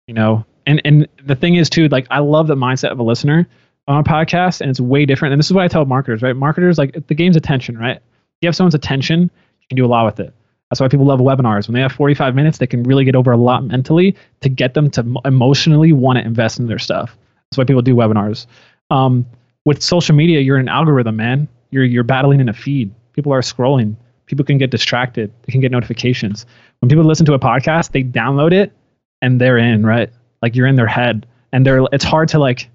you 0.08 0.14
know. 0.14 0.46
And 0.66 0.82
and 0.86 1.08
the 1.24 1.36
thing 1.36 1.56
is 1.56 1.70
too, 1.70 1.88
like 1.88 2.08
I 2.12 2.20
love 2.20 2.48
the 2.48 2.56
mindset 2.56 2.92
of 2.92 3.00
a 3.00 3.04
listener 3.04 3.48
on 3.88 4.00
a 4.00 4.04
podcast, 4.04 4.62
and 4.62 4.70
it's 4.70 4.80
way 4.80 5.06
different. 5.06 5.34
And 5.34 5.40
this 5.40 5.48
is 5.48 5.54
what 5.54 5.64
I 5.64 5.68
tell 5.68 5.86
marketers, 5.86 6.22
right? 6.22 6.36
Marketers 6.36 6.78
like 6.78 7.08
the 7.08 7.16
game's 7.16 7.38
attention, 7.38 7.78
right? 7.78 7.98
If 7.98 8.42
you 8.42 8.48
have 8.48 8.56
someone's 8.56 8.76
attention, 8.76 9.22
you 9.22 9.68
can 9.70 9.78
do 9.78 9.86
a 9.86 9.88
lot 9.88 10.06
with 10.06 10.20
it. 10.20 10.34
That's 10.70 10.82
why 10.82 10.88
people 10.88 11.06
love 11.06 11.20
webinars. 11.20 11.68
When 11.68 11.76
they 11.76 11.82
have 11.82 11.94
45 11.94 12.36
minutes, 12.36 12.58
they 12.58 12.68
can 12.68 12.84
really 12.84 13.06
get 13.06 13.16
over 13.16 13.32
a 13.32 13.38
lot 13.38 13.64
mentally 13.64 14.16
to 14.42 14.50
get 14.50 14.74
them 14.74 14.90
to 14.92 15.16
emotionally 15.24 15.94
want 15.94 16.20
to 16.20 16.26
invest 16.26 16.60
in 16.60 16.68
their 16.68 16.80
stuff. 16.80 17.18
That's 17.50 17.58
why 17.58 17.64
people 17.64 17.82
do 17.82 17.96
webinars. 17.96 18.48
Um, 18.90 19.26
with 19.66 19.82
social 19.82 20.16
media, 20.16 20.42
you're 20.42 20.58
an 20.58 20.68
algorithm, 20.68 21.16
man. 21.16 21.48
You're 21.72 21.84
you're 21.84 22.04
battling 22.04 22.40
in 22.40 22.50
a 22.50 22.54
feed. 22.54 22.94
People 23.14 23.34
are 23.34 23.42
scrolling. 23.42 23.96
People 24.26 24.44
can 24.44 24.58
get 24.58 24.72
distracted. 24.72 25.32
They 25.44 25.52
can 25.52 25.62
get 25.62 25.72
notifications. 25.72 26.46
When 26.80 26.90
people 26.90 27.06
listen 27.06 27.26
to 27.28 27.34
a 27.34 27.40
podcast, 27.40 27.92
they 27.92 28.04
download 28.04 28.54
it 28.54 28.74
and 29.22 29.40
they're 29.40 29.58
in, 29.58 29.86
right? 29.86 30.10
Like 30.42 30.56
you're 30.56 30.68
in 30.68 30.76
their 30.76 30.88
head, 30.88 31.26
and 31.52 31.66
they're. 31.66 31.86
It's 31.92 32.04
hard 32.04 32.30
to 32.30 32.40
like, 32.40 32.70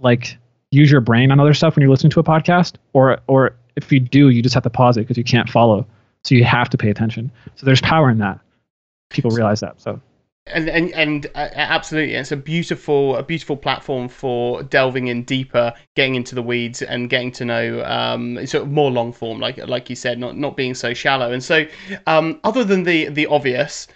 like 0.00 0.36
use 0.70 0.90
your 0.90 1.00
brain 1.00 1.30
on 1.30 1.40
other 1.40 1.54
stuff 1.54 1.76
when 1.76 1.82
you're 1.82 1.90
listening 1.90 2.10
to 2.10 2.20
a 2.20 2.24
podcast, 2.24 2.74
or 2.92 3.20
or 3.26 3.54
if 3.76 3.90
you 3.92 4.00
do, 4.00 4.28
you 4.28 4.42
just 4.42 4.54
have 4.54 4.64
to 4.64 4.70
pause 4.70 4.96
it 4.96 5.02
because 5.02 5.16
you 5.16 5.24
can't 5.24 5.48
follow. 5.48 5.86
So 6.24 6.34
you 6.34 6.44
have 6.44 6.68
to 6.70 6.76
pay 6.76 6.90
attention. 6.90 7.30
So 7.56 7.66
there's 7.66 7.80
power 7.80 8.10
in 8.10 8.18
that. 8.18 8.40
People 9.10 9.30
realize 9.30 9.60
that. 9.60 9.80
So 9.80 10.00
and 10.52 10.68
and 10.68 10.92
and 10.92 11.26
uh, 11.34 11.48
absolutely 11.54 12.14
it's 12.14 12.32
a 12.32 12.36
beautiful 12.36 13.16
a 13.16 13.22
beautiful 13.22 13.56
platform 13.56 14.08
for 14.08 14.62
delving 14.62 15.08
in 15.08 15.22
deeper 15.24 15.72
getting 15.96 16.14
into 16.14 16.34
the 16.34 16.42
weeds 16.42 16.82
and 16.82 17.10
getting 17.10 17.30
to 17.32 17.44
know 17.44 17.84
um 17.84 18.44
sort 18.46 18.62
of 18.64 18.70
more 18.70 18.90
long 18.90 19.12
form 19.12 19.38
like 19.38 19.58
like 19.66 19.90
you 19.90 19.96
said 19.96 20.18
not 20.18 20.36
not 20.36 20.56
being 20.56 20.74
so 20.74 20.94
shallow 20.94 21.32
and 21.32 21.42
so 21.42 21.66
um 22.06 22.40
other 22.44 22.64
than 22.64 22.82
the 22.84 23.08
the 23.08 23.26
obvious 23.26 23.88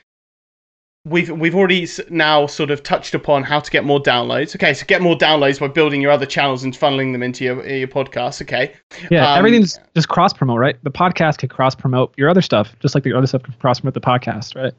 we've 1.04 1.30
we've 1.30 1.54
already 1.54 1.88
now 2.10 2.46
sort 2.46 2.70
of 2.70 2.82
touched 2.82 3.14
upon 3.14 3.42
how 3.42 3.58
to 3.58 3.70
get 3.70 3.84
more 3.84 4.00
downloads 4.00 4.54
okay 4.54 4.72
so 4.72 4.86
get 4.86 5.02
more 5.02 5.16
downloads 5.16 5.58
by 5.58 5.66
building 5.66 6.00
your 6.00 6.12
other 6.12 6.26
channels 6.26 6.62
and 6.62 6.74
funneling 6.74 7.12
them 7.12 7.22
into 7.22 7.44
your 7.44 7.66
your 7.66 7.88
podcast 7.88 8.40
okay 8.40 8.72
yeah, 9.10 9.32
Um, 9.32 9.38
everything's 9.38 9.78
just 9.94 10.08
cross 10.08 10.32
promote, 10.32 10.58
right? 10.58 10.82
The 10.82 10.90
podcast 10.90 11.38
can 11.38 11.48
cross 11.48 11.74
promote 11.74 12.14
your 12.16 12.28
other 12.28 12.42
stuff, 12.42 12.74
just 12.80 12.94
like 12.94 13.04
the 13.04 13.12
other 13.12 13.26
stuff 13.26 13.42
can 13.42 13.54
cross 13.54 13.80
promote 13.80 13.94
the 13.94 14.00
podcast, 14.00 14.54
right? 14.54 14.72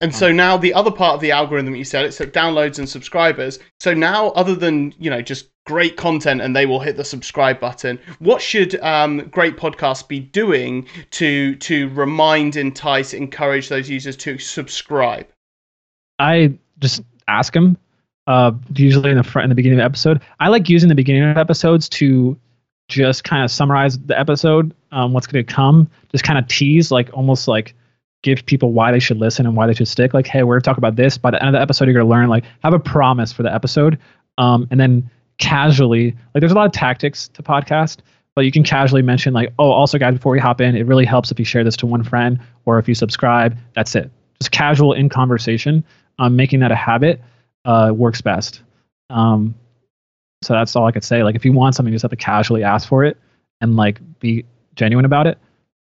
And 0.00 0.14
so 0.14 0.30
now 0.30 0.56
the 0.56 0.74
other 0.74 0.90
part 0.90 1.14
of 1.14 1.20
the 1.20 1.30
algorithm 1.30 1.72
that 1.72 1.78
you 1.78 1.84
said, 1.84 2.04
it's 2.04 2.20
at 2.20 2.32
downloads 2.32 2.78
and 2.78 2.88
subscribers. 2.88 3.58
So 3.78 3.94
now, 3.94 4.28
other 4.30 4.54
than 4.54 4.94
you 4.98 5.08
know 5.08 5.22
just 5.22 5.48
great 5.66 5.96
content 5.96 6.40
and 6.40 6.54
they 6.54 6.66
will 6.66 6.80
hit 6.80 6.96
the 6.96 7.04
subscribe 7.04 7.60
button, 7.60 7.98
what 8.18 8.42
should 8.42 8.78
um, 8.80 9.28
great 9.30 9.56
podcasts 9.56 10.06
be 10.06 10.20
doing 10.20 10.86
to 11.12 11.54
to 11.56 11.88
remind, 11.90 12.56
entice, 12.56 13.14
encourage 13.14 13.68
those 13.68 13.88
users 13.88 14.16
to 14.16 14.38
subscribe? 14.38 15.26
I 16.20 16.58
just 16.78 17.02
ask 17.28 17.52
them. 17.52 17.76
Uh, 18.26 18.52
usually 18.74 19.10
in 19.10 19.16
the 19.16 19.24
front, 19.24 19.44
in 19.44 19.48
the 19.48 19.56
beginning 19.56 19.78
of 19.78 19.82
the 19.82 19.86
episode, 19.86 20.20
I 20.38 20.48
like 20.48 20.68
using 20.68 20.88
the 20.88 20.94
beginning 20.94 21.28
of 21.28 21.36
episodes 21.36 21.88
to 21.88 22.38
just 22.88 23.24
kind 23.24 23.42
of 23.42 23.50
summarize 23.50 23.98
the 23.98 24.18
episode, 24.18 24.74
um, 24.92 25.12
what's 25.12 25.26
going 25.26 25.44
to 25.44 25.52
come, 25.52 25.90
just 26.12 26.22
kind 26.22 26.38
of 26.38 26.46
tease, 26.46 26.92
like 26.92 27.10
almost 27.12 27.48
like 27.48 27.74
give 28.22 28.44
people 28.46 28.72
why 28.72 28.92
they 28.92 28.98
should 28.98 29.16
listen 29.16 29.46
and 29.46 29.56
why 29.56 29.66
they 29.66 29.74
should 29.74 29.88
stick. 29.88 30.12
Like, 30.12 30.26
hey, 30.26 30.42
we're 30.42 30.56
gonna 30.56 30.62
talk 30.62 30.78
about 30.78 30.96
this. 30.96 31.16
By 31.16 31.30
the 31.30 31.40
end 31.40 31.48
of 31.48 31.58
the 31.58 31.62
episode, 31.62 31.86
you're 31.86 31.94
gonna 31.94 32.08
learn. 32.08 32.28
Like, 32.28 32.44
have 32.62 32.74
a 32.74 32.78
promise 32.78 33.32
for 33.32 33.42
the 33.42 33.52
episode, 33.52 33.98
um, 34.38 34.66
and 34.70 34.78
then 34.78 35.08
casually, 35.38 36.16
like, 36.34 36.40
there's 36.40 36.52
a 36.52 36.54
lot 36.54 36.66
of 36.66 36.72
tactics 36.72 37.28
to 37.28 37.42
podcast, 37.42 37.98
but 38.34 38.44
you 38.44 38.52
can 38.52 38.62
casually 38.62 39.02
mention 39.02 39.32
like, 39.32 39.52
oh, 39.58 39.70
also 39.70 39.98
guys, 39.98 40.14
before 40.14 40.32
we 40.32 40.38
hop 40.38 40.60
in, 40.60 40.76
it 40.76 40.86
really 40.86 41.06
helps 41.06 41.30
if 41.30 41.38
you 41.38 41.44
share 41.44 41.64
this 41.64 41.76
to 41.78 41.86
one 41.86 42.04
friend 42.04 42.38
or 42.66 42.78
if 42.78 42.88
you 42.88 42.94
subscribe. 42.94 43.56
That's 43.74 43.94
it. 43.94 44.10
Just 44.40 44.50
casual 44.50 44.92
in 44.92 45.08
conversation, 45.08 45.84
um, 46.20 46.36
making 46.36 46.60
that 46.60 46.70
a 46.70 46.76
habit 46.76 47.20
uh, 47.64 47.90
works 47.92 48.20
best. 48.20 48.62
Um, 49.08 49.54
so 50.42 50.52
that's 50.52 50.76
all 50.76 50.86
I 50.86 50.92
could 50.92 51.02
say. 51.02 51.24
Like, 51.24 51.34
if 51.34 51.44
you 51.44 51.52
want 51.52 51.74
something, 51.74 51.92
you 51.92 51.96
just 51.96 52.02
have 52.02 52.10
to 52.12 52.16
casually 52.16 52.62
ask 52.62 52.88
for 52.88 53.04
it 53.04 53.16
and 53.60 53.74
like 53.76 54.00
be 54.20 54.44
genuine 54.76 55.04
about 55.04 55.26
it, 55.26 55.38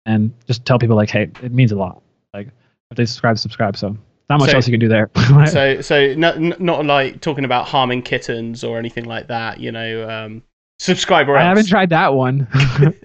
and 0.07 0.33
just 0.47 0.65
tell 0.67 0.79
people 0.79 0.97
like, 0.97 1.11
hey, 1.11 1.31
it 1.43 1.53
means 1.53 1.73
a 1.73 1.77
lot. 1.77 2.03
Like, 2.35 2.49
if 2.91 2.97
they 2.97 3.07
subscribe, 3.07 3.39
subscribe. 3.39 3.77
So 3.77 3.97
not 4.29 4.41
much 4.41 4.51
So- 4.51 4.57
else 4.57 4.69
you 4.69 4.73
can 4.73 4.81
do 4.81 4.89
there. 4.89 5.11
so 5.47 5.81
so 5.81 6.15
not 6.15 6.39
not 6.61 6.85
like 6.85 7.21
talking 7.21 7.45
about 7.45 7.67
harming 7.67 8.03
kittens 8.03 8.65
or 8.65 8.79
anything 8.79 9.05
like 9.05 9.29
that. 9.29 9.61
You 9.61 9.73
know, 9.73 10.09
um, 10.09 10.43
subscribe 10.79 11.29
or 11.29 11.37
else. 11.37 11.45
I 11.45 11.49
haven't 11.49 11.69
tried 11.69 11.91
that 11.91 12.15
one. 12.15 12.47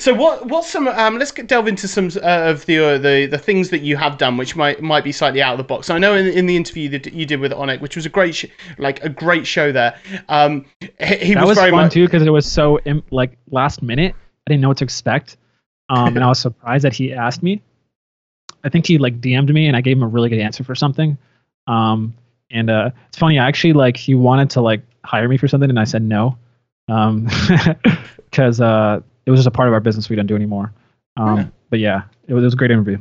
so 0.00 0.12
what 0.12 0.46
what's 0.46 0.68
some 0.68 0.88
um 0.88 1.18
let's 1.18 1.30
get, 1.30 1.46
delve 1.46 1.68
into 1.68 1.86
some 1.86 2.10
uh, 2.22 2.50
of 2.50 2.66
the 2.66 2.78
uh, 2.78 2.98
the 2.98 3.26
the 3.26 3.38
things 3.38 3.70
that 3.70 3.80
you 3.80 3.96
have 3.96 4.18
done 4.18 4.36
which 4.36 4.56
might 4.56 4.82
might 4.82 5.04
be 5.04 5.12
slightly 5.12 5.40
out 5.40 5.52
of 5.52 5.58
the 5.58 5.64
box 5.64 5.88
i 5.88 5.98
know 5.98 6.14
in, 6.14 6.26
in 6.26 6.46
the 6.46 6.56
interview 6.56 6.88
that 6.88 7.12
you 7.12 7.24
did 7.24 7.38
with 7.38 7.52
onik 7.52 7.80
which 7.80 7.94
was 7.94 8.04
a 8.04 8.08
great 8.08 8.34
sh- 8.34 8.46
like 8.78 9.02
a 9.04 9.08
great 9.08 9.46
show 9.46 9.70
there 9.70 9.96
um 10.28 10.64
he, 10.80 11.16
he 11.16 11.34
that 11.34 11.42
was, 11.42 11.50
was, 11.50 11.58
very 11.58 11.70
fun 11.70 11.84
much 11.84 11.92
too 11.92 12.06
because 12.06 12.22
it 12.22 12.30
was 12.30 12.50
so 12.50 12.78
im- 12.80 13.02
like 13.10 13.38
last 13.50 13.82
minute. 13.82 14.14
I 14.46 14.50
didn't 14.50 14.62
know 14.62 14.68
what 14.68 14.78
to 14.78 14.84
expect, 14.84 15.36
um, 15.88 16.16
and 16.16 16.24
I 16.24 16.28
was 16.28 16.38
surprised 16.40 16.84
that 16.84 16.92
he 16.92 17.12
asked 17.12 17.42
me. 17.42 17.62
I 18.64 18.68
think 18.68 18.86
he 18.86 18.98
like 18.98 19.20
DM'd 19.20 19.52
me, 19.52 19.66
and 19.66 19.76
I 19.76 19.80
gave 19.80 19.96
him 19.96 20.02
a 20.02 20.08
really 20.08 20.28
good 20.28 20.40
answer 20.40 20.64
for 20.64 20.74
something. 20.74 21.16
Um, 21.66 22.14
and 22.50 22.68
uh, 22.68 22.90
it's 23.08 23.18
funny, 23.18 23.38
I 23.38 23.46
actually 23.46 23.74
like 23.74 23.96
he 23.96 24.14
wanted 24.14 24.50
to 24.50 24.60
like 24.60 24.82
hire 25.04 25.28
me 25.28 25.36
for 25.36 25.48
something, 25.48 25.70
and 25.70 25.78
I 25.78 25.84
said 25.84 26.02
no, 26.02 26.36
um, 26.88 27.28
because 28.30 28.60
uh, 28.60 29.00
it 29.26 29.30
was 29.30 29.38
just 29.40 29.46
a 29.48 29.50
part 29.50 29.68
of 29.68 29.74
our 29.74 29.80
business 29.80 30.08
we 30.08 30.16
don't 30.16 30.26
do 30.26 30.36
anymore. 30.36 30.72
Um, 31.16 31.36
Yeah. 31.36 31.46
But 31.70 31.78
yeah, 31.80 32.02
it 32.26 32.34
was, 32.34 32.42
it 32.42 32.46
was 32.46 32.54
a 32.54 32.56
great 32.56 32.70
interview. 32.70 32.98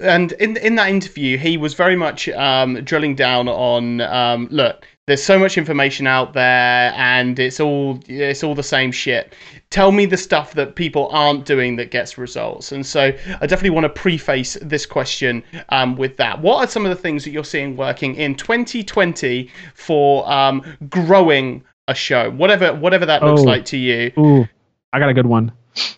and 0.00 0.32
in 0.32 0.56
in 0.58 0.74
that 0.74 0.90
interview 0.90 1.38
he 1.38 1.56
was 1.56 1.72
very 1.72 1.96
much 1.96 2.28
um 2.30 2.74
drilling 2.84 3.14
down 3.14 3.48
on 3.48 4.00
um 4.02 4.46
look 4.50 4.86
there's 5.06 5.22
so 5.22 5.38
much 5.38 5.56
information 5.56 6.06
out 6.06 6.34
there 6.34 6.92
and 6.96 7.38
it's 7.38 7.60
all 7.60 7.98
it's 8.06 8.44
all 8.44 8.54
the 8.54 8.62
same 8.62 8.92
shit 8.92 9.32
tell 9.70 9.90
me 9.90 10.04
the 10.04 10.18
stuff 10.18 10.52
that 10.52 10.74
people 10.74 11.08
aren't 11.12 11.46
doing 11.46 11.76
that 11.76 11.90
gets 11.90 12.18
results 12.18 12.72
and 12.72 12.84
so 12.84 13.04
i 13.40 13.46
definitely 13.46 13.70
want 13.70 13.84
to 13.84 13.88
preface 13.88 14.58
this 14.60 14.84
question 14.84 15.42
um, 15.70 15.96
with 15.96 16.14
that 16.18 16.38
what 16.42 16.56
are 16.62 16.68
some 16.70 16.84
of 16.84 16.90
the 16.94 17.00
things 17.02 17.24
that 17.24 17.30
you're 17.30 17.42
seeing 17.44 17.74
working 17.74 18.14
in 18.16 18.34
2020 18.34 19.48
for 19.74 20.30
um, 20.30 20.60
growing 20.90 21.62
a 21.88 21.94
show 21.94 22.30
whatever 22.32 22.74
whatever 22.74 23.06
that 23.06 23.22
looks 23.22 23.40
Oh. 23.40 23.44
like 23.44 23.64
to 23.66 23.78
you 23.78 24.12
Ooh, 24.18 24.46
I 24.94 25.00
got 25.00 25.08
a 25.08 25.14
good 25.14 25.26
one. 25.26 25.50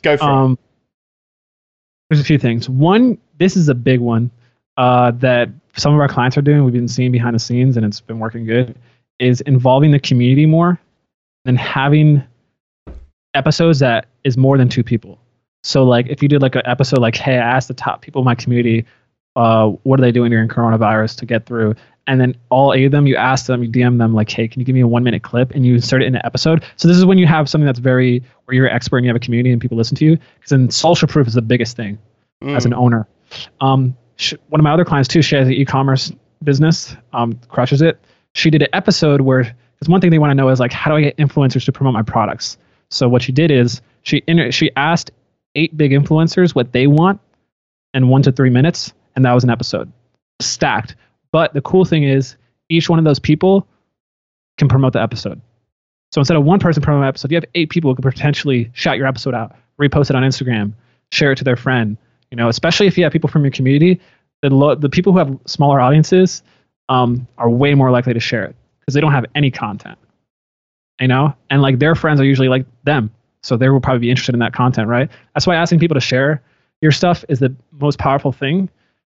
go 0.02 0.16
for 0.16 0.24
it 0.24 0.26
Um, 0.26 0.58
there's 2.08 2.20
a 2.20 2.24
few 2.24 2.38
things. 2.38 2.66
One, 2.66 3.18
this 3.38 3.54
is 3.54 3.68
a 3.68 3.74
big 3.74 4.00
one 4.00 4.30
uh, 4.78 5.10
that 5.16 5.50
some 5.76 5.92
of 5.92 6.00
our 6.00 6.08
clients 6.08 6.38
are 6.38 6.42
doing. 6.42 6.64
We've 6.64 6.72
been 6.72 6.88
seeing 6.88 7.12
behind 7.12 7.34
the 7.34 7.38
scenes, 7.38 7.76
and 7.76 7.84
it's 7.84 8.00
been 8.00 8.18
working 8.18 8.46
good. 8.46 8.74
Is 9.18 9.42
involving 9.42 9.90
the 9.90 9.98
community 9.98 10.46
more, 10.46 10.80
and 11.44 11.58
having 11.58 12.22
episodes 13.34 13.80
that 13.80 14.06
is 14.24 14.38
more 14.38 14.56
than 14.56 14.68
two 14.68 14.82
people. 14.82 15.18
So, 15.62 15.84
like, 15.84 16.06
if 16.08 16.22
you 16.22 16.28
did 16.28 16.40
like 16.40 16.54
an 16.54 16.62
episode, 16.64 17.00
like, 17.00 17.16
"Hey, 17.16 17.34
I 17.34 17.56
asked 17.56 17.68
the 17.68 17.74
top 17.74 18.00
people 18.00 18.22
in 18.22 18.24
my 18.24 18.34
community, 18.34 18.86
uh, 19.36 19.68
what 19.84 20.00
are 20.00 20.02
they 20.02 20.12
doing 20.12 20.30
during 20.30 20.48
coronavirus 20.48 21.16
to 21.18 21.26
get 21.26 21.46
through?" 21.46 21.74
And 22.08 22.20
then 22.20 22.36
all 22.50 22.72
eight 22.72 22.84
of 22.84 22.92
them, 22.92 23.06
you 23.08 23.16
ask 23.16 23.46
them, 23.46 23.62
you 23.64 23.68
DM 23.68 23.98
them, 23.98 24.14
like, 24.14 24.30
"Hey, 24.30 24.46
can 24.48 24.60
you 24.60 24.66
give 24.66 24.74
me 24.74 24.80
a 24.80 24.86
one 24.86 25.02
minute 25.04 25.22
clip?" 25.22 25.52
And 25.54 25.64
you 25.66 25.74
insert 25.74 26.02
it 26.02 26.06
in 26.06 26.14
an 26.16 26.22
episode. 26.24 26.64
So 26.76 26.88
this 26.88 26.96
is 26.96 27.04
when 27.04 27.18
you 27.18 27.26
have 27.26 27.48
something 27.48 27.66
that's 27.66 27.78
very 27.80 28.22
where 28.44 28.54
you're 28.54 28.66
an 28.66 28.72
expert 28.74 28.98
and 28.98 29.04
you 29.06 29.08
have 29.10 29.16
a 29.16 29.20
community 29.20 29.50
and 29.52 29.60
people 29.60 29.76
listen 29.76 29.96
to 29.96 30.04
you. 30.04 30.16
Because 30.16 30.50
then 30.50 30.70
social 30.70 31.08
proof 31.08 31.26
is 31.26 31.34
the 31.34 31.42
biggest 31.42 31.76
thing 31.76 31.98
as 32.42 32.62
Mm. 32.62 32.66
an 32.66 32.74
owner. 32.74 33.08
Um, 33.60 33.96
sh- 34.16 34.34
one 34.50 34.60
of 34.60 34.62
my 34.64 34.72
other 34.72 34.84
clients 34.84 35.08
too, 35.08 35.20
she 35.22 35.34
has 35.36 35.48
an 35.48 35.54
e-commerce 35.54 36.12
business, 36.44 36.96
um, 37.12 37.38
crushes 37.48 37.82
it. 37.82 37.98
She 38.34 38.50
did 38.50 38.62
an 38.62 38.68
episode 38.72 39.20
where 39.22 39.42
because 39.78 39.88
one 39.88 40.00
thing 40.00 40.10
they 40.10 40.18
want 40.18 40.30
to 40.30 40.34
know 40.34 40.48
is 40.48 40.60
like, 40.60 40.72
how 40.72 40.90
do 40.90 40.96
I 40.96 41.00
get 41.02 41.16
influencers 41.16 41.64
to 41.64 41.72
promote 41.72 41.92
my 41.92 42.02
products? 42.02 42.56
So 42.88 43.08
what 43.08 43.20
she 43.22 43.32
did 43.32 43.50
is 43.50 43.80
she 44.02 44.22
inter- 44.28 44.52
she 44.52 44.70
asked 44.76 45.10
eight 45.56 45.76
big 45.76 45.90
influencers 45.90 46.54
what 46.54 46.72
they 46.72 46.86
want 46.86 47.20
in 47.94 48.08
one 48.08 48.22
to 48.22 48.32
three 48.32 48.50
minutes, 48.50 48.92
and 49.16 49.24
that 49.24 49.32
was 49.32 49.42
an 49.42 49.50
episode, 49.50 49.90
stacked. 50.40 50.94
But 51.32 51.54
the 51.54 51.62
cool 51.62 51.84
thing 51.84 52.04
is, 52.04 52.36
each 52.68 52.88
one 52.88 52.98
of 52.98 53.04
those 53.04 53.18
people 53.18 53.66
can 54.58 54.68
promote 54.68 54.92
the 54.92 55.02
episode. 55.02 55.40
So 56.12 56.20
instead 56.20 56.36
of 56.36 56.44
one 56.44 56.60
person 56.60 56.82
promoting 56.82 57.04
an 57.04 57.08
episode, 57.08 57.30
you 57.30 57.36
have 57.36 57.44
eight 57.54 57.70
people 57.70 57.90
who 57.90 57.96
could 57.96 58.04
potentially 58.04 58.70
shout 58.74 58.96
your 58.96 59.06
episode 59.06 59.34
out, 59.34 59.56
repost 59.80 60.10
it 60.10 60.16
on 60.16 60.22
Instagram, 60.22 60.72
share 61.10 61.32
it 61.32 61.36
to 61.38 61.44
their 61.44 61.56
friend. 61.56 61.96
You 62.30 62.36
know, 62.36 62.48
especially 62.48 62.86
if 62.86 62.96
you 62.96 63.04
have 63.04 63.12
people 63.12 63.28
from 63.28 63.42
your 63.42 63.50
community, 63.50 64.00
the 64.42 64.50
lo- 64.50 64.74
the 64.74 64.88
people 64.88 65.12
who 65.12 65.18
have 65.18 65.38
smaller 65.46 65.80
audiences 65.80 66.42
um, 66.88 67.26
are 67.38 67.50
way 67.50 67.74
more 67.74 67.90
likely 67.90 68.14
to 68.14 68.20
share 68.20 68.44
it 68.44 68.54
because 68.80 68.94
they 68.94 69.00
don't 69.00 69.12
have 69.12 69.26
any 69.34 69.50
content. 69.50 69.98
You 71.00 71.08
know, 71.08 71.34
and 71.50 71.60
like 71.60 71.78
their 71.78 71.94
friends 71.94 72.20
are 72.20 72.24
usually 72.24 72.48
like 72.48 72.64
them, 72.84 73.10
so 73.42 73.56
they 73.56 73.68
will 73.68 73.80
probably 73.80 74.00
be 74.00 74.10
interested 74.10 74.34
in 74.34 74.38
that 74.40 74.54
content, 74.54 74.88
right? 74.88 75.10
That's 75.34 75.46
why 75.46 75.56
asking 75.56 75.78
people 75.78 75.94
to 75.94 76.00
share 76.00 76.42
your 76.80 76.92
stuff 76.92 77.24
is 77.28 77.38
the 77.38 77.54
most 77.72 77.98
powerful 77.98 78.32
thing 78.32 78.70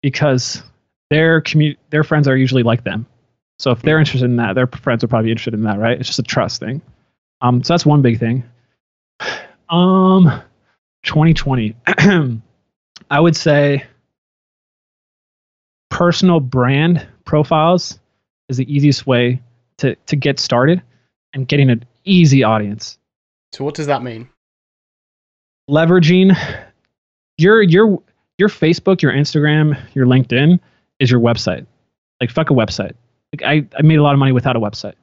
because 0.06 0.62
their 1.10 1.40
commu- 1.40 1.76
their 1.90 2.04
friends 2.04 2.28
are 2.28 2.36
usually 2.36 2.62
like 2.62 2.84
them. 2.84 3.04
So 3.58 3.72
if 3.72 3.82
they're 3.82 3.98
interested 3.98 4.26
in 4.26 4.36
that, 4.36 4.54
their 4.54 4.68
friends 4.68 5.02
are 5.02 5.08
probably 5.08 5.32
interested 5.32 5.52
in 5.52 5.64
that, 5.64 5.80
right? 5.80 5.98
It's 5.98 6.06
just 6.06 6.20
a 6.20 6.22
trust 6.22 6.60
thing. 6.60 6.80
Um, 7.40 7.64
so 7.64 7.72
that's 7.72 7.84
one 7.84 8.02
big 8.02 8.20
thing. 8.20 8.44
Um, 9.68 10.26
2020, 11.02 11.74
I 13.10 13.18
would 13.18 13.34
say 13.34 13.84
personal 15.90 16.38
brand 16.38 17.04
profiles 17.24 17.98
is 18.48 18.58
the 18.58 18.72
easiest 18.72 19.08
way 19.08 19.42
to 19.78 19.96
to 20.06 20.14
get 20.14 20.38
started 20.38 20.80
and 21.34 21.48
getting 21.48 21.68
an 21.68 21.84
easy 22.04 22.44
audience. 22.44 22.96
so 23.52 23.64
what 23.64 23.74
does 23.74 23.88
that 23.88 24.04
mean 24.04 24.28
Leveraging 25.68 26.30
your 27.38 27.60
your 27.60 28.00
your 28.38 28.48
Facebook, 28.48 29.02
your 29.02 29.12
Instagram, 29.12 29.78
your 29.94 30.06
LinkedIn 30.06 30.58
is 31.00 31.10
your 31.10 31.20
website. 31.20 31.66
Like 32.20 32.30
fuck 32.30 32.50
a 32.50 32.54
website. 32.54 32.94
Like 33.32 33.42
I, 33.42 33.78
I 33.78 33.82
made 33.82 33.98
a 33.98 34.02
lot 34.02 34.12
of 34.12 34.18
money 34.18 34.32
without 34.32 34.56
a 34.56 34.60
website. 34.60 34.94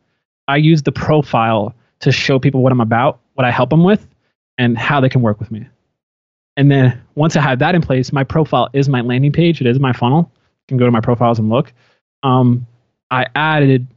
I 0.48 0.58
use 0.58 0.84
the 0.84 0.91
profile 0.91 1.76
to 2.02 2.12
show 2.12 2.39
people 2.39 2.62
what 2.62 2.72
I'm 2.72 2.82
about, 2.82 3.19
what 3.34 3.46
I 3.46 3.52
help 3.52 3.69
them 3.69 3.84
with, 3.84 4.08
and 4.58 4.78
how 4.78 5.00
they 5.00 5.10
can 5.10 5.22
work 5.22 5.39
with 5.39 5.52
me. 5.52 5.67
And 6.58 6.69
then 6.69 7.02
once 7.15 7.36
I 7.36 7.41
have 7.41 7.60
that 7.60 7.76
in 7.76 7.82
place, 7.82 8.12
my 8.12 8.24
profile 8.24 8.69
is 8.74 8.88
my 8.88 9.02
landing 9.02 9.32
page. 9.32 9.62
It 9.62 9.67
is 9.67 9.80
my 9.80 9.93
funnel. 9.93 10.32
You 10.36 10.67
can 10.67 10.78
go 10.78 10.86
to 10.86 10.91
my 10.91 11.02
profiles 11.02 11.39
and 11.39 11.50
look. 11.50 11.74
Um, 12.22 12.67
I 13.10 13.28
added 13.36 13.88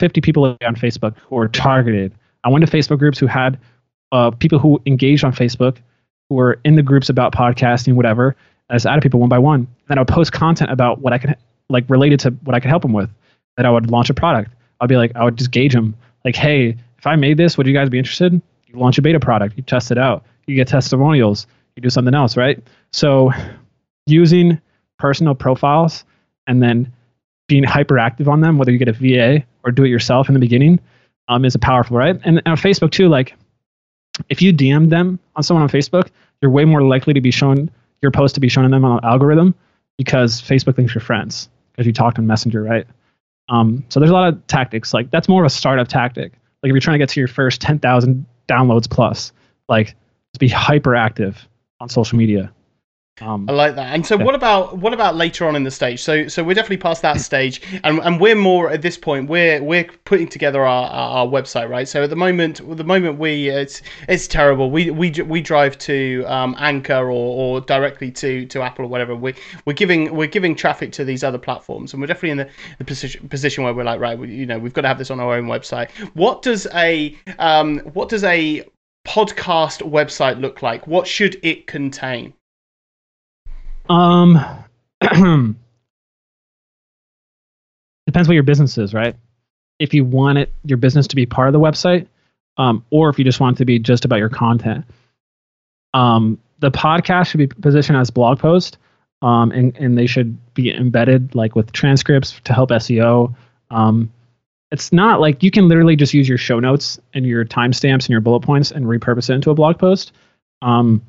50 0.00 0.20
people 0.20 0.44
on 0.44 0.76
Facebook 0.76 1.16
who 1.28 1.36
were 1.36 1.48
targeted. 1.48 2.14
I 2.44 2.48
went 2.48 2.64
to 2.64 2.70
Facebook 2.70 2.98
groups 2.98 3.18
who 3.18 3.26
had 3.26 3.58
uh, 4.12 4.30
people 4.30 4.58
who 4.58 4.80
engaged 4.86 5.24
on 5.24 5.32
Facebook, 5.32 5.78
who 6.28 6.36
were 6.36 6.58
in 6.64 6.76
the 6.76 6.82
groups 6.82 7.08
about 7.08 7.32
podcasting, 7.32 7.94
whatever. 7.94 8.36
I 8.68 8.74
just 8.74 8.86
added 8.86 9.02
people 9.02 9.20
one 9.20 9.28
by 9.28 9.38
one. 9.38 9.68
Then 9.88 9.98
I 9.98 10.00
would 10.00 10.08
post 10.08 10.32
content 10.32 10.70
about 10.70 11.00
what 11.00 11.12
I 11.12 11.18
could, 11.18 11.36
like 11.68 11.88
related 11.88 12.20
to 12.20 12.30
what 12.44 12.54
I 12.54 12.60
could 12.60 12.70
help 12.70 12.82
them 12.82 12.92
with. 12.92 13.10
That 13.56 13.64
I 13.64 13.70
would 13.70 13.90
launch 13.90 14.10
a 14.10 14.14
product. 14.14 14.50
I'd 14.80 14.88
be 14.88 14.96
like, 14.96 15.12
I 15.16 15.24
would 15.24 15.36
just 15.36 15.50
gauge 15.50 15.72
them. 15.72 15.96
Like, 16.24 16.36
hey, 16.36 16.76
if 16.98 17.06
I 17.06 17.16
made 17.16 17.36
this, 17.36 17.56
would 17.56 17.66
you 17.66 17.72
guys 17.72 17.88
be 17.88 17.98
interested? 17.98 18.32
You 18.66 18.78
launch 18.78 18.98
a 18.98 19.02
beta 19.02 19.20
product, 19.20 19.56
you 19.56 19.62
test 19.62 19.90
it 19.90 19.98
out, 19.98 20.24
you 20.46 20.56
get 20.56 20.68
testimonials, 20.68 21.46
you 21.76 21.82
do 21.82 21.88
something 21.88 22.14
else, 22.14 22.36
right? 22.36 22.62
So 22.92 23.32
using 24.06 24.60
personal 24.98 25.34
profiles 25.34 26.04
and 26.46 26.62
then 26.62 26.92
being 27.48 27.64
hyperactive 27.64 28.28
on 28.28 28.40
them, 28.40 28.58
whether 28.58 28.72
you 28.72 28.78
get 28.78 28.88
a 28.88 28.92
VA 28.92 29.44
or 29.64 29.70
do 29.70 29.84
it 29.84 29.88
yourself 29.88 30.28
in 30.28 30.34
the 30.34 30.40
beginning, 30.40 30.80
um, 31.28 31.44
is 31.44 31.54
a 31.54 31.58
powerful, 31.58 31.96
right? 31.96 32.18
And, 32.24 32.38
and 32.38 32.48
on 32.48 32.56
Facebook 32.56 32.90
too, 32.90 33.08
like 33.08 33.34
if 34.28 34.42
you 34.42 34.52
DM 34.52 34.90
them 34.90 35.18
on 35.34 35.42
someone 35.42 35.62
on 35.62 35.68
Facebook, 35.68 36.08
you're 36.40 36.50
way 36.50 36.64
more 36.64 36.82
likely 36.82 37.14
to 37.14 37.20
be 37.20 37.30
shown 37.30 37.70
your 38.02 38.10
post 38.10 38.34
to 38.34 38.40
be 38.40 38.48
shown 38.48 38.64
to 38.64 38.70
them 38.70 38.84
on 38.84 38.98
an 38.98 39.04
algorithm 39.04 39.54
because 39.96 40.40
Facebook 40.40 40.76
thinks 40.76 40.94
you're 40.94 41.02
friends 41.02 41.48
because 41.72 41.86
you 41.86 41.92
talked 41.92 42.18
on 42.18 42.26
Messenger, 42.26 42.62
right? 42.62 42.86
Um, 43.48 43.84
so 43.88 44.00
there's 44.00 44.10
a 44.10 44.14
lot 44.14 44.32
of 44.32 44.46
tactics. 44.46 44.92
Like 44.92 45.10
that's 45.10 45.28
more 45.28 45.42
of 45.42 45.46
a 45.46 45.50
startup 45.50 45.88
tactic. 45.88 46.32
Like 46.62 46.70
if 46.70 46.72
you're 46.72 46.80
trying 46.80 46.94
to 46.94 46.98
get 46.98 47.08
to 47.10 47.20
your 47.20 47.28
first 47.28 47.60
10,000 47.60 48.26
downloads 48.48 48.90
plus, 48.90 49.32
like 49.68 49.88
just 49.88 50.40
be 50.40 50.48
hyperactive 50.48 51.36
on 51.80 51.88
social 51.88 52.18
media. 52.18 52.52
Um, 53.22 53.48
I 53.48 53.52
like 53.52 53.76
that. 53.76 53.94
And 53.94 54.04
so, 54.04 54.18
Yeah. 54.18 54.24
what 54.24 54.34
about 54.34 54.76
what 54.76 54.92
about 54.92 55.16
later 55.16 55.46
on 55.48 55.56
in 55.56 55.64
the 55.64 55.70
stage? 55.70 56.02
So, 56.02 56.28
so 56.28 56.44
we're 56.44 56.52
definitely 56.52 56.76
past 56.76 57.00
that 57.00 57.18
stage, 57.18 57.62
and, 57.82 57.98
and 58.00 58.20
we're 58.20 58.34
more 58.34 58.70
at 58.70 58.82
this 58.82 58.98
point. 58.98 59.30
We're 59.30 59.62
we're 59.62 59.84
putting 60.04 60.28
together 60.28 60.62
our, 60.66 60.90
our, 60.90 61.26
website, 61.26 61.70
right? 61.70 61.88
So 61.88 62.02
at 62.02 62.10
the 62.10 62.16
moment, 62.16 62.60
the 62.76 62.84
moment 62.84 63.18
we 63.18 63.48
it's 63.48 63.80
it's 64.06 64.26
terrible. 64.26 64.70
We 64.70 64.90
we 64.90 65.10
we 65.10 65.40
drive 65.40 65.78
to 65.78 66.24
um, 66.26 66.54
Anchor 66.58 67.06
or, 67.06 67.56
or 67.56 67.60
directly 67.62 68.10
to, 68.12 68.44
to 68.46 68.60
Apple 68.60 68.84
or 68.84 68.88
whatever. 68.88 69.16
We 69.16 69.34
we're 69.64 69.72
giving 69.72 70.14
we're 70.14 70.26
giving 70.26 70.54
traffic 70.54 70.92
to 70.92 71.04
these 71.04 71.24
other 71.24 71.38
platforms, 71.38 71.94
and 71.94 72.02
we're 72.02 72.08
definitely 72.08 72.30
in 72.32 72.36
the, 72.38 72.50
the 72.76 72.84
position 72.84 73.26
position 73.28 73.64
where 73.64 73.72
we're 73.72 73.84
like, 73.84 73.98
right, 73.98 74.18
we, 74.18 74.28
you 74.28 74.44
know, 74.44 74.58
we've 74.58 74.74
got 74.74 74.82
to 74.82 74.88
have 74.88 74.98
this 74.98 75.10
on 75.10 75.20
our 75.20 75.34
own 75.34 75.46
website. 75.46 75.90
What 76.12 76.42
does 76.42 76.66
a 76.74 77.16
um 77.38 77.78
what 77.94 78.10
does 78.10 78.24
a 78.24 78.62
podcast 79.06 79.88
website 79.88 80.38
look 80.38 80.60
like? 80.60 80.86
What 80.86 81.06
should 81.06 81.40
it 81.42 81.66
contain? 81.66 82.34
Um, 83.88 84.44
depends 88.06 88.28
what 88.28 88.34
your 88.34 88.42
business 88.42 88.78
is, 88.78 88.94
right? 88.94 89.16
If 89.78 89.92
you 89.94 90.04
want 90.04 90.38
it, 90.38 90.52
your 90.64 90.78
business 90.78 91.06
to 91.08 91.16
be 91.16 91.26
part 91.26 91.48
of 91.48 91.52
the 91.52 91.60
website, 91.60 92.06
um, 92.56 92.84
or 92.90 93.10
if 93.10 93.18
you 93.18 93.24
just 93.24 93.40
want 93.40 93.56
it 93.56 93.58
to 93.58 93.64
be 93.64 93.78
just 93.78 94.04
about 94.04 94.18
your 94.18 94.28
content. 94.28 94.84
Um, 95.94 96.38
the 96.58 96.70
podcast 96.70 97.28
should 97.28 97.38
be 97.38 97.46
positioned 97.46 97.98
as 97.98 98.10
blog 98.10 98.38
post, 98.38 98.78
um, 99.22 99.50
and 99.52 99.76
and 99.76 99.98
they 99.98 100.06
should 100.06 100.38
be 100.54 100.74
embedded 100.74 101.34
like 101.34 101.54
with 101.54 101.72
transcripts 101.72 102.40
to 102.44 102.52
help 102.52 102.70
SEO. 102.70 103.34
Um, 103.70 104.12
it's 104.70 104.92
not 104.92 105.20
like 105.20 105.42
you 105.42 105.50
can 105.50 105.68
literally 105.68 105.96
just 105.96 106.12
use 106.12 106.28
your 106.28 106.38
show 106.38 106.58
notes 106.58 106.98
and 107.14 107.24
your 107.24 107.44
timestamps 107.44 108.02
and 108.02 108.08
your 108.10 108.20
bullet 108.20 108.40
points 108.40 108.70
and 108.70 108.86
repurpose 108.86 109.30
it 109.30 109.34
into 109.34 109.50
a 109.50 109.54
blog 109.54 109.78
post. 109.78 110.12
Um, 110.62 111.02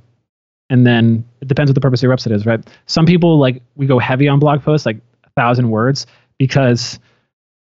and 0.70 0.86
then 0.86 1.26
it 1.42 1.48
depends 1.48 1.70
what 1.70 1.76
the 1.76 1.82
purpose 1.82 2.00
of 2.00 2.04
your 2.04 2.16
website 2.16 2.32
is, 2.34 2.46
right? 2.46 2.66
Some 2.86 3.06
people 3.06 3.40
like 3.40 3.62
we 3.76 3.86
go 3.86 4.00
heavy 4.00 4.28
on 4.28 4.40
blog 4.40 4.62
posts, 4.62 4.86
like 4.86 4.98
a 5.24 5.30
thousand 5.32 5.70
words, 5.70 6.06
because 6.38 7.00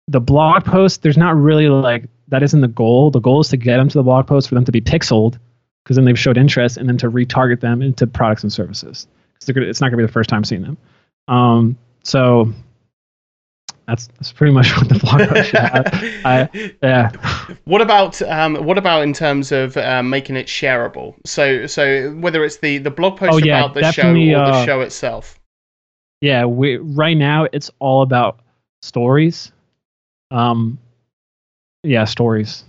the 0.08 0.20
blog 0.20 0.66
post 0.66 1.02
there's 1.02 1.18
not 1.18 1.36
really 1.36 1.70
like 1.70 2.06
that 2.30 2.44
isn't 2.44 2.62
the 2.62 2.68
goal. 2.68 3.12
The 3.12 3.20
goal 3.20 3.42
is 3.42 3.50
to 3.50 3.58
get 3.58 3.78
them 3.78 3.90
to 3.90 3.98
the 3.98 4.04
blog 4.04 4.28
post 4.28 4.50
for 4.50 4.56
them 4.56 4.66
to 4.66 4.72
be 4.72 4.82
pixeled, 4.82 5.38
because 5.84 5.96
then 5.96 6.06
they've 6.06 6.20
showed 6.20 6.38
interest, 6.38 6.78
and 6.78 6.88
then 6.88 6.98
to 6.98 7.10
retarget 7.10 7.62
them 7.62 7.82
into 7.82 8.08
products 8.08 8.44
and 8.44 8.52
services. 8.52 9.08
Because 9.46 9.70
it's 9.70 9.80
not 9.80 9.88
going 9.88 10.00
to 10.00 10.04
be 10.04 10.08
the 10.08 10.12
first 10.12 10.30
time 10.30 10.44
seeing 10.44 10.64
them. 10.64 10.78
Um, 11.28 11.78
so 12.04 12.54
that's 13.88 14.08
that's 14.08 14.34
pretty 14.34 14.52
much 14.54 14.76
what 14.78 14.90
the 14.90 15.00
blog 15.00 15.30
post 15.30 15.50
should 15.50 15.60
have. 15.60 15.88
I, 16.26 16.50
yeah. 16.84 17.12
What 17.64 17.82
about 17.82 18.22
um, 18.22 18.56
what 18.66 18.78
about 18.78 19.04
in 19.04 19.14
terms 19.14 19.52
of 19.52 19.78
um, 19.78 20.10
making 20.10 20.36
it 20.36 20.48
shareable? 20.48 21.16
So 21.26 21.66
so 21.68 22.12
whether 22.12 22.44
it's 22.44 22.58
the, 22.58 22.80
the 22.80 22.92
blog 22.92 23.18
post 23.18 23.34
Oh, 23.34 23.38
yeah, 23.38 23.60
about 23.60 23.74
the 23.74 23.82
show 23.82 23.88
or 23.88 23.92
definitely, 23.92 24.30
the 24.32 24.40
uh, 24.40 24.66
show 24.66 24.82
itself. 24.82 25.40
Yeah, 26.20 26.46
we 26.46 26.78
right 26.78 27.16
now 27.16 27.48
it's 27.54 27.72
all 27.80 28.02
about 28.02 28.40
stories. 28.82 29.52
Um 30.32 30.78
yeah, 31.84 32.04
stories. 32.04 32.66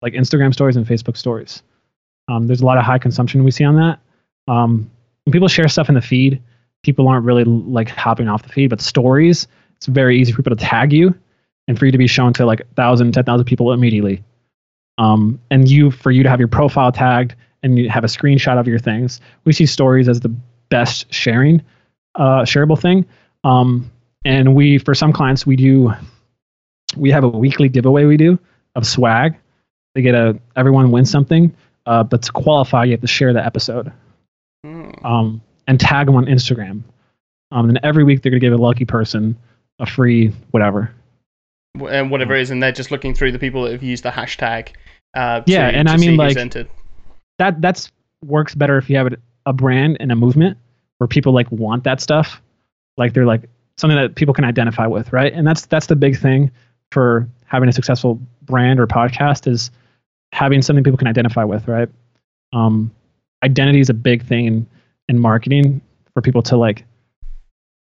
Like 0.00 0.14
Instagram 0.14 0.54
stories 0.54 0.76
and 0.76 0.86
Facebook 0.86 1.18
stories. 1.18 1.62
Um 2.28 2.46
there's 2.46 2.62
a 2.62 2.66
lot 2.66 2.78
of 2.78 2.84
high 2.84 2.98
consumption 2.98 3.44
we 3.44 3.50
see 3.50 3.64
on 3.64 3.74
that. 3.76 4.00
Um 4.48 4.90
when 5.24 5.32
people 5.32 5.48
share 5.48 5.68
stuff 5.68 5.88
in 5.90 5.94
the 5.94 6.00
feed, 6.00 6.42
people 6.82 7.08
aren't 7.08 7.26
really 7.26 7.44
like 7.44 7.90
hopping 7.90 8.28
off 8.28 8.42
the 8.42 8.48
feed, 8.48 8.70
but 8.70 8.80
stories, 8.80 9.46
it's 9.82 9.86
very 9.88 10.20
easy 10.20 10.30
for 10.30 10.42
people 10.42 10.54
to 10.56 10.64
tag 10.64 10.92
you 10.92 11.12
and 11.66 11.76
for 11.76 11.86
you 11.86 11.92
to 11.92 11.98
be 11.98 12.06
shown 12.06 12.32
to 12.34 12.46
like 12.46 12.60
1,000, 12.60 13.12
10,000 13.12 13.44
people 13.44 13.72
immediately. 13.72 14.22
Um 14.98 15.40
and 15.50 15.68
you 15.68 15.90
for 15.90 16.12
you 16.12 16.22
to 16.22 16.28
have 16.28 16.38
your 16.38 16.48
profile 16.48 16.92
tagged 16.92 17.34
and 17.62 17.78
you 17.78 17.90
have 17.90 18.04
a 18.04 18.06
screenshot 18.06 18.60
of 18.60 18.68
your 18.68 18.78
things. 18.78 19.20
We 19.44 19.52
see 19.52 19.66
stories 19.66 20.08
as 20.08 20.20
the 20.20 20.28
best 20.68 21.12
sharing 21.12 21.62
uh, 22.14 22.42
shareable 22.42 22.80
thing. 22.80 23.06
Um, 23.44 23.90
and 24.24 24.54
we, 24.54 24.78
for 24.78 24.94
some 24.94 25.12
clients, 25.12 25.46
we 25.46 25.56
do, 25.56 25.92
we 26.96 27.10
have 27.10 27.24
a 27.24 27.28
weekly 27.28 27.68
giveaway 27.68 28.04
we 28.04 28.16
do 28.16 28.38
of 28.74 28.86
swag. 28.86 29.36
They 29.94 30.02
get 30.02 30.14
a, 30.14 30.38
everyone 30.56 30.90
wins 30.90 31.10
something, 31.10 31.54
uh, 31.86 32.02
but 32.04 32.22
to 32.22 32.32
qualify, 32.32 32.84
you 32.84 32.92
have 32.92 33.00
to 33.00 33.06
share 33.06 33.32
the 33.32 33.44
episode 33.44 33.92
Hmm. 34.64 34.90
um, 35.04 35.42
and 35.66 35.80
tag 35.80 36.06
them 36.06 36.14
on 36.16 36.26
Instagram. 36.26 36.82
Um, 37.50 37.68
and 37.68 37.80
every 37.82 38.04
week 38.04 38.22
they're 38.22 38.30
going 38.30 38.40
to 38.40 38.46
give 38.46 38.52
a 38.52 38.62
lucky 38.62 38.84
person 38.84 39.36
a 39.78 39.86
free 39.86 40.32
whatever. 40.50 40.92
and 41.88 42.10
whatever 42.10 42.34
it 42.34 42.42
is, 42.42 42.50
and 42.50 42.62
they're 42.62 42.72
just 42.72 42.90
looking 42.90 43.14
through 43.14 43.32
the 43.32 43.38
people 43.38 43.64
that 43.64 43.72
have 43.72 43.82
used 43.82 44.04
the 44.04 44.10
hashtag. 44.10 44.70
Uh, 45.14 45.40
to, 45.40 45.50
Yeah, 45.50 45.68
and 45.68 45.88
I 45.88 45.96
mean, 45.96 46.16
like. 46.16 46.36
That 47.38 47.60
that's 47.60 47.90
works 48.24 48.54
better 48.54 48.78
if 48.78 48.88
you 48.88 48.96
have 48.96 49.14
a 49.46 49.52
brand 49.52 49.96
and 50.00 50.12
a 50.12 50.16
movement 50.16 50.58
where 50.98 51.08
people 51.08 51.32
like 51.32 51.50
want 51.50 51.84
that 51.84 52.00
stuff. 52.00 52.40
Like 52.96 53.14
they're 53.14 53.26
like 53.26 53.48
something 53.76 53.96
that 53.96 54.14
people 54.14 54.34
can 54.34 54.44
identify 54.44 54.86
with, 54.86 55.12
right? 55.12 55.32
And 55.32 55.46
that's 55.46 55.66
that's 55.66 55.86
the 55.86 55.96
big 55.96 56.18
thing 56.18 56.50
for 56.92 57.28
having 57.46 57.68
a 57.68 57.72
successful 57.72 58.20
brand 58.42 58.78
or 58.78 58.86
podcast 58.86 59.50
is 59.50 59.70
having 60.32 60.62
something 60.62 60.84
people 60.84 60.98
can 60.98 61.08
identify 61.08 61.44
with, 61.44 61.68
right? 61.68 61.88
Um, 62.52 62.90
identity 63.42 63.80
is 63.80 63.90
a 63.90 63.94
big 63.94 64.24
thing 64.24 64.46
in, 64.46 64.66
in 65.08 65.18
marketing 65.18 65.80
for 66.14 66.22
people 66.22 66.42
to 66.42 66.56
like 66.56 66.84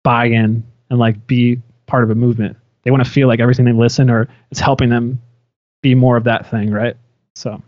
buy 0.02 0.26
in 0.26 0.64
and 0.90 0.98
like 0.98 1.26
be 1.26 1.60
part 1.86 2.04
of 2.04 2.10
a 2.10 2.14
movement. 2.14 2.56
They 2.82 2.90
want 2.90 3.04
to 3.04 3.10
feel 3.10 3.28
like 3.28 3.40
everything 3.40 3.64
they 3.64 3.72
listen 3.72 4.10
or 4.10 4.28
it's 4.50 4.60
helping 4.60 4.90
them 4.90 5.20
be 5.82 5.94
more 5.94 6.16
of 6.16 6.24
that 6.24 6.50
thing, 6.50 6.70
right? 6.70 6.96
So 7.34 7.62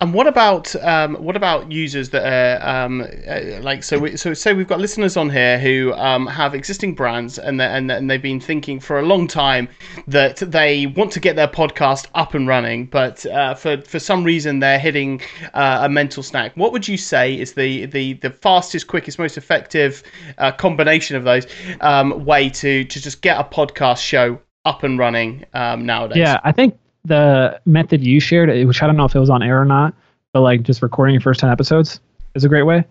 And 0.00 0.12
what 0.12 0.26
about 0.26 0.74
um, 0.82 1.14
what 1.14 1.36
about 1.36 1.70
users 1.70 2.10
that 2.10 2.24
are 2.26 2.84
um, 2.84 3.00
uh, 3.00 3.60
like 3.62 3.84
so? 3.84 3.96
We, 3.96 4.16
so 4.16 4.34
say 4.34 4.52
we've 4.52 4.66
got 4.66 4.80
listeners 4.80 5.16
on 5.16 5.30
here 5.30 5.56
who 5.56 5.92
um, 5.92 6.26
have 6.26 6.52
existing 6.52 6.96
brands 6.96 7.38
and 7.38 7.62
and 7.62 7.90
and 7.92 8.10
they've 8.10 8.20
been 8.20 8.40
thinking 8.40 8.80
for 8.80 8.98
a 8.98 9.02
long 9.02 9.28
time 9.28 9.68
that 10.08 10.38
they 10.38 10.86
want 10.86 11.12
to 11.12 11.20
get 11.20 11.36
their 11.36 11.46
podcast 11.46 12.08
up 12.16 12.34
and 12.34 12.48
running, 12.48 12.86
but 12.86 13.24
uh, 13.26 13.54
for 13.54 13.82
for 13.82 14.00
some 14.00 14.24
reason 14.24 14.58
they're 14.58 14.80
hitting 14.80 15.20
uh, 15.54 15.82
a 15.84 15.88
mental 15.88 16.24
snack. 16.24 16.56
What 16.56 16.72
would 16.72 16.88
you 16.88 16.96
say 16.96 17.38
is 17.38 17.52
the 17.52 17.86
the 17.86 18.14
the 18.14 18.30
fastest, 18.30 18.88
quickest, 18.88 19.20
most 19.20 19.38
effective 19.38 20.02
uh, 20.38 20.50
combination 20.50 21.16
of 21.16 21.22
those 21.22 21.46
um, 21.80 22.24
way 22.24 22.50
to 22.50 22.84
to 22.84 23.00
just 23.00 23.22
get 23.22 23.38
a 23.38 23.44
podcast 23.44 23.98
show 23.98 24.40
up 24.64 24.82
and 24.82 24.98
running 24.98 25.44
um, 25.54 25.86
nowadays? 25.86 26.18
Yeah, 26.18 26.40
I 26.42 26.50
think 26.50 26.76
the 27.04 27.60
method 27.64 28.04
you 28.04 28.20
shared, 28.20 28.66
which 28.66 28.82
I 28.82 28.86
don't 28.86 28.96
know 28.96 29.04
if 29.04 29.14
it 29.14 29.20
was 29.20 29.30
on 29.30 29.42
air 29.42 29.60
or 29.60 29.64
not, 29.64 29.94
but 30.32 30.40
like 30.40 30.62
just 30.62 30.82
recording 30.82 31.14
your 31.14 31.20
first 31.20 31.40
10 31.40 31.50
episodes 31.50 32.00
is 32.34 32.44
a 32.44 32.48
great 32.48 32.62
way. 32.62 32.84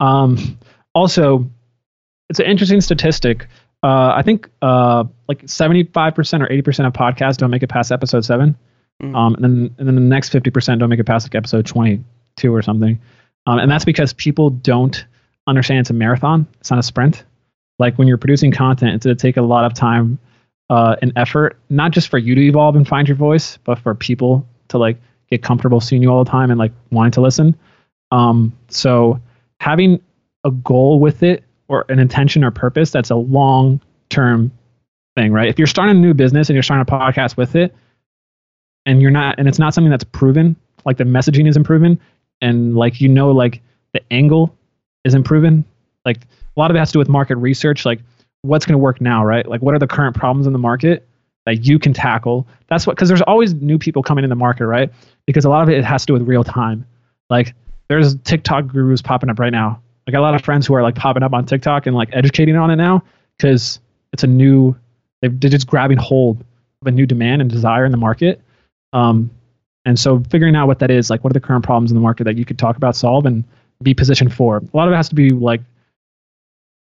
Um, 0.00 0.58
also, 0.94 1.48
it's 2.30 2.40
an 2.40 2.46
interesting 2.46 2.80
statistic. 2.80 3.46
Uh, 3.82 4.12
I 4.14 4.22
think 4.22 4.48
uh, 4.62 5.04
like 5.28 5.42
75% 5.42 5.96
or 6.42 6.48
80% 6.48 6.86
of 6.86 6.92
podcasts 6.92 7.36
don't 7.36 7.50
make 7.50 7.62
it 7.62 7.68
past 7.68 7.92
episode 7.92 8.24
seven. 8.24 8.56
Mm. 9.02 9.14
Um, 9.14 9.34
and 9.34 9.44
then 9.44 9.74
and 9.78 9.86
then 9.86 9.94
the 9.94 10.00
next 10.00 10.32
50% 10.32 10.78
don't 10.78 10.90
make 10.90 10.98
it 10.98 11.04
past 11.04 11.26
like 11.26 11.34
episode 11.34 11.66
22 11.66 12.52
or 12.52 12.62
something. 12.62 13.00
Um, 13.46 13.58
and 13.58 13.70
that's 13.70 13.84
because 13.84 14.12
people 14.12 14.50
don't 14.50 15.06
understand 15.46 15.80
it's 15.80 15.90
a 15.90 15.94
marathon. 15.94 16.46
It's 16.60 16.70
not 16.70 16.80
a 16.80 16.82
sprint. 16.82 17.24
Like 17.78 17.96
when 17.96 18.08
you're 18.08 18.18
producing 18.18 18.50
content, 18.50 18.94
it's 18.94 19.06
going 19.06 19.16
to 19.16 19.22
take 19.22 19.36
a 19.36 19.42
lot 19.42 19.64
of 19.64 19.72
time 19.72 20.18
uh, 20.70 20.96
and 21.00 21.12
effort, 21.16 21.58
not 21.70 21.92
just 21.92 22.08
for 22.08 22.18
you 22.18 22.34
to 22.34 22.40
evolve 22.42 22.76
and 22.76 22.86
find 22.86 23.08
your 23.08 23.16
voice, 23.16 23.58
but 23.64 23.78
for 23.78 23.94
people 23.94 24.46
to 24.68 24.78
like 24.78 24.98
get 25.30 25.42
comfortable 25.42 25.80
seeing 25.80 26.02
you 26.02 26.10
all 26.10 26.22
the 26.24 26.30
time 26.30 26.50
and 26.50 26.58
like 26.58 26.72
wanting 26.90 27.12
to 27.12 27.20
listen. 27.20 27.56
Um, 28.10 28.56
so 28.68 29.20
having 29.60 30.00
a 30.44 30.50
goal 30.50 31.00
with 31.00 31.22
it 31.22 31.44
or 31.68 31.84
an 31.88 31.98
intention 31.98 32.44
or 32.44 32.50
purpose 32.50 32.90
that's 32.90 33.10
a 33.10 33.16
long 33.16 33.80
term 34.08 34.50
thing, 35.16 35.32
right? 35.32 35.48
If 35.48 35.58
you're 35.58 35.66
starting 35.66 35.96
a 35.96 36.00
new 36.00 36.14
business 36.14 36.48
and 36.48 36.54
you're 36.54 36.62
starting 36.62 36.82
a 36.82 36.98
podcast 36.98 37.36
with 37.36 37.56
it, 37.56 37.74
and 38.86 39.02
you're 39.02 39.10
not, 39.10 39.38
and 39.38 39.46
it's 39.46 39.58
not 39.58 39.74
something 39.74 39.90
that's 39.90 40.04
proven, 40.04 40.56
like 40.86 40.96
the 40.96 41.04
messaging 41.04 41.46
isn't 41.48 41.64
proven, 41.64 42.00
and 42.40 42.74
like 42.74 43.00
you 43.00 43.08
know, 43.08 43.32
like 43.32 43.60
the 43.92 44.00
angle 44.10 44.56
isn't 45.04 45.24
proven, 45.24 45.64
like 46.06 46.18
a 46.18 46.60
lot 46.60 46.70
of 46.70 46.76
it 46.76 46.78
has 46.78 46.88
to 46.90 46.92
do 46.94 46.98
with 46.98 47.08
market 47.08 47.36
research, 47.36 47.84
like 47.84 48.00
what's 48.42 48.64
going 48.64 48.74
to 48.74 48.78
work 48.78 49.00
now, 49.00 49.24
right? 49.24 49.46
Like 49.46 49.62
what 49.62 49.74
are 49.74 49.78
the 49.78 49.86
current 49.86 50.16
problems 50.16 50.46
in 50.46 50.52
the 50.52 50.58
market 50.58 51.06
that 51.46 51.64
you 51.64 51.78
can 51.78 51.92
tackle? 51.92 52.46
That's 52.68 52.86
what, 52.86 52.96
because 52.96 53.08
there's 53.08 53.22
always 53.22 53.54
new 53.54 53.78
people 53.78 54.02
coming 54.02 54.24
in 54.24 54.30
the 54.30 54.36
market, 54.36 54.66
right? 54.66 54.90
Because 55.26 55.44
a 55.44 55.48
lot 55.48 55.62
of 55.62 55.68
it 55.68 55.84
has 55.84 56.02
to 56.02 56.06
do 56.08 56.12
with 56.12 56.22
real 56.22 56.44
time. 56.44 56.86
Like 57.30 57.54
there's 57.88 58.14
TikTok 58.16 58.66
gurus 58.66 59.02
popping 59.02 59.30
up 59.30 59.38
right 59.38 59.52
now. 59.52 59.80
I 60.06 60.10
got 60.10 60.20
a 60.20 60.22
lot 60.22 60.34
of 60.34 60.42
friends 60.42 60.66
who 60.66 60.74
are 60.74 60.82
like 60.82 60.94
popping 60.94 61.22
up 61.22 61.32
on 61.34 61.44
TikTok 61.44 61.86
and 61.86 61.94
like 61.94 62.08
educating 62.12 62.56
on 62.56 62.70
it 62.70 62.76
now 62.76 63.02
because 63.36 63.80
it's 64.12 64.22
a 64.22 64.26
new, 64.26 64.74
they're 65.20 65.30
just 65.30 65.66
grabbing 65.66 65.98
hold 65.98 66.40
of 66.80 66.86
a 66.86 66.90
new 66.90 67.06
demand 67.06 67.42
and 67.42 67.50
desire 67.50 67.84
in 67.84 67.92
the 67.92 67.98
market. 67.98 68.40
Um, 68.92 69.30
and 69.84 69.98
so 69.98 70.22
figuring 70.30 70.54
out 70.54 70.66
what 70.66 70.78
that 70.78 70.90
is, 70.90 71.10
like 71.10 71.24
what 71.24 71.30
are 71.30 71.34
the 71.34 71.40
current 71.40 71.64
problems 71.64 71.90
in 71.90 71.94
the 71.94 72.00
market 72.00 72.24
that 72.24 72.36
you 72.36 72.44
could 72.44 72.58
talk 72.58 72.76
about, 72.76 72.96
solve, 72.96 73.26
and 73.26 73.44
be 73.82 73.94
positioned 73.94 74.32
for. 74.32 74.58
A 74.58 74.76
lot 74.76 74.86
of 74.86 74.92
it 74.92 74.96
has 74.96 75.08
to 75.08 75.14
be 75.14 75.30
like, 75.30 75.60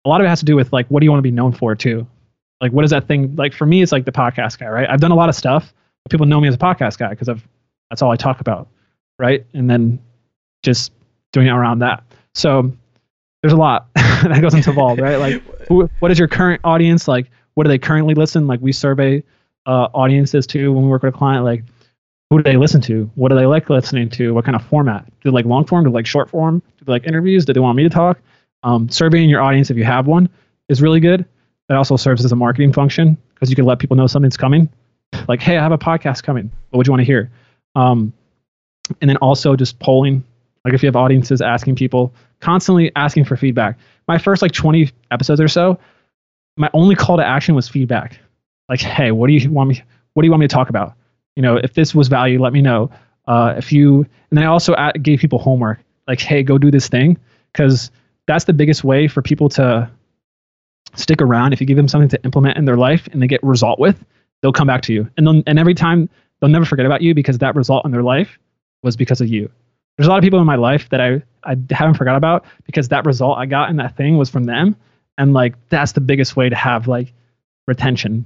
a 0.05 0.09
lot 0.09 0.21
of 0.21 0.25
it 0.25 0.29
has 0.29 0.41
to 0.41 0.45
do 0.45 0.57
with 0.57 0.73
like 0.73 0.87
what 0.89 1.01
do 1.01 1.05
you 1.05 1.11
want 1.11 1.19
to 1.19 1.23
be 1.23 1.31
known 1.31 1.53
for 1.53 1.75
too. 1.75 2.07
Like 2.61 2.73
what 2.73 2.85
is 2.85 2.91
that 2.91 3.07
thing? 3.07 3.35
Like 3.37 3.53
for 3.53 3.67
me, 3.67 3.83
it's 3.83 3.93
like 3.93 4.05
the 4.05 4.13
podcast 4.13 4.59
guy, 4.59 4.69
right? 4.69 4.89
I've 4.89 5.01
done 5.01 5.11
a 5.11 5.17
lot 5.17 5.29
of 5.29 5.35
stuff. 5.35 5.73
But 6.05 6.11
people 6.11 6.27
know 6.27 6.41
me 6.41 6.49
as 6.49 6.55
a 6.55 6.59
podcast 6.59 6.99
guy 6.99 7.11
because 7.11 7.29
I've 7.29 7.47
that's 7.91 8.03
all 8.03 8.11
I 8.11 8.17
talk 8.17 8.41
about, 8.41 8.69
right? 9.19 9.45
And 9.53 9.69
then 9.69 9.99
just 10.63 10.93
doing 11.33 11.49
it 11.49 11.51
around 11.51 11.81
that. 11.81 12.03
So 12.35 12.73
there's 13.43 13.53
a 13.53 13.57
lot 13.57 13.89
that 13.95 14.41
goes 14.41 14.55
into 14.55 14.71
involved, 14.71 15.01
right? 15.01 15.17
Like, 15.17 15.43
who, 15.69 15.91
what 15.99 16.11
is 16.11 16.19
your 16.19 16.29
current 16.29 16.61
audience 16.65 17.09
like? 17.09 17.31
What 17.55 17.65
do 17.65 17.69
they 17.69 17.79
currently 17.79 18.15
listen? 18.15 18.47
Like, 18.47 18.61
we 18.61 18.73
survey 18.73 19.23
uh, 19.67 19.89
audiences 19.93 20.47
too 20.47 20.73
when 20.73 20.85
we 20.85 20.89
work 20.89 21.03
with 21.03 21.15
a 21.15 21.19
client. 21.19 21.45
Like, 21.45 21.65
who 22.31 22.39
do 22.39 22.43
they 22.45 22.57
listen 22.57 22.81
to? 22.83 23.11
What 23.17 23.31
do 23.31 23.35
they 23.35 23.47
like 23.47 23.69
listening 23.69 24.09
to? 24.11 24.33
What 24.33 24.45
kind 24.45 24.55
of 24.55 24.65
format? 24.65 25.05
Do 25.07 25.31
they 25.31 25.31
like 25.31 25.47
long 25.47 25.65
form? 25.65 25.85
Do 25.85 25.91
they 25.91 25.95
like 25.95 26.07
short 26.07 26.31
form? 26.31 26.63
Do 26.79 26.85
they 26.85 26.93
like 26.93 27.07
interviews? 27.07 27.45
Do 27.45 27.53
they 27.53 27.61
want 27.61 27.77
me 27.77 27.83
to 27.83 27.91
talk? 27.91 28.21
Um, 28.63 28.89
surveying 28.89 29.31
your 29.31 29.41
audience 29.41 29.71
if 29.71 29.77
you 29.77 29.85
have 29.85 30.07
one 30.07 30.29
is 30.69 30.83
really 30.83 31.01
good. 31.01 31.25
That 31.69 31.77
also 31.77 31.97
serves 31.97 32.25
as 32.25 32.33
a 32.33 32.37
marketing 32.37 32.73
function 32.73 33.17
because 33.35 33.49
you 33.49 33.57
can 33.57 33.65
let 33.65 33.79
people 33.79 33.97
know 33.97 34.07
something's 34.07 34.37
coming. 34.37 34.69
Like, 35.29 35.41
hey, 35.41 35.57
I 35.57 35.63
have 35.63 35.73
a 35.73 35.79
podcast 35.79 36.23
coming. 36.23 36.51
What 36.71 36.79
would 36.79 36.87
you 36.87 36.93
want 36.93 37.01
to 37.01 37.07
hear? 37.07 37.31
Um, 37.75 38.13
and 39.01 39.09
then 39.09 39.17
also 39.19 39.57
just 39.57 39.79
polling. 39.79 40.25
Like 40.65 40.75
if 40.75 40.83
you 40.83 40.89
have 40.89 40.97
audiences 40.97 41.41
asking 41.41 41.77
people, 41.77 42.13
constantly 42.41 42.91
asking 42.97 43.25
for 43.25 43.37
feedback. 43.37 43.79
My 44.09 44.19
first 44.19 44.43
like 44.43 44.53
20 44.53 44.91
episodes 45.11 45.41
or 45.41 45.49
so, 45.49 45.79
my 46.57 46.69
only 46.75 46.95
call 46.95 47.17
to 47.17 47.25
action 47.25 47.55
was 47.55 47.69
feedback. 47.69 48.19
Like, 48.69 48.81
hey, 48.81 49.11
what 49.13 49.29
do 49.29 49.33
you 49.33 49.51
want 49.51 49.69
me? 49.69 49.83
What 50.15 50.23
do 50.23 50.27
you 50.27 50.31
want 50.31 50.41
me 50.41 50.49
to 50.49 50.55
talk 50.55 50.69
about? 50.69 50.95
You 51.37 51.43
know, 51.43 51.57
if 51.57 51.75
this 51.75 51.95
was 51.95 52.09
value, 52.09 52.41
let 52.41 52.53
me 52.53 52.61
know. 52.61 52.91
Uh, 53.27 53.55
if 53.57 53.73
you, 53.73 53.99
and 54.31 54.39
then 54.39 54.45
I 54.45 54.47
also 54.47 54.75
gave 55.03 55.21
people 55.21 55.39
homework. 55.39 55.81
Like, 56.09 56.21
hey, 56.21 56.43
go 56.43 56.59
do 56.59 56.71
this 56.71 56.89
thing, 56.89 57.17
because 57.53 57.91
that's 58.27 58.45
the 58.45 58.53
biggest 58.53 58.85
way 58.85 59.09
for 59.09 59.23
people 59.23 59.49
to 59.51 59.91
stick 60.95 61.23
around. 61.23 61.53
If 61.53 61.61
you 61.61 61.67
give 61.67 61.77
them 61.77 61.89
something 61.89 62.09
to 62.11 62.23
implement 62.25 62.59
in 62.59 62.65
their 62.65 62.77
life 62.77 63.09
and 63.13 63.23
they 63.23 63.27
get 63.27 63.43
result 63.43 63.79
with, 63.79 64.03
they'll 64.43 64.53
come 64.53 64.67
back 64.67 64.83
to 64.83 64.93
you. 64.93 65.09
And 65.17 65.43
and 65.47 65.59
every 65.59 65.75
time 65.75 66.09
they'll 66.41 66.51
never 66.51 66.65
forget 66.65 66.87
about 66.87 67.03
you 67.03 67.15
because 67.15 67.39
that 67.39 67.55
result 67.55 67.85
in 67.85 67.91
their 67.91 68.03
life 68.03 68.39
was 68.83 68.97
because 68.97 69.21
of 69.21 69.29
you. 69.29 69.51
There's 69.97 70.07
a 70.07 70.11
lot 70.11 70.19
of 70.19 70.23
people 70.23 70.41
in 70.41 70.47
my 70.47 70.57
life 70.57 70.89
that 70.91 71.01
I, 71.01 71.23
I 71.45 71.57
haven't 71.71 71.95
forgot 71.95 72.17
about 72.17 72.47
because 72.65 72.89
that 72.89 73.05
result 73.05 73.39
I 73.39 73.47
got 73.47 73.69
in 73.71 73.77
that 73.77 73.97
thing 73.97 74.17
was 74.17 74.31
from 74.31 74.45
them. 74.45 74.77
And 75.19 75.35
like 75.35 75.55
that's 75.69 75.93
the 75.93 76.01
biggest 76.01 76.37
way 76.37 76.49
to 76.49 76.57
have 76.57 76.89
like 76.89 77.13
retention 77.67 78.25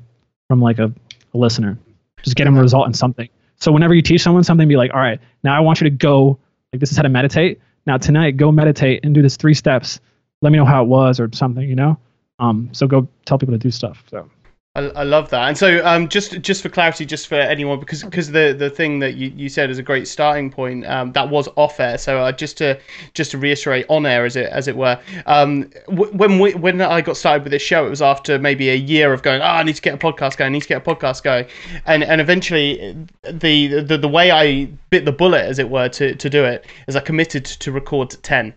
from 0.48 0.60
like 0.60 0.78
a, 0.78 0.92
a 1.32 1.36
listener. 1.36 1.78
Just 2.22 2.36
get 2.36 2.44
them 2.44 2.56
a 2.56 2.60
result 2.60 2.86
in 2.86 2.94
something. 2.94 3.28
So 3.56 3.72
whenever 3.72 3.94
you 3.94 4.02
teach 4.02 4.22
someone 4.22 4.44
something, 4.44 4.68
be 4.68 4.76
like, 4.76 4.92
all 4.94 5.00
right, 5.00 5.20
now 5.42 5.56
I 5.56 5.60
want 5.60 5.80
you 5.80 5.90
to 5.90 5.96
go, 5.96 6.38
like 6.72 6.80
this 6.80 6.90
is 6.90 6.96
how 6.96 7.02
to 7.02 7.08
meditate. 7.08 7.60
Now 7.86 7.98
tonight, 7.98 8.36
go 8.36 8.50
meditate 8.50 9.00
and 9.04 9.14
do 9.14 9.22
this 9.22 9.36
three 9.36 9.54
steps. 9.54 10.00
Let 10.42 10.50
me 10.50 10.58
know 10.58 10.64
how 10.64 10.82
it 10.82 10.88
was 10.88 11.20
or 11.20 11.30
something, 11.32 11.68
you 11.68 11.76
know? 11.76 11.98
Um, 12.38 12.70
so 12.72 12.86
go 12.86 13.08
tell 13.24 13.38
people 13.38 13.54
to 13.54 13.58
do 13.58 13.70
stuff. 13.70 14.02
So 14.10 14.30
I, 14.76 14.86
I 14.88 15.02
love 15.04 15.30
that. 15.30 15.46
And 15.46 15.56
so, 15.56 15.86
um, 15.86 16.08
just 16.08 16.40
just 16.40 16.60
for 16.60 16.68
clarity, 16.68 17.06
just 17.06 17.28
for 17.28 17.36
anyone, 17.36 17.78
because 17.78 18.02
because 18.02 18.32
the 18.32 18.56
the 18.58 18.68
thing 18.68 18.98
that 18.98 19.14
you, 19.14 19.32
you 19.36 19.48
said 19.48 19.70
is 19.70 19.78
a 19.78 19.84
great 19.84 20.08
starting 20.08 20.50
point. 20.50 20.84
Um, 20.84 21.12
that 21.12 21.28
was 21.30 21.48
off 21.54 21.78
air. 21.78 21.96
So 21.96 22.18
uh, 22.18 22.32
just 22.32 22.58
to 22.58 22.80
just 23.12 23.30
to 23.30 23.38
reiterate 23.38 23.86
on 23.88 24.04
air, 24.04 24.24
as 24.24 24.34
it 24.34 24.46
as 24.50 24.66
it 24.66 24.76
were. 24.76 24.98
Um, 25.26 25.70
w- 25.86 26.10
when 26.12 26.40
we 26.40 26.54
when 26.54 26.80
I 26.80 27.02
got 27.02 27.16
started 27.16 27.44
with 27.44 27.52
this 27.52 27.62
show, 27.62 27.86
it 27.86 27.90
was 27.90 28.02
after 28.02 28.36
maybe 28.36 28.68
a 28.70 28.74
year 28.74 29.12
of 29.12 29.22
going. 29.22 29.42
Oh, 29.42 29.44
I 29.44 29.62
need 29.62 29.76
to 29.76 29.82
get 29.82 29.94
a 29.94 29.98
podcast 29.98 30.38
going. 30.38 30.50
I 30.50 30.52
need 30.54 30.62
to 30.62 30.68
get 30.68 30.84
a 30.84 30.94
podcast 30.94 31.22
going, 31.22 31.46
and 31.86 32.02
and 32.02 32.20
eventually 32.20 32.96
the 33.22 33.80
the 33.80 33.96
the 33.96 34.08
way 34.08 34.32
I 34.32 34.64
bit 34.90 35.04
the 35.04 35.12
bullet, 35.12 35.42
as 35.42 35.60
it 35.60 35.70
were, 35.70 35.88
to 35.90 36.16
to 36.16 36.28
do 36.28 36.44
it 36.44 36.66
is 36.88 36.96
I 36.96 37.00
committed 37.00 37.44
to 37.44 37.70
record 37.70 38.10
ten. 38.24 38.54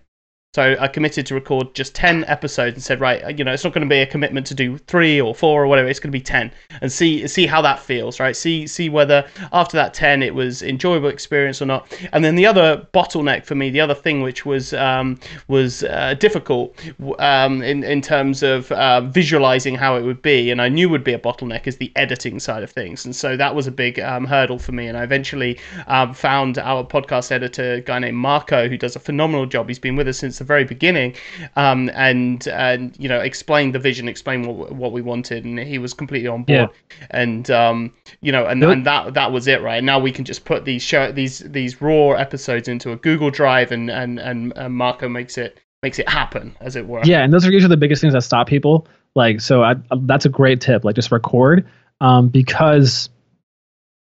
So 0.53 0.75
I 0.79 0.87
committed 0.87 1.27
to 1.27 1.35
record 1.35 1.75
just 1.75 1.93
10 1.93 2.25
episodes 2.25 2.73
and 2.73 2.83
said, 2.83 2.99
right, 2.99 3.37
you 3.37 3.43
know, 3.43 3.53
it's 3.53 3.63
not 3.63 3.73
going 3.73 3.87
to 3.87 3.89
be 3.89 3.99
a 3.99 4.07
commitment 4.07 4.47
to 4.47 4.55
do 4.55 4.79
three 4.79 5.21
or 5.21 5.35
four 5.35 5.63
or 5.63 5.67
whatever. 5.67 5.87
It's 5.87 5.99
going 5.99 6.11
to 6.11 6.17
be 6.17 6.19
10 6.19 6.51
and 6.81 6.91
see 6.91 7.27
see 7.27 7.45
how 7.45 7.61
that 7.61 7.79
feels, 7.79 8.19
right? 8.19 8.35
See 8.35 8.65
see 8.65 8.89
whether 8.89 9.27
after 9.53 9.77
that 9.77 9.93
10 9.93 10.23
it 10.23 10.33
was 10.33 10.63
enjoyable 10.63 11.09
experience 11.09 11.61
or 11.61 11.67
not. 11.67 11.95
And 12.11 12.25
then 12.25 12.33
the 12.33 12.47
other 12.47 12.87
bottleneck 12.91 13.45
for 13.45 13.53
me, 13.53 13.69
the 13.69 13.81
other 13.81 13.93
thing 13.93 14.23
which 14.23 14.47
was 14.47 14.73
um, 14.73 15.19
was 15.47 15.83
uh, 15.83 16.15
difficult 16.15 16.75
um, 17.19 17.61
in 17.61 17.83
in 17.83 18.01
terms 18.01 18.41
of 18.41 18.71
uh, 18.71 19.01
visualizing 19.01 19.75
how 19.75 19.95
it 19.95 20.01
would 20.01 20.23
be, 20.23 20.49
and 20.49 20.59
I 20.59 20.69
knew 20.69 20.89
would 20.89 21.03
be 21.03 21.13
a 21.13 21.19
bottleneck 21.19 21.67
is 21.67 21.77
the 21.77 21.91
editing 21.95 22.39
side 22.39 22.63
of 22.63 22.71
things. 22.71 23.05
And 23.05 23.15
so 23.15 23.37
that 23.37 23.53
was 23.53 23.67
a 23.67 23.71
big 23.71 23.99
um, 23.99 24.25
hurdle 24.25 24.57
for 24.57 24.71
me. 24.71 24.87
And 24.87 24.97
I 24.97 25.03
eventually 25.03 25.59
um, 25.85 26.15
found 26.15 26.57
our 26.57 26.83
podcast 26.83 27.31
editor, 27.31 27.73
a 27.73 27.81
guy 27.81 27.99
named 27.99 28.17
Marco, 28.17 28.67
who 28.67 28.77
does 28.77 28.95
a 28.95 28.99
phenomenal 28.99 29.45
job. 29.45 29.67
He's 29.67 29.77
been 29.77 29.95
with 29.95 30.07
us 30.07 30.17
since 30.17 30.39
the 30.39 30.46
very 30.47 30.63
beginning, 30.63 31.15
um, 31.55 31.91
and 31.93 32.47
and 32.47 32.95
you 32.97 33.09
know 33.09 33.19
explained 33.19 33.75
the 33.75 33.79
vision, 33.79 34.07
explained 34.07 34.47
what 34.47 34.71
what 34.71 34.91
we 34.91 35.01
wanted, 35.01 35.45
and 35.45 35.59
he 35.59 35.77
was 35.77 35.93
completely 35.93 36.27
on 36.27 36.43
board. 36.43 36.69
Yeah. 36.69 37.07
And 37.11 37.51
um, 37.51 37.93
you 38.21 38.31
know, 38.31 38.45
and, 38.45 38.63
and 38.63 38.85
that 38.85 39.13
that 39.13 39.31
was 39.31 39.47
it, 39.47 39.61
right? 39.61 39.77
And 39.77 39.85
now 39.85 39.99
we 39.99 40.11
can 40.11 40.25
just 40.25 40.45
put 40.45 40.65
these 40.65 40.81
show 40.81 41.11
these 41.11 41.39
these 41.39 41.81
raw 41.81 42.11
episodes 42.11 42.67
into 42.67 42.91
a 42.91 42.95
Google 42.95 43.29
Drive, 43.29 43.71
and 43.71 43.91
and 43.91 44.19
and, 44.19 44.53
and 44.55 44.73
Marco 44.73 45.09
makes 45.09 45.37
it 45.37 45.59
makes 45.83 45.99
it 45.99 46.09
happen, 46.09 46.55
as 46.61 46.75
it 46.75 46.87
were. 46.87 47.01
Yeah, 47.03 47.23
and 47.23 47.31
those 47.33 47.45
are 47.45 47.51
usually 47.51 47.69
the 47.69 47.77
biggest 47.77 48.01
things 48.01 48.13
that 48.13 48.23
stop 48.23 48.47
people. 48.47 48.87
Like, 49.15 49.41
so 49.41 49.63
I, 49.63 49.75
that's 50.01 50.25
a 50.25 50.29
great 50.29 50.61
tip. 50.61 50.83
Like, 50.83 50.95
just 50.95 51.11
record, 51.11 51.67
um, 52.01 52.27
because 52.29 53.09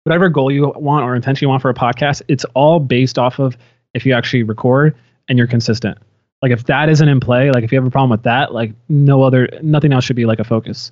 whatever 0.04 0.28
goal 0.28 0.50
you 0.50 0.72
want 0.76 1.04
or 1.04 1.14
intention 1.14 1.44
you 1.44 1.48
want 1.48 1.62
for 1.62 1.70
a 1.70 1.74
podcast, 1.74 2.22
it's 2.28 2.44
all 2.54 2.80
based 2.80 3.18
off 3.18 3.38
of 3.38 3.56
if 3.94 4.06
you 4.06 4.14
actually 4.14 4.42
record 4.42 4.96
and 5.28 5.38
you're 5.38 5.46
consistent. 5.46 5.98
Like 6.42 6.50
if 6.50 6.64
that 6.64 6.88
isn't 6.88 7.08
in 7.08 7.20
play, 7.20 7.50
like 7.52 7.62
if 7.62 7.72
you 7.72 7.78
have 7.78 7.86
a 7.86 7.90
problem 7.90 8.10
with 8.10 8.24
that, 8.24 8.52
like 8.52 8.72
no 8.88 9.22
other, 9.22 9.48
nothing 9.62 9.92
else 9.92 10.04
should 10.04 10.16
be 10.16 10.26
like 10.26 10.40
a 10.40 10.44
focus. 10.44 10.90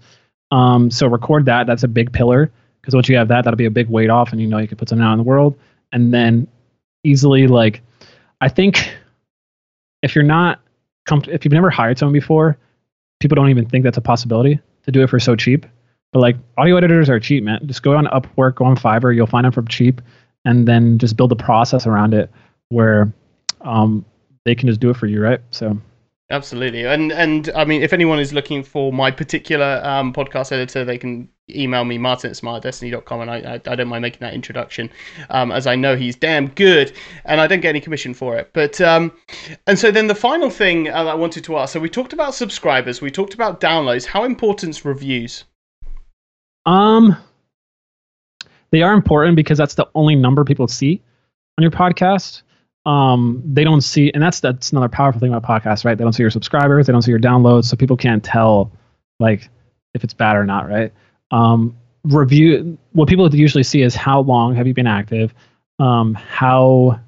Um, 0.53 0.90
so 0.90 1.09
record 1.09 1.44
that. 1.46 1.66
That's 1.66 1.82
a 1.82 1.88
big 1.88 2.12
pillar 2.12 2.53
because 2.80 2.94
once 2.94 3.09
you 3.09 3.16
have 3.16 3.28
that, 3.28 3.44
that'll 3.44 3.59
be 3.59 3.66
a 3.66 3.70
big 3.70 3.88
weight 3.88 4.11
off, 4.11 4.32
and 4.32 4.40
you 4.40 4.46
know 4.46 4.59
you 4.59 4.68
can 4.68 4.76
put 4.76 4.88
something 4.88 5.05
out 5.05 5.12
in 5.12 5.18
the 5.18 5.24
world, 5.24 5.57
and 5.92 6.14
then 6.14 6.46
easily 7.05 7.46
like, 7.46 7.82
I 8.40 8.48
think 8.48 8.94
if 10.03 10.14
you're 10.14 10.24
not, 10.24 10.61
com- 11.07 11.24
if 11.28 11.44
you've 11.44 11.53
never 11.53 11.70
hired 11.70 11.98
someone 11.98 12.12
before, 12.12 12.57
people 13.20 13.36
don't 13.36 13.51
even 13.51 13.68
think 13.68 13.84
that's 13.84 13.98
a 13.98 14.03
possibility 14.03 14.61
to 14.84 14.92
do 14.92 15.03
it 15.03 15.11
for 15.11 15.18
so 15.18 15.36
cheap. 15.36 15.66
But 16.12 16.20
like 16.20 16.36
audio 16.57 16.76
editors 16.76 17.09
are 17.09 17.20
cheap, 17.20 17.44
man. 17.44 17.61
Just 17.66 17.82
go 17.82 17.94
on 17.94 18.07
Upwork, 18.07 18.57
go 18.57 18.64
on 18.64 18.76
Fiverr, 18.76 19.14
you'll 19.14 19.26
find 19.26 19.44
them 19.44 19.53
for 19.53 19.62
cheap, 19.62 20.01
and 20.44 20.66
then 20.66 20.98
just 20.98 21.16
build 21.16 21.32
a 21.32 21.36
process 21.36 21.86
around 21.86 22.14
it 22.14 22.30
where 22.70 23.12
um, 23.61 24.05
they 24.45 24.55
can 24.55 24.68
just 24.68 24.80
do 24.80 24.91
it 24.91 24.97
for 24.97 25.07
you, 25.07 25.20
right? 25.20 25.41
So. 25.51 25.78
Absolutely, 26.30 26.84
and 26.84 27.11
and 27.11 27.51
I 27.57 27.64
mean, 27.64 27.82
if 27.82 27.93
anyone 27.93 28.20
is 28.20 28.32
looking 28.32 28.62
for 28.62 28.93
my 28.93 29.11
particular 29.11 29.80
um, 29.82 30.12
podcast 30.12 30.53
editor, 30.53 30.84
they 30.84 30.97
can 30.97 31.28
email 31.55 31.84
me 31.84 31.99
martin 31.99 32.30
at 32.30 32.36
smartdestiny.com 32.36 33.20
and 33.20 33.30
I, 33.30 33.36
I, 33.36 33.55
I 33.55 33.74
don't 33.74 33.88
mind 33.88 34.03
making 34.03 34.20
that 34.20 34.34
introduction 34.34 34.91
um, 35.30 35.51
as 35.53 35.66
I 35.66 35.76
know 35.76 35.97
he's 35.97 36.16
damn 36.16 36.49
good 36.49 36.93
and 37.24 37.41
I 37.41 37.47
don't 37.47 37.61
get 37.61 37.70
any 37.70 37.80
commission 37.80 38.14
for 38.14 38.36
it. 38.36 38.51
But 38.53 38.80
um, 38.80 39.12
and 39.66 39.78
so 39.78 39.91
then 39.91 40.07
the 40.07 40.14
final 40.14 40.51
thing 40.51 40.88
uh, 40.88 41.05
I 41.05 41.14
wanted 41.14 41.45
to 41.45 41.57
ask 41.59 41.72
so 41.72 41.80
we 41.80 41.88
talked 41.88 42.12
about 42.12 42.34
subscribers 42.34 43.01
we 43.01 43.11
talked 43.11 43.34
about 43.34 43.61
downloads 43.61 44.07
how 44.07 44.24
important 44.24 44.70
is 44.70 44.84
reviews? 44.84 45.45
Um 46.66 47.16
they 48.70 48.82
are 48.82 48.93
important 48.93 49.36
because 49.36 49.59
that's 49.59 49.74
the 49.74 49.88
only 49.95 50.14
number 50.14 50.45
people 50.45 50.68
see 50.68 51.03
on 51.59 51.62
your 51.62 51.72
podcast 51.72 52.43
um, 52.87 53.43
they 53.45 53.64
don't 53.64 53.83
see, 53.83 54.11
and 54.12 54.22
that's 54.22 54.41
that's 54.41 54.72
another 54.72 54.89
powerful 54.89 55.20
thing 55.20 55.33
about 55.33 55.43
podcasts, 55.43 55.85
right? 55.85 55.97
They 55.97 56.05
don't 56.05 56.12
see 56.12 56.22
your 56.22 56.31
subscribers, 56.31 56.87
they 56.87 56.93
don't 56.93 57.03
see 57.03 57.11
your 57.11 57.20
downloads, 57.20 57.64
so 57.64 57.76
people 57.76 57.97
can't 57.97 58.24
tell 58.24 58.72
like 59.18 59.49
if 59.95 60.05
it's 60.05 60.14
bad 60.14 60.37
or 60.37 60.45
not, 60.45 60.68
right? 60.68 60.93
Um, 61.31 61.76
review 62.05 62.78
what 62.93 63.09
people 63.09 63.33
usually 63.35 63.62
see 63.62 63.83
is 63.83 63.95
how 63.95 64.20
long 64.20 64.55
have 64.55 64.66
you 64.66 64.74
been 64.74 64.87
active, 64.87 65.35
um, 65.78 66.14
how 66.14 66.99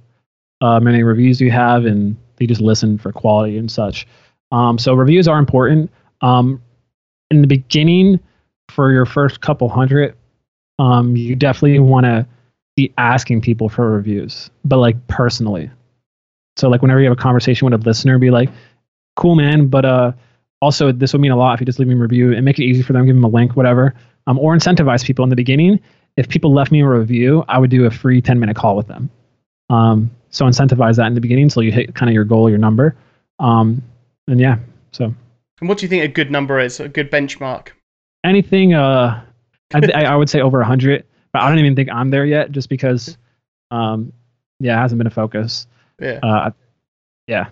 uh, 0.61 0.81
many 0.81 1.03
reviews 1.03 1.39
do 1.39 1.45
you 1.45 1.51
have, 1.51 1.87
and 1.87 2.17
they 2.37 2.47
just 2.47 2.61
listen 2.61 2.99
for 2.99 3.13
quality 3.13 3.57
and 3.57 3.71
such. 3.71 4.07
Um, 4.51 4.79
so 4.79 4.95
reviews 4.95 5.27
are 5.27 5.39
important. 5.39 5.91
Um, 6.21 6.63
in 7.31 7.41
the 7.41 7.47
beginning, 7.47 8.21
for 8.69 8.93
your 8.93 9.07
first 9.07 9.41
couple 9.41 9.69
hundred, 9.69 10.17
um, 10.79 11.17
you 11.17 11.35
definitely 11.35 11.79
want 11.79 12.05
to 12.05 12.27
be 12.77 12.93
asking 12.99 13.41
people 13.41 13.69
for 13.69 13.91
reviews, 13.91 14.51
but 14.65 14.79
like 14.79 15.07
personally. 15.09 15.71
So 16.57 16.69
like 16.69 16.83
whenever 16.83 17.01
you 17.01 17.09
have 17.09 17.19
a 17.19 17.21
conversation 17.21 17.67
with 17.67 17.75
a 17.75 17.85
listener, 17.85 18.19
be 18.19 18.31
like, 18.31 18.51
"Cool, 19.17 19.35
man," 19.35 19.69
but 19.69 19.85
uh, 19.85 20.13
also 20.61 20.93
this 20.93 21.13
would 21.13 21.21
mean 21.21 21.33
a 21.33 21.37
lot 21.37 21.55
if 21.55 21.61
you 21.61 21.67
just 21.67 21.79
leave 21.79 21.89
me 21.89 21.95
a 21.95 21.99
review 21.99 22.33
and 22.33 22.45
make 22.45 22.59
it 22.59 22.65
easy 22.65 22.83
for 22.83 22.93
them, 22.93 23.05
give 23.05 23.15
them 23.15 23.25
a 23.25 23.29
link, 23.29 23.57
whatever. 23.57 23.95
Um, 24.27 24.39
or 24.39 24.55
incentivize 24.55 25.05
people 25.05 25.25
in 25.25 25.31
the 25.31 25.37
beginning. 25.37 25.81
If 26.17 26.29
people 26.29 26.55
left 26.55 26.71
me 26.71 26.81
a 26.83 26.89
review, 26.89 27.45
I 27.49 27.59
would 27.59 27.71
do 27.71 27.87
a 27.87 27.91
free 27.91 28.23
10 28.23 28.39
minute 28.39 28.55
call 28.55 28.77
with 28.77 28.87
them. 28.87 29.11
Um, 29.69 30.11
so 30.31 30.45
incentivize 30.45 30.97
that 30.97 31.07
in 31.07 31.15
the 31.15 31.21
beginning 31.21 31.45
until 31.45 31.63
you 31.63 31.73
hit 31.73 31.95
kind 31.95 32.09
of 32.09 32.15
your 32.15 32.25
goal, 32.25 32.49
your 32.49 32.59
number. 32.59 32.97
Um, 33.41 33.83
and 34.29 34.39
yeah, 34.39 34.59
so. 34.93 35.13
And 35.61 35.69
what 35.69 35.79
do 35.79 35.85
you 35.85 35.89
think 35.89 36.05
a 36.05 36.09
good 36.09 36.31
number 36.31 36.61
is? 36.61 36.79
A 36.79 36.89
good 36.89 37.11
benchmark? 37.11 37.69
Anything, 38.25 38.75
uh, 38.75 39.25
I, 39.75 40.05
I 40.05 40.15
would 40.15 40.31
say 40.31 40.41
over 40.41 40.59
100 40.59 41.05
but 41.33 41.43
I 41.43 41.49
don't 41.49 41.59
even 41.59 41.75
think 41.75 41.89
I'm 41.91 42.11
there 42.11 42.25
yet, 42.25 42.53
just 42.53 42.69
because, 42.69 43.17
um, 43.71 44.13
yeah, 44.61 44.79
it 44.79 44.83
hasn't 44.83 44.99
been 44.99 45.07
a 45.07 45.11
focus. 45.11 45.67
Yeah. 46.01 46.21
Uh, 46.23 46.51
yeah. 47.27 47.47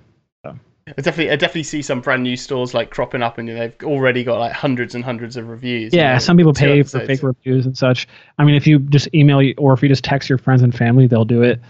So. 0.44 0.58
I 0.86 1.00
definitely, 1.00 1.30
I 1.30 1.36
definitely 1.36 1.62
see 1.62 1.82
some 1.82 2.00
brand 2.00 2.22
new 2.22 2.36
stores 2.36 2.74
like 2.74 2.90
cropping 2.90 3.22
up, 3.22 3.38
and 3.38 3.48
they've 3.48 3.74
already 3.82 4.24
got 4.24 4.38
like 4.38 4.52
hundreds 4.52 4.94
and 4.94 5.04
hundreds 5.04 5.36
of 5.36 5.48
reviews. 5.48 5.92
Yeah, 5.92 6.08
you 6.08 6.12
know, 6.14 6.18
some 6.18 6.36
people 6.36 6.52
pay 6.52 6.82
for 6.82 7.00
fake 7.00 7.22
reviews 7.22 7.66
and 7.66 7.76
such. 7.76 8.08
I 8.38 8.44
mean, 8.44 8.54
if 8.54 8.66
you 8.66 8.78
just 8.80 9.08
email 9.14 9.40
or 9.58 9.72
if 9.72 9.82
you 9.82 9.88
just 9.88 10.04
text 10.04 10.28
your 10.28 10.38
friends 10.38 10.62
and 10.62 10.74
family, 10.74 11.06
they'll 11.06 11.24
do 11.24 11.42
it. 11.42 11.60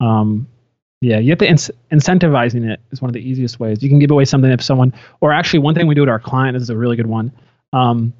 Um, 0.00 0.46
Yeah, 1.02 1.18
you 1.18 1.30
have 1.30 1.38
to 1.38 1.46
incentivizing 1.46 2.70
it 2.70 2.78
is 2.90 3.00
one 3.00 3.08
of 3.08 3.14
the 3.14 3.26
easiest 3.26 3.58
ways. 3.58 3.82
You 3.82 3.88
can 3.88 3.98
give 3.98 4.10
away 4.10 4.26
something 4.26 4.50
if 4.50 4.62
someone, 4.62 4.92
or 5.22 5.32
actually, 5.32 5.60
one 5.60 5.74
thing 5.74 5.86
we 5.86 5.94
do 5.94 6.04
to 6.04 6.10
our 6.10 6.18
client 6.18 6.54
this 6.54 6.62
is 6.62 6.70
a 6.70 6.76
really 6.76 6.96
good 6.96 7.06
one. 7.06 7.32
Um, 7.72 8.12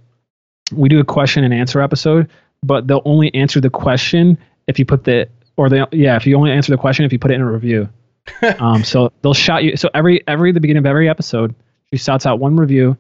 we 0.72 0.88
do 0.88 0.98
a 1.01 1.05
question 1.05 1.44
and 1.44 1.53
answer 1.53 1.80
episode, 1.82 2.30
but 2.62 2.86
they'll 2.86 3.02
only 3.04 3.34
answer 3.34 3.61
the 3.61 3.70
question 3.70 4.38
if 4.66 4.78
you 4.78 4.84
put 4.84 5.04
the, 5.04 5.28
or 5.56 5.68
they, 5.68 5.84
yeah, 5.92 6.16
if 6.16 6.26
you 6.26 6.36
only 6.36 6.50
answer 6.50 6.72
the 6.72 6.78
question 6.78 7.04
if 7.04 7.12
you 7.12 7.18
put 7.18 7.30
it 7.30 7.34
in 7.34 7.40
a 7.40 7.50
review. 7.50 7.88
um, 8.58 8.84
so 8.84 9.12
they'll 9.22 9.34
shout 9.34 9.64
you. 9.64 9.76
So 9.76 9.88
every 9.94 10.26
every 10.28 10.52
the 10.52 10.61
beginning 10.61 10.82
of 10.82 10.86
every 10.86 11.08
episode, 11.08 11.54
she 11.90 11.98
shouts 11.98 12.26
out 12.26 12.38
one 12.38 12.56
review. 12.56 12.96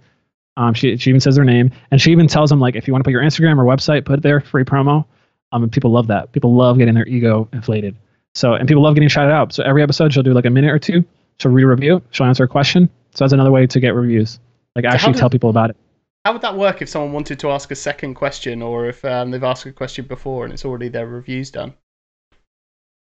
Um, 0.56 0.74
she 0.74 0.96
she 0.96 1.10
even 1.10 1.20
says 1.20 1.36
their 1.36 1.44
name, 1.44 1.70
and 1.90 2.00
she 2.00 2.10
even 2.10 2.26
tells 2.26 2.50
them 2.50 2.60
like 2.60 2.74
if 2.74 2.86
you 2.86 2.92
want 2.92 3.04
to 3.04 3.06
put 3.06 3.12
your 3.12 3.22
Instagram 3.22 3.58
or 3.58 3.64
website, 3.64 4.04
put 4.04 4.18
it 4.18 4.22
there, 4.22 4.40
free 4.40 4.64
promo. 4.64 5.04
Um, 5.52 5.64
and 5.64 5.72
people 5.72 5.90
love 5.90 6.08
that. 6.08 6.32
People 6.32 6.54
love 6.54 6.78
getting 6.78 6.94
their 6.94 7.06
ego 7.06 7.48
inflated. 7.52 7.96
So, 8.34 8.54
and 8.54 8.68
people 8.68 8.82
love 8.82 8.94
getting 8.94 9.08
shouted 9.08 9.32
out. 9.32 9.52
So 9.52 9.64
every 9.64 9.82
episode, 9.82 10.12
she'll 10.12 10.22
do 10.22 10.32
like 10.32 10.44
a 10.44 10.50
minute 10.50 10.70
or 10.70 10.78
two. 10.78 11.04
She'll 11.38 11.50
read 11.50 11.64
a 11.64 11.68
review. 11.68 12.02
She'll 12.10 12.26
answer 12.26 12.44
a 12.44 12.48
question. 12.48 12.88
So 13.14 13.24
that's 13.24 13.32
another 13.32 13.50
way 13.50 13.66
to 13.66 13.80
get 13.80 13.94
reviews. 13.94 14.38
Like 14.76 14.84
actually 14.84 15.14
tell 15.14 15.30
people 15.30 15.50
about 15.50 15.70
it. 15.70 15.76
How 16.24 16.32
would 16.32 16.42
that 16.42 16.56
work 16.56 16.82
if 16.82 16.88
someone 16.88 17.12
wanted 17.12 17.38
to 17.40 17.50
ask 17.50 17.70
a 17.70 17.74
second 17.74 18.14
question, 18.14 18.60
or 18.62 18.86
if 18.86 19.04
um, 19.04 19.30
they've 19.30 19.42
asked 19.42 19.64
a 19.66 19.72
question 19.72 20.04
before 20.04 20.44
and 20.44 20.52
it's 20.52 20.64
already 20.64 20.88
their 20.88 21.06
reviews 21.06 21.50
done? 21.50 21.72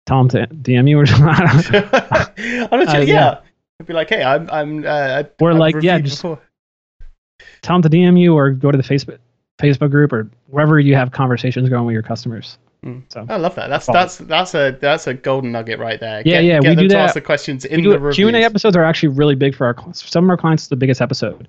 Tell 0.05 0.23
them 0.23 0.29
to 0.29 0.47
DM 0.55 0.89
you 0.89 0.99
or 0.99 1.05
something. 1.05 1.27
I 1.29 1.45
don't 1.45 1.71
know. 1.71 2.67
I'm 2.71 2.79
not 2.85 2.91
sure, 2.91 3.01
Uh, 3.01 3.03
yeah. 3.05 3.39
I'd 3.79 3.87
be 3.87 3.93
like, 3.93 4.09
hey, 4.09 4.23
I'm, 4.23 4.49
I'm, 4.51 4.85
uh, 4.85 5.23
Or 5.39 5.51
I've 5.51 5.57
like, 5.57 5.75
yeah, 5.81 5.99
just- 5.99 6.17
before. 6.21 6.39
tell 7.61 7.79
them 7.79 7.89
to 7.89 7.97
DM 7.97 8.19
you 8.19 8.35
or 8.35 8.51
go 8.51 8.71
to 8.71 8.77
the 8.77 8.83
Facebook 8.83 9.17
Facebook 9.59 9.91
group 9.91 10.11
or 10.11 10.27
wherever 10.47 10.79
you 10.79 10.95
have 10.95 11.11
conversations 11.11 11.69
going 11.69 11.85
with 11.85 11.93
your 11.93 12.01
customers. 12.01 12.57
Mm. 12.83 13.03
So 13.09 13.23
I 13.29 13.37
love 13.37 13.53
that. 13.55 13.67
That's 13.69 13.85
that's 13.85 14.17
that's 14.17 14.55
a 14.55 14.75
that's 14.81 15.05
a 15.05 15.13
golden 15.13 15.51
nugget 15.51 15.77
right 15.77 15.99
there. 15.99 16.23
Yeah, 16.25 16.41
get, 16.41 16.43
yeah, 16.45 16.59
Get 16.61 16.69
we 16.69 16.75
them 16.75 16.83
do 16.85 16.87
to 16.89 16.93
that. 16.95 17.01
ask 17.03 17.13
the 17.13 17.21
questions 17.21 17.65
in 17.65 17.83
the 17.83 17.89
reviews. 17.99 18.15
Q&A 18.15 18.43
episodes 18.43 18.75
are 18.75 18.83
actually 18.83 19.09
really 19.09 19.35
big 19.35 19.53
for 19.55 19.67
our 19.67 19.75
clients. 19.75 20.09
Some 20.09 20.23
of 20.23 20.29
our 20.31 20.37
clients, 20.37 20.63
it's 20.63 20.69
the 20.69 20.75
biggest 20.75 20.99
episode. 20.99 21.47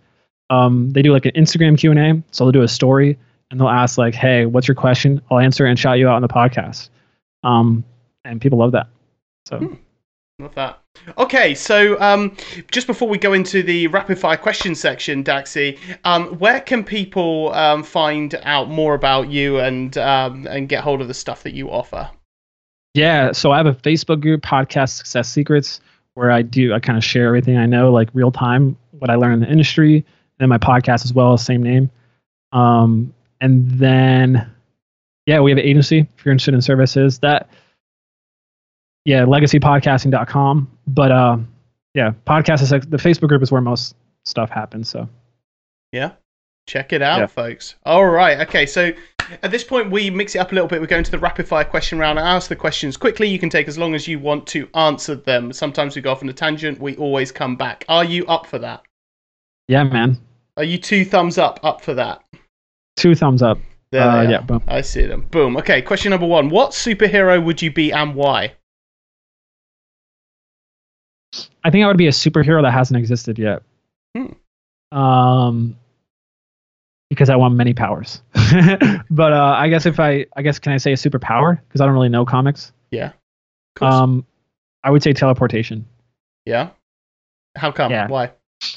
Um, 0.52 0.90
they 0.90 1.00
do 1.00 1.12
like 1.12 1.24
an 1.24 1.32
Instagram 1.32 1.78
Q&A. 1.78 2.22
So 2.30 2.44
they'll 2.44 2.52
do 2.52 2.62
a 2.62 2.68
story 2.68 3.18
and 3.50 3.58
they'll 3.58 3.68
ask 3.68 3.96
like, 3.96 4.14
hey, 4.14 4.44
what's 4.44 4.68
your 4.68 4.74
question? 4.74 5.22
I'll 5.30 5.38
answer 5.38 5.64
and 5.64 5.78
shout 5.78 5.98
you 5.98 6.08
out 6.08 6.16
on 6.16 6.22
the 6.22 6.28
podcast. 6.28 6.90
Um, 7.42 7.84
and 8.24 8.40
people 8.40 8.58
love 8.58 8.72
that. 8.72 8.88
So 9.46 9.58
Hmm. 9.58 9.74
Love 10.38 10.54
that. 10.56 10.80
Okay, 11.18 11.54
so 11.54 12.00
um, 12.00 12.36
just 12.70 12.86
before 12.86 13.08
we 13.08 13.16
go 13.16 13.32
into 13.32 13.62
the 13.62 13.86
rapid 13.88 14.18
fire 14.18 14.36
question 14.36 14.74
section, 14.74 15.22
Daxi, 15.22 15.78
um, 16.04 16.38
where 16.38 16.60
can 16.60 16.82
people 16.82 17.52
um, 17.54 17.82
find 17.82 18.34
out 18.42 18.68
more 18.68 18.94
about 18.94 19.28
you 19.28 19.60
and 19.60 19.96
um, 19.98 20.46
and 20.48 20.68
get 20.68 20.82
hold 20.82 21.00
of 21.00 21.06
the 21.06 21.14
stuff 21.14 21.44
that 21.44 21.54
you 21.54 21.70
offer? 21.70 22.10
yeah, 22.94 23.30
so 23.32 23.52
I 23.52 23.58
have 23.58 23.66
a 23.66 23.74
Facebook 23.74 24.20
group, 24.20 24.42
Podcast 24.42 24.96
Success 24.96 25.28
Secrets, 25.28 25.80
where 26.14 26.30
I 26.30 26.42
do, 26.42 26.74
I 26.74 26.80
kind 26.80 26.98
of 26.98 27.04
share 27.04 27.26
everything 27.26 27.56
I 27.56 27.66
know, 27.66 27.92
like 27.92 28.08
real 28.12 28.32
time, 28.32 28.76
what 28.98 29.10
I 29.10 29.14
learn 29.14 29.34
in 29.34 29.40
the 29.40 29.50
industry, 29.50 30.04
and 30.42 30.48
my 30.50 30.58
podcast 30.58 31.04
as 31.04 31.12
well, 31.14 31.36
same 31.38 31.62
name. 31.62 31.90
Um, 32.52 33.14
and 33.40 33.70
then, 33.70 34.50
yeah, 35.26 35.40
we 35.40 35.50
have 35.50 35.58
an 35.58 35.64
agency 35.64 36.00
if 36.16 36.24
you're 36.24 36.32
interested 36.32 36.54
in 36.54 36.60
services 36.62 37.18
that, 37.20 37.48
yeah, 39.04 39.22
legacypodcasting.com. 39.24 40.70
But 40.86 41.10
uh, 41.12 41.38
yeah, 41.94 42.12
podcast 42.26 42.62
is 42.62 42.70
like, 42.72 42.88
the 42.88 42.96
Facebook 42.98 43.28
group 43.28 43.42
is 43.42 43.50
where 43.50 43.60
most 43.60 43.94
stuff 44.24 44.50
happens. 44.50 44.88
So 44.88 45.08
Yeah, 45.92 46.12
check 46.66 46.92
it 46.92 47.02
out, 47.02 47.18
Yeah. 47.20 47.26
folks. 47.26 47.74
All 47.84 48.06
right. 48.06 48.40
Okay, 48.46 48.66
so 48.66 48.92
at 49.42 49.50
this 49.50 49.64
point 49.64 49.90
we 49.90 50.10
mix 50.10 50.34
it 50.34 50.38
up 50.38 50.52
a 50.52 50.54
little 50.54 50.68
bit. 50.68 50.80
We're 50.80 50.86
going 50.86 51.04
to 51.04 51.10
the 51.10 51.18
rapid 51.18 51.48
fire 51.48 51.64
question 51.64 51.98
round. 51.98 52.18
I 52.18 52.34
ask 52.36 52.48
the 52.48 52.56
questions 52.56 52.96
quickly. 52.96 53.28
You 53.28 53.38
can 53.38 53.50
take 53.50 53.66
as 53.66 53.78
long 53.78 53.94
as 53.94 54.06
you 54.06 54.18
want 54.18 54.46
to 54.48 54.68
answer 54.74 55.14
them. 55.14 55.52
Sometimes 55.52 55.96
we 55.96 56.02
go 56.02 56.12
off 56.12 56.22
on 56.22 56.28
a 56.28 56.32
tangent. 56.32 56.80
We 56.80 56.96
always 56.96 57.32
come 57.32 57.56
back. 57.56 57.84
Are 57.88 58.04
you 58.04 58.24
up 58.26 58.46
for 58.46 58.58
that? 58.58 58.82
yeah, 59.68 59.84
man, 59.84 60.18
Are 60.56 60.64
you 60.64 60.78
two 60.78 61.04
thumbs 61.04 61.38
up 61.38 61.60
up 61.62 61.82
for 61.82 61.94
that? 61.94 62.22
two 62.96 63.14
thumbs 63.14 63.42
up. 63.42 63.58
There 63.90 64.02
Uh, 64.02 64.22
yeah, 64.22 64.40
boom. 64.40 64.62
I 64.66 64.80
see 64.80 65.06
them. 65.06 65.26
Boom. 65.30 65.56
Okay, 65.58 65.82
question 65.82 66.10
number 66.10 66.26
one. 66.26 66.48
What 66.48 66.70
superhero 66.70 67.42
would 67.42 67.60
you 67.60 67.70
be 67.70 67.92
and 67.92 68.14
why? 68.14 68.54
I 71.64 71.70
think 71.70 71.84
I 71.84 71.86
would 71.86 71.98
be 71.98 72.06
a 72.06 72.12
superhero 72.12 72.62
that 72.62 72.72
hasn't 72.72 72.98
existed 72.98 73.38
yet. 73.38 73.62
Hmm. 74.16 74.96
Um, 74.96 75.76
because 77.10 77.28
I 77.28 77.36
want 77.36 77.54
many 77.54 77.74
powers. 77.74 78.22
but 79.10 79.32
uh, 79.32 79.56
I 79.58 79.68
guess 79.68 79.84
if 79.84 80.00
I, 80.00 80.26
I 80.36 80.42
guess 80.42 80.58
can 80.58 80.72
I 80.72 80.78
say 80.78 80.92
a 80.92 80.96
superpower? 80.96 81.60
Because 81.68 81.80
I 81.80 81.86
don't 81.86 81.94
really 81.94 82.08
know 82.08 82.24
comics. 82.24 82.72
Yeah. 82.90 83.12
Um, 83.80 84.26
I 84.84 84.90
would 84.90 85.02
say 85.02 85.12
teleportation 85.12 85.86
yeah. 86.44 86.70
How 87.56 87.70
come? 87.72 87.90
yeah. 87.90 88.08
Why? 88.08 88.30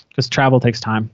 because 0.10 0.30
travel 0.30 0.60
takes 0.60 0.80
time. 0.80 1.10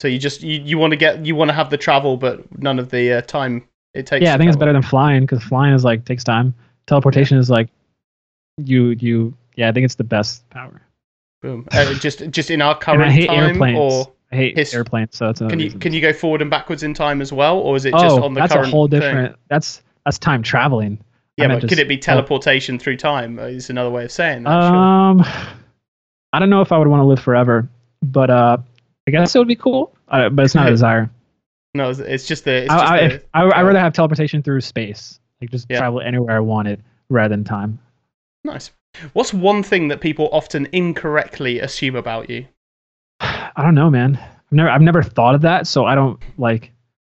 So 0.00 0.08
you 0.08 0.18
just 0.18 0.42
you, 0.42 0.60
you 0.60 0.78
want 0.78 0.92
to 0.92 0.96
get 0.96 1.24
you 1.26 1.34
want 1.34 1.48
to 1.48 1.54
have 1.54 1.70
the 1.70 1.76
travel, 1.76 2.16
but 2.16 2.40
none 2.60 2.78
of 2.78 2.90
the 2.90 3.14
uh, 3.14 3.20
time 3.22 3.64
it 3.94 4.06
takes. 4.06 4.22
yeah, 4.22 4.34
I 4.34 4.38
think 4.38 4.48
it's 4.48 4.56
better 4.56 4.72
than 4.72 4.82
flying 4.82 5.22
because 5.22 5.42
flying 5.42 5.74
is 5.74 5.84
like 5.84 6.04
takes 6.04 6.22
time. 6.24 6.54
Teleportation 6.86 7.36
is 7.38 7.50
like 7.50 7.68
you 8.56 8.90
you 8.90 9.34
yeah. 9.56 9.68
I 9.68 9.72
think 9.72 9.84
it's 9.84 9.96
the 9.96 10.04
best 10.04 10.48
power. 10.50 10.80
Boom. 11.42 11.66
Uh, 11.72 11.94
just 12.00 12.28
just 12.30 12.50
in 12.50 12.62
our 12.62 12.74
And 12.74 12.80
current 12.82 13.02
I 13.02 13.10
hate 13.10 13.26
time, 13.26 13.38
airplanes. 13.50 13.78
or 13.78 14.12
I 14.30 14.36
hate 14.36 14.56
his- 14.56 14.72
airplanes, 14.74 15.16
so 15.16 15.26
that's 15.26 15.40
can 15.40 15.58
you 15.58 15.66
reason. 15.66 15.80
can 15.80 15.92
you 15.92 16.00
go 16.00 16.12
forward 16.12 16.42
and 16.42 16.50
backwards 16.50 16.82
in 16.82 16.94
time 16.94 17.20
as 17.20 17.32
well, 17.32 17.58
or 17.58 17.76
is 17.76 17.84
it 17.84 17.94
oh, 17.94 17.98
just 18.00 18.20
on 18.20 18.34
the 18.34 18.40
that's 18.40 18.52
current 18.52 18.68
a 18.68 18.70
whole 18.70 18.86
thing? 18.88 19.00
different. 19.00 19.36
That's 19.48 19.82
that's 20.04 20.18
time 20.18 20.42
traveling. 20.42 20.98
Yeah, 21.36 21.48
but 21.48 21.60
could 21.60 21.70
just- 21.70 21.80
it 21.80 21.88
be 21.88 21.98
teleportation 21.98 22.78
through 22.78 22.96
time? 22.98 23.38
uh, 23.38 23.42
Is 23.42 23.70
another 23.70 23.90
way 23.90 24.04
of 24.04 24.12
saying 24.12 24.42
that. 24.44 24.68
sure. 24.68 24.76
Um, 24.76 25.24
I 26.32 26.38
don't 26.40 26.50
know 26.50 26.60
if 26.62 26.72
I 26.72 26.78
would 26.78 26.88
want 26.88 27.00
to 27.00 27.04
live 27.06 27.20
forever, 27.20 27.68
but 28.02 28.28
uh, 28.30 28.56
I 29.14 29.20
guess 29.20 29.34
it 29.34 29.38
would 29.38 29.48
be 29.48 29.56
cool. 29.56 29.94
Uh, 30.08 30.28
but 30.28 30.44
it's 30.44 30.54
not 30.54 30.66
a 30.66 30.70
desire. 30.78 31.10
No, 31.74 31.90
it's- 31.90 32.06
it's 32.06 32.26
just 32.26 32.44
the. 32.44 32.62
It's 32.64 32.72
just 32.72 32.84
I, 32.84 32.96
I, 32.96 33.08
the 33.08 33.14
if, 33.14 33.24
I, 33.34 33.42
I'd 33.44 33.62
rather 33.62 33.78
have 33.78 33.92
teleportation 33.92 34.42
through 34.42 34.60
space, 34.62 35.20
like 35.40 35.50
just 35.50 35.66
Yeah. 35.68 35.78
travel 35.78 36.00
anywhere 36.00 36.36
I 36.36 36.40
wanted 36.40 36.82
rather 37.10 37.28
than 37.34 37.44
time. 37.44 37.78
nice. 38.44 38.70
What's 39.12 39.34
one 39.34 39.62
thing 39.62 39.88
that 39.88 40.00
people 40.00 40.28
often 40.32 40.66
incorrectly 40.72 41.60
assume 41.60 41.94
about 41.94 42.30
you? 42.30 42.46
I 43.20 43.52
don't 43.62 43.74
know, 43.74 43.90
man. 43.90 44.16
I've 44.16 44.52
never, 44.52 44.70
I've 44.70 44.80
never 44.82 45.02
thought 45.02 45.34
of 45.34 45.42
that, 45.42 45.66
so 45.66 45.84
I 45.84 45.94
don't 45.94 46.18
like. 46.38 46.72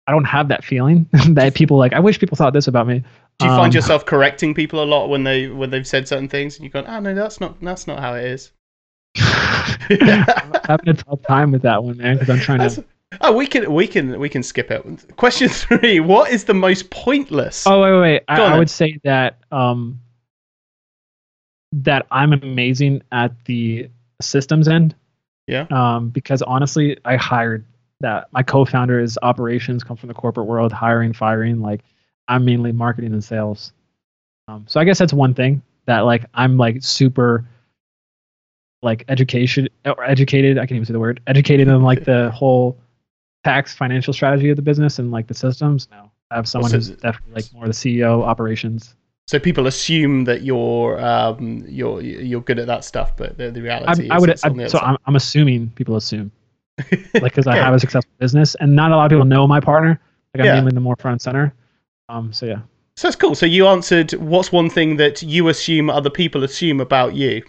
I 0.06 0.12
don't 0.12 0.24
have 0.24 0.48
that 0.48 0.64
feeling 0.64 1.06
that 1.28 1.54
people 1.54 1.76
like. 1.76 1.92
I 1.92 2.00
wish 2.00 2.18
people 2.18 2.36
thought 2.36 2.54
this 2.54 2.66
about 2.68 2.86
me. 2.86 3.00
Do 3.38 3.44
you 3.46 3.50
find 3.52 3.66
Um, 3.66 3.72
yourself 3.72 4.06
correcting 4.06 4.54
people 4.54 4.82
a 4.82 4.86
lot 4.86 5.08
when 5.10 5.22
they 5.24 5.48
when 5.48 5.68
they've 5.70 5.86
said 5.86 6.08
certain 6.08 6.28
things, 6.28 6.56
and 6.56 6.64
you 6.64 6.70
go, 6.70 6.82
"Oh 6.88 6.98
no, 7.00 7.14
that's 7.14 7.38
not 7.40 7.60
that's 7.60 7.86
not 7.86 8.00
how 8.00 8.14
it 8.14 8.24
is." 8.24 8.50
I'm 9.16 10.52
having 10.66 10.88
a 10.88 10.94
tough 10.94 11.22
time 11.26 11.52
with 11.52 11.62
that 11.62 11.82
one, 11.82 11.96
man, 11.96 12.16
because 12.16 12.30
I'm 12.30 12.40
trying 12.40 12.58
That's- 12.58 12.76
to. 12.76 12.84
Oh, 13.22 13.32
we 13.32 13.46
can 13.46 13.72
we 13.72 13.86
can 13.86 14.20
we 14.20 14.28
can 14.28 14.42
skip 14.42 14.70
it. 14.70 15.16
Question 15.16 15.48
three: 15.48 15.98
What 15.98 16.30
is 16.30 16.44
the 16.44 16.52
most 16.54 16.90
pointless? 16.90 17.66
Oh 17.66 17.80
wait, 17.80 17.92
wait, 17.92 18.00
wait. 18.00 18.22
I, 18.28 18.42
I 18.42 18.58
would 18.58 18.68
say 18.68 19.00
that 19.02 19.38
um 19.50 19.98
that 21.72 22.06
I'm 22.10 22.32
amazing 22.32 23.02
at 23.10 23.32
the 23.46 23.88
systems 24.20 24.68
end. 24.68 24.94
Yeah. 25.46 25.66
Um, 25.70 26.10
because 26.10 26.42
honestly, 26.42 26.98
I 27.04 27.16
hired 27.16 27.64
that. 28.00 28.28
My 28.32 28.42
co-founder 28.42 29.00
is 29.00 29.18
operations, 29.22 29.82
come 29.82 29.96
from 29.96 30.08
the 30.08 30.14
corporate 30.14 30.46
world, 30.46 30.72
hiring, 30.72 31.12
firing. 31.14 31.60
Like, 31.60 31.80
I'm 32.28 32.44
mainly 32.44 32.72
marketing 32.72 33.12
and 33.12 33.24
sales. 33.24 33.72
Um, 34.48 34.64
so 34.68 34.80
I 34.80 34.84
guess 34.84 34.98
that's 34.98 35.12
one 35.12 35.34
thing 35.34 35.62
that 35.86 36.00
like 36.00 36.26
I'm 36.34 36.56
like 36.58 36.82
super 36.82 37.46
like 38.82 39.04
education 39.08 39.68
or 39.84 40.04
educated. 40.04 40.58
I 40.58 40.62
can't 40.62 40.72
even 40.72 40.84
say 40.86 40.92
the 40.92 41.00
word 41.00 41.20
educated 41.26 41.68
in 41.68 41.82
like 41.82 42.04
the 42.04 42.30
whole 42.30 42.78
tax 43.44 43.74
financial 43.74 44.12
strategy 44.12 44.50
of 44.50 44.56
the 44.56 44.62
business 44.62 44.98
and 44.98 45.10
like 45.10 45.26
the 45.26 45.34
systems. 45.34 45.88
No, 45.90 46.10
I 46.30 46.36
have 46.36 46.48
someone 46.48 46.70
so- 46.70 46.76
who's 46.76 46.90
definitely 46.90 47.34
like 47.42 47.52
more 47.52 47.66
the 47.66 47.72
CEO 47.72 48.22
operations. 48.22 48.94
So 49.26 49.38
people 49.38 49.66
assume 49.66 50.24
that 50.24 50.40
you're 50.42 50.98
um 51.04 51.62
you're 51.68 52.00
you're 52.00 52.40
good 52.40 52.58
at 52.58 52.66
that 52.66 52.82
stuff, 52.82 53.14
but 53.16 53.36
the, 53.36 53.50
the 53.50 53.60
reality 53.60 54.08
I 54.10 54.16
is 54.16 54.20
would, 54.22 54.30
I, 54.42 54.66
so 54.68 54.78
I'm, 54.78 54.96
I'm 55.04 55.16
assuming 55.16 55.68
people 55.74 55.96
assume 55.96 56.32
like 56.88 57.22
because 57.22 57.46
I 57.46 57.56
have 57.56 57.74
a 57.74 57.78
successful 57.78 58.10
business 58.18 58.54
and 58.54 58.74
not 58.74 58.90
a 58.90 58.96
lot 58.96 59.04
of 59.04 59.10
people 59.10 59.26
know 59.26 59.46
my 59.46 59.60
partner. 59.60 60.00
Like 60.34 60.40
I'm 60.40 60.46
Yeah. 60.46 60.54
mainly 60.54 60.72
the 60.72 60.80
more 60.80 60.96
front 60.96 61.20
center. 61.20 61.52
Um, 62.08 62.32
so 62.32 62.46
yeah. 62.46 62.60
So 62.96 63.06
that's 63.08 63.16
cool. 63.16 63.34
So 63.34 63.44
you 63.44 63.66
answered. 63.66 64.12
What's 64.14 64.50
one 64.50 64.70
thing 64.70 64.96
that 64.96 65.22
you 65.22 65.48
assume 65.48 65.90
other 65.90 66.10
people 66.10 66.42
assume 66.42 66.80
about 66.80 67.14
you? 67.14 67.42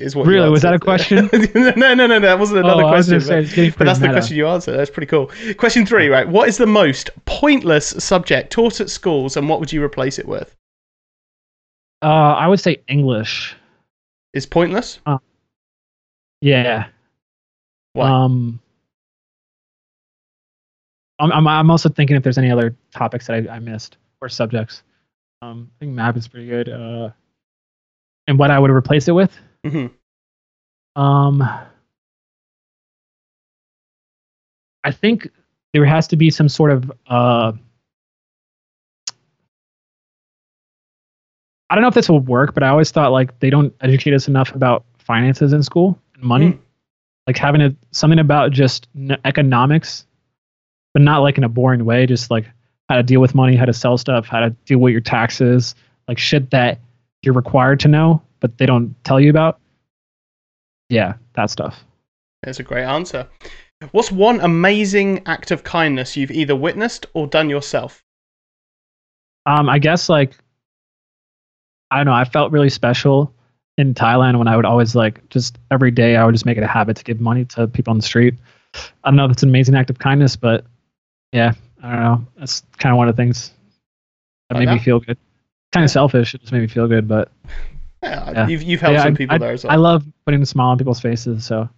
Is 0.00 0.16
what 0.16 0.26
Really? 0.26 0.48
Was 0.48 0.62
that 0.62 0.72
a 0.72 0.78
question? 0.78 1.28
no, 1.54 1.70
no, 1.76 1.94
no, 1.94 2.06
no. 2.06 2.20
That 2.20 2.38
wasn't 2.38 2.60
another 2.60 2.84
oh, 2.84 2.88
question. 2.88 3.20
say, 3.20 3.68
but- 3.68 3.78
But 3.78 3.84
that's 3.84 3.98
the 3.98 4.08
question 4.08 4.36
you 4.36 4.46
answered. 4.48 4.76
That's 4.76 4.90
pretty 4.90 5.06
cool. 5.06 5.30
Question 5.58 5.84
three, 5.84 6.08
right? 6.08 6.26
What 6.26 6.48
is 6.48 6.56
the 6.56 6.66
most 6.66 7.10
pointless 7.26 7.88
subject 8.02 8.50
taught 8.50 8.80
at 8.80 8.88
schools, 8.88 9.36
and 9.36 9.48
what 9.48 9.60
would 9.60 9.72
you 9.72 9.82
replace 9.84 10.18
it 10.18 10.26
with? 10.26 10.56
Uh, 12.02 12.06
I 12.06 12.48
would 12.48 12.60
say 12.60 12.82
English. 12.88 13.54
Is 14.32 14.46
pointless? 14.46 15.00
Yeah. 16.40 16.86
Why? 17.92 18.08
Um, 18.08 18.60
I'm, 21.18 21.32
I'm, 21.32 21.46
I'm 21.46 21.70
also 21.70 21.88
thinking 21.88 22.16
if 22.16 22.22
there's 22.22 22.38
any 22.38 22.50
other 22.50 22.74
topics 22.94 23.26
that 23.26 23.48
I, 23.50 23.56
I 23.56 23.58
missed 23.58 23.98
or 24.22 24.28
subjects. 24.28 24.82
Um, 25.42 25.70
I 25.76 25.78
think 25.80 25.92
map 25.92 26.16
is 26.16 26.28
pretty 26.28 26.46
good. 26.46 26.68
Uh, 26.68 27.10
and 28.26 28.38
what 28.38 28.50
I 28.50 28.58
would 28.58 28.70
replace 28.70 29.08
it 29.08 29.12
with. 29.12 29.36
Hmm 29.64 29.86
Um, 30.96 31.42
I 34.82 34.90
think 34.92 35.28
there 35.72 35.84
has 35.84 36.08
to 36.08 36.16
be 36.16 36.30
some 36.30 36.48
sort 36.48 36.70
of 36.70 36.90
uh, 37.06 37.52
I 41.70 41.74
don't 41.76 41.82
know 41.82 41.88
if 41.88 41.94
this 41.94 42.08
will 42.08 42.20
work, 42.20 42.52
but 42.52 42.64
I 42.64 42.68
always 42.68 42.90
thought 42.90 43.12
like 43.12 43.38
they 43.38 43.48
don't 43.48 43.72
educate 43.80 44.12
us 44.12 44.26
enough 44.26 44.54
about 44.54 44.84
finances 44.98 45.52
in 45.52 45.62
school 45.62 45.98
and 46.14 46.22
money. 46.24 46.52
Mm. 46.52 46.58
Like 47.28 47.36
having 47.36 47.60
a, 47.60 47.76
something 47.92 48.18
about 48.18 48.50
just 48.50 48.88
n- 48.96 49.18
economics, 49.24 50.04
but 50.92 51.02
not 51.02 51.18
like 51.18 51.38
in 51.38 51.44
a 51.44 51.48
boring 51.48 51.84
way. 51.84 52.06
Just 52.06 52.28
like 52.28 52.46
how 52.88 52.96
to 52.96 53.04
deal 53.04 53.20
with 53.20 53.36
money, 53.36 53.54
how 53.54 53.66
to 53.66 53.72
sell 53.72 53.96
stuff, 53.96 54.26
how 54.26 54.40
to 54.40 54.50
deal 54.64 54.78
with 54.78 54.90
your 54.90 55.00
taxes, 55.00 55.76
like 56.08 56.18
shit 56.18 56.50
that 56.50 56.80
you're 57.22 57.34
required 57.34 57.78
to 57.80 57.88
know, 57.88 58.20
but 58.40 58.58
they 58.58 58.66
don't 58.66 58.94
tell 59.04 59.20
you 59.20 59.30
about. 59.30 59.60
Yeah, 60.88 61.14
that 61.34 61.50
stuff. 61.50 61.84
That's 62.42 62.58
a 62.58 62.64
great 62.64 62.84
answer. 62.84 63.28
What's 63.92 64.10
one 64.12 64.40
amazing 64.40 65.22
act 65.26 65.50
of 65.50 65.64
kindness 65.64 66.16
you've 66.16 66.30
either 66.30 66.56
witnessed 66.56 67.06
or 67.14 67.26
done 67.26 67.48
yourself? 67.48 68.02
Um, 69.46 69.68
I 69.68 69.78
guess 69.78 70.08
like 70.08 70.34
I 71.90 71.96
don't 71.96 72.06
know. 72.06 72.12
I 72.12 72.24
felt 72.24 72.52
really 72.52 72.70
special 72.70 73.32
in 73.78 73.94
Thailand 73.94 74.38
when 74.38 74.48
I 74.48 74.56
would 74.56 74.66
always 74.66 74.94
like 74.94 75.26
just 75.30 75.58
every 75.70 75.90
day 75.90 76.16
I 76.16 76.24
would 76.24 76.34
just 76.34 76.46
make 76.46 76.58
it 76.58 76.62
a 76.62 76.68
habit 76.68 76.96
to 76.98 77.04
give 77.04 77.20
money 77.20 77.44
to 77.46 77.66
people 77.66 77.90
on 77.90 77.98
the 77.98 78.04
street. 78.04 78.34
I 78.74 79.10
don't 79.10 79.16
know 79.16 79.24
if 79.24 79.32
it's 79.32 79.42
an 79.42 79.48
amazing 79.48 79.74
act 79.74 79.90
of 79.90 79.98
kindness, 79.98 80.36
but 80.36 80.64
yeah, 81.32 81.52
I 81.82 81.90
don't 81.90 82.02
know. 82.02 82.26
That's 82.38 82.62
kind 82.78 82.92
of 82.92 82.98
one 82.98 83.08
of 83.08 83.16
the 83.16 83.22
things 83.22 83.52
that 84.48 84.56
Like 84.56 84.66
made 84.66 84.74
me 84.74 84.78
feel 84.80 85.00
good. 85.00 85.16
Kind 85.72 85.84
of 85.84 85.90
selfish. 85.90 86.34
It 86.34 86.42
just 86.42 86.52
made 86.52 86.60
me 86.60 86.66
feel 86.66 86.86
good, 86.86 87.08
but 87.08 87.32
Yeah, 88.02 88.30
Yeah. 88.32 88.46
you've 88.48 88.62
you've 88.62 88.80
helped 88.80 88.94
Yeah, 88.94 89.02
some 89.04 89.14
I- 89.14 89.16
people 89.16 89.34
I, 89.34 89.38
there 89.38 89.52
as 89.52 89.64
well. 89.64 89.72
I 89.72 89.76
love 89.76 90.04
putting 90.24 90.42
a 90.42 90.46
smile 90.46 90.68
on 90.68 90.78
people's 90.78 91.00
faces. 91.00 91.44
So 91.44 91.68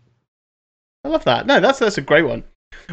I 1.04 1.08
love 1.08 1.24
that. 1.24 1.46
No, 1.46 1.60
that's 1.60 1.78
that's 1.78 1.98
a 1.98 2.02
great 2.02 2.22
one. 2.24 2.44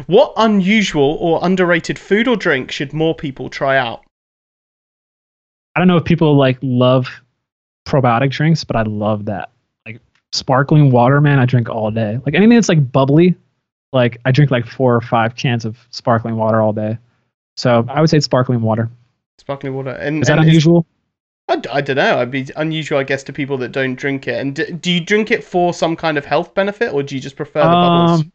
What 0.06 0.32
unusual 0.36 1.16
or 1.20 1.38
underrated 1.42 1.98
food 1.98 2.28
or 2.28 2.36
drink 2.36 2.70
should 2.70 2.92
more 2.92 3.14
people 3.14 3.48
try 3.48 3.76
out? 3.78 4.02
I 5.74 5.80
don't 5.80 5.88
know 5.88 5.96
if 5.96 6.04
people 6.04 6.36
like 6.36 6.58
love 6.62 7.08
probiotic 7.86 8.30
drinks, 8.30 8.64
but 8.64 8.76
I 8.76 8.82
love 8.82 9.26
that. 9.26 9.50
Like 9.86 10.00
sparkling 10.32 10.90
water, 10.90 11.20
man, 11.20 11.38
I 11.38 11.46
drink 11.46 11.68
all 11.68 11.90
day. 11.90 12.18
Like 12.26 12.34
anything 12.34 12.56
that's 12.56 12.68
like 12.68 12.90
bubbly, 12.92 13.36
like 13.92 14.18
I 14.24 14.32
drink 14.32 14.50
like 14.50 14.66
four 14.66 14.94
or 14.94 15.00
five 15.00 15.34
cans 15.36 15.64
of 15.64 15.78
sparkling 15.90 16.36
water 16.36 16.60
all 16.60 16.72
day. 16.72 16.98
So 17.56 17.84
I 17.88 18.00
would 18.00 18.10
say 18.10 18.20
sparkling 18.20 18.60
water. 18.62 18.90
Sparkling 19.38 19.74
water. 19.74 19.90
And, 19.90 20.22
Is 20.22 20.28
that 20.28 20.38
and 20.38 20.46
unusual? 20.48 20.86
I, 21.50 21.60
I 21.72 21.80
don't 21.80 21.96
know. 21.96 22.18
I'd 22.18 22.30
be 22.30 22.48
unusual, 22.56 22.98
I 22.98 23.02
guess, 23.02 23.22
to 23.24 23.32
people 23.32 23.58
that 23.58 23.72
don't 23.72 23.96
drink 23.96 24.28
it. 24.28 24.38
And 24.38 24.54
d- 24.54 24.70
do 24.70 24.90
you 24.90 25.00
drink 25.00 25.30
it 25.30 25.42
for 25.42 25.74
some 25.74 25.96
kind 25.96 26.16
of 26.16 26.24
health 26.24 26.54
benefit, 26.54 26.92
or 26.94 27.02
do 27.02 27.14
you 27.14 27.20
just 27.20 27.36
prefer 27.36 27.60
the 27.60 27.68
bubbles? 27.68 28.20
Um, 28.20 28.32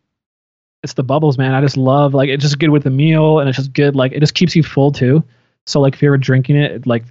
it's 0.83 0.93
the 0.93 1.03
bubbles, 1.03 1.37
man. 1.37 1.53
I 1.53 1.61
just 1.61 1.77
love 1.77 2.13
like 2.13 2.29
it's 2.29 2.43
just 2.43 2.59
good 2.59 2.69
with 2.69 2.83
the 2.83 2.89
meal, 2.89 3.39
and 3.39 3.47
it's 3.49 3.57
just 3.57 3.73
good. 3.73 3.95
Like 3.95 4.11
it 4.11 4.19
just 4.19 4.33
keeps 4.33 4.55
you 4.55 4.63
full 4.63 4.91
too. 4.91 5.23
So 5.65 5.79
like 5.79 5.93
if 5.93 6.01
you're 6.01 6.17
drinking 6.17 6.57
it, 6.57 6.71
it 6.71 6.87
like 6.87 7.05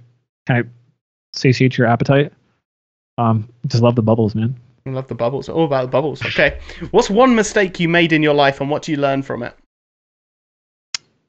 kind 0.45 0.59
of 0.59 0.67
satiates 1.33 1.77
your 1.77 1.87
appetite. 1.87 2.31
Um, 3.17 3.49
just 3.67 3.81
love 3.81 3.95
the 3.95 4.03
bubbles, 4.03 4.35
man. 4.35 4.55
I 4.85 4.91
love 4.91 5.07
the 5.07 5.15
bubbles. 5.15 5.49
All 5.49 5.65
about 5.65 5.81
the 5.81 5.87
bubbles. 5.87 6.23
Okay. 6.23 6.59
What's 6.91 7.09
one 7.09 7.33
mistake 7.33 7.79
you 7.79 7.89
made 7.89 8.13
in 8.13 8.21
your 8.21 8.35
life, 8.35 8.61
and 8.61 8.69
what 8.69 8.83
do 8.83 8.91
you 8.91 8.97
learn 8.97 9.23
from 9.23 9.41
it? 9.41 9.55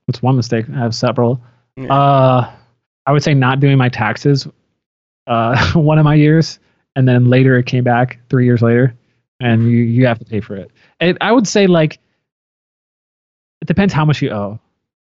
It's 0.08 0.22
one 0.22 0.36
mistake. 0.36 0.66
I 0.68 0.78
have 0.78 0.94
several. 0.94 1.40
Yeah. 1.76 1.92
Uh, 1.92 2.52
I 3.06 3.12
would 3.12 3.22
say 3.22 3.34
not 3.34 3.60
doing 3.60 3.78
my 3.78 3.88
taxes. 3.88 4.46
Uh, 5.26 5.72
one 5.74 5.98
of 5.98 6.04
my 6.04 6.14
years, 6.14 6.58
and 6.94 7.06
then 7.06 7.26
later 7.26 7.56
it 7.58 7.66
came 7.66 7.84
back 7.84 8.18
three 8.28 8.44
years 8.44 8.62
later, 8.62 8.94
and 9.40 9.70
you 9.70 9.78
you 9.78 10.06
have 10.06 10.18
to 10.18 10.24
pay 10.24 10.40
for 10.40 10.56
it. 10.56 10.70
And 11.00 11.18
I 11.20 11.32
would 11.32 11.46
say 11.46 11.66
like 11.66 11.98
it 13.60 13.66
depends 13.66 13.92
how 13.92 14.04
much 14.04 14.22
you 14.22 14.30
owe. 14.30 14.58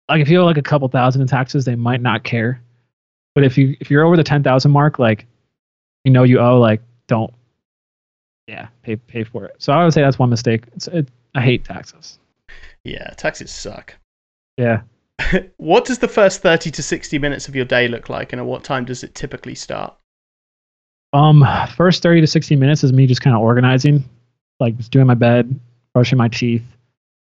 Like 0.09 0.21
if 0.21 0.29
you 0.29 0.41
owe 0.41 0.45
like 0.45 0.57
a 0.57 0.61
couple 0.63 0.87
thousand 0.87 1.21
in 1.21 1.27
taxes, 1.27 1.65
they 1.65 1.75
might 1.75 2.01
not 2.01 2.23
care. 2.23 2.61
But 3.35 3.43
if 3.43 3.57
you 3.57 3.75
if 3.79 3.89
you're 3.89 4.05
over 4.05 4.17
the 4.17 4.23
ten 4.23 4.43
thousand 4.43 4.71
mark, 4.71 4.99
like 4.99 5.25
you 6.03 6.11
know 6.11 6.23
you 6.23 6.39
owe, 6.39 6.59
like 6.59 6.81
don't 7.07 7.33
yeah 8.47 8.67
pay 8.83 8.95
pay 8.95 9.23
for 9.23 9.45
it. 9.45 9.55
So 9.57 9.73
I 9.73 9.83
would 9.83 9.93
say 9.93 10.01
that's 10.01 10.19
one 10.19 10.29
mistake. 10.29 10.65
It's 10.75 10.87
it, 10.87 11.09
I 11.35 11.41
hate 11.41 11.65
taxes. 11.65 12.19
Yeah, 12.83 13.09
taxes 13.11 13.51
suck. 13.51 13.95
Yeah. 14.57 14.81
what 15.57 15.85
does 15.85 15.99
the 15.99 16.07
first 16.07 16.41
30 16.41 16.71
to 16.71 16.83
60 16.83 17.17
minutes 17.19 17.47
of 17.47 17.55
your 17.55 17.65
day 17.65 17.87
look 17.87 18.09
like, 18.09 18.33
and 18.33 18.39
at 18.39 18.45
what 18.45 18.63
time 18.63 18.85
does 18.85 19.03
it 19.03 19.15
typically 19.15 19.55
start? 19.55 19.95
Um, 21.13 21.45
first 21.75 22.01
30 22.01 22.21
to 22.21 22.27
60 22.27 22.55
minutes 22.55 22.83
is 22.83 22.91
me 22.91 23.05
just 23.05 23.21
kind 23.21 23.35
of 23.35 23.41
organizing, 23.41 24.03
like 24.59 24.75
just 24.77 24.91
doing 24.91 25.05
my 25.05 25.13
bed, 25.13 25.59
brushing 25.93 26.17
my 26.17 26.27
teeth, 26.27 26.65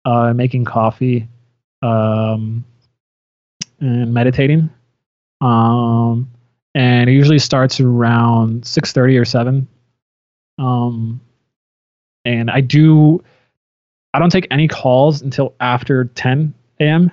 uh, 0.04 0.34
making 0.34 0.66
coffee, 0.66 1.26
um, 1.82 2.64
and 3.80 4.12
meditating. 4.12 4.68
Um, 5.40 6.30
and 6.74 7.08
it 7.08 7.12
usually 7.14 7.38
starts 7.38 7.80
around 7.80 8.64
6:30 8.64 9.18
or 9.18 9.24
7. 9.24 9.66
Um, 10.58 11.20
and 12.24 12.50
I 12.50 12.60
do, 12.60 13.22
I 14.12 14.18
don't 14.18 14.30
take 14.30 14.46
any 14.50 14.68
calls 14.68 15.22
until 15.22 15.54
after 15.60 16.04
10 16.04 16.52
a.m. 16.80 17.10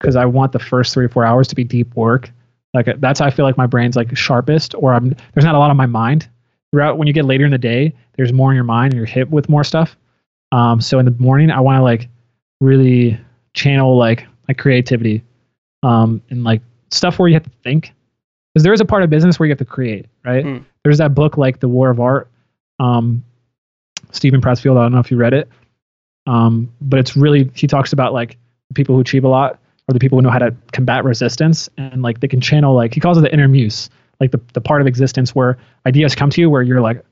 because 0.00 0.16
I 0.16 0.24
want 0.24 0.52
the 0.52 0.58
first 0.58 0.94
three 0.94 1.04
or 1.04 1.08
four 1.08 1.24
hours 1.24 1.46
to 1.48 1.54
be 1.54 1.64
deep 1.64 1.94
work. 1.94 2.32
Like 2.74 3.00
that's 3.00 3.20
how 3.20 3.26
I 3.26 3.30
feel 3.30 3.44
like 3.44 3.56
my 3.56 3.66
brain's 3.66 3.96
like 3.96 4.14
sharpest, 4.16 4.74
or 4.74 4.94
I'm 4.94 5.16
there's 5.34 5.44
not 5.44 5.54
a 5.54 5.58
lot 5.58 5.70
on 5.70 5.76
my 5.76 5.86
mind. 5.86 6.28
Throughout 6.70 6.98
when 6.98 7.06
you 7.06 7.14
get 7.14 7.24
later 7.24 7.46
in 7.46 7.50
the 7.50 7.58
day, 7.58 7.94
there's 8.16 8.32
more 8.32 8.50
in 8.50 8.54
your 8.54 8.64
mind 8.64 8.92
and 8.92 8.98
you're 8.98 9.06
hit 9.06 9.30
with 9.30 9.48
more 9.48 9.64
stuff. 9.64 9.96
Um, 10.52 10.80
so 10.80 10.98
in 10.98 11.06
the 11.06 11.12
morning, 11.12 11.50
I 11.50 11.60
want 11.60 11.78
to 11.78 11.82
like 11.82 12.08
really 12.60 13.18
channel 13.54 13.96
like 13.96 14.26
my 14.48 14.54
creativity, 14.54 15.22
um, 15.82 16.22
and 16.30 16.44
like 16.44 16.60
stuff 16.90 17.18
where 17.18 17.28
you 17.28 17.34
have 17.34 17.44
to 17.44 17.50
think, 17.62 17.94
because 18.52 18.64
there 18.64 18.72
is 18.72 18.80
a 18.80 18.84
part 18.84 19.02
of 19.02 19.10
business 19.10 19.38
where 19.38 19.46
you 19.46 19.50
have 19.50 19.58
to 19.58 19.64
create, 19.64 20.06
right? 20.24 20.44
Mm. 20.44 20.64
There's 20.84 20.98
that 20.98 21.14
book 21.14 21.36
like 21.38 21.60
The 21.60 21.68
War 21.68 21.90
of 21.90 22.00
Art, 22.00 22.30
um, 22.78 23.24
Steven 24.10 24.40
Pressfield. 24.40 24.78
I 24.78 24.82
don't 24.82 24.92
know 24.92 25.00
if 25.00 25.10
you 25.10 25.16
read 25.16 25.32
it, 25.32 25.48
um, 26.26 26.70
but 26.82 26.98
it's 26.98 27.16
really 27.16 27.50
he 27.54 27.66
talks 27.66 27.94
about 27.94 28.12
like 28.12 28.36
people 28.74 28.94
who 28.94 29.00
achieve 29.00 29.24
a 29.24 29.28
lot 29.28 29.58
or 29.88 29.94
the 29.94 29.98
people 29.98 30.18
who 30.18 30.22
know 30.22 30.30
how 30.30 30.38
to 30.38 30.54
combat 30.72 31.04
resistance 31.04 31.68
and 31.78 32.02
like 32.02 32.20
they 32.20 32.28
can 32.28 32.40
channel 32.40 32.74
like 32.74 32.94
he 32.94 33.00
calls 33.00 33.18
it 33.18 33.22
the 33.22 33.32
inner 33.32 33.48
muse 33.48 33.90
like 34.20 34.30
the, 34.30 34.40
the 34.52 34.60
part 34.60 34.80
of 34.80 34.86
existence 34.86 35.34
where 35.34 35.58
ideas 35.86 36.14
come 36.14 36.30
to 36.30 36.40
you 36.40 36.50
where 36.50 36.62
you're 36.62 36.80
like 36.80 37.02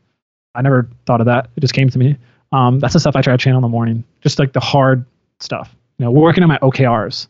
i 0.54 0.62
never 0.62 0.88
thought 1.06 1.20
of 1.20 1.26
that. 1.26 1.48
It 1.56 1.60
just 1.60 1.74
came 1.74 1.90
to 1.90 1.98
me. 1.98 2.16
Um, 2.52 2.78
that's 2.78 2.92
the 2.92 3.00
stuff 3.00 3.16
i 3.16 3.22
try 3.22 3.34
to 3.34 3.38
channel 3.38 3.58
in 3.58 3.62
the 3.62 3.68
morning 3.68 4.04
just 4.20 4.38
like 4.38 4.52
the 4.52 4.60
hard 4.60 5.04
stuff 5.40 5.74
you 5.98 6.04
know 6.04 6.10
working 6.10 6.42
on 6.42 6.48
my 6.48 6.58
okrs 6.58 7.28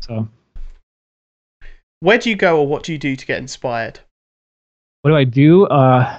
so. 0.00 0.28
Where 2.00 2.18
do 2.18 2.28
you 2.28 2.36
go, 2.36 2.58
or 2.58 2.66
what 2.66 2.82
do 2.82 2.92
you 2.92 2.98
do 2.98 3.16
to 3.16 3.26
get 3.26 3.38
inspired? 3.38 4.00
what 5.00 5.10
do 5.10 5.16
i 5.16 5.24
do? 5.24 5.66
Uh, 5.66 6.18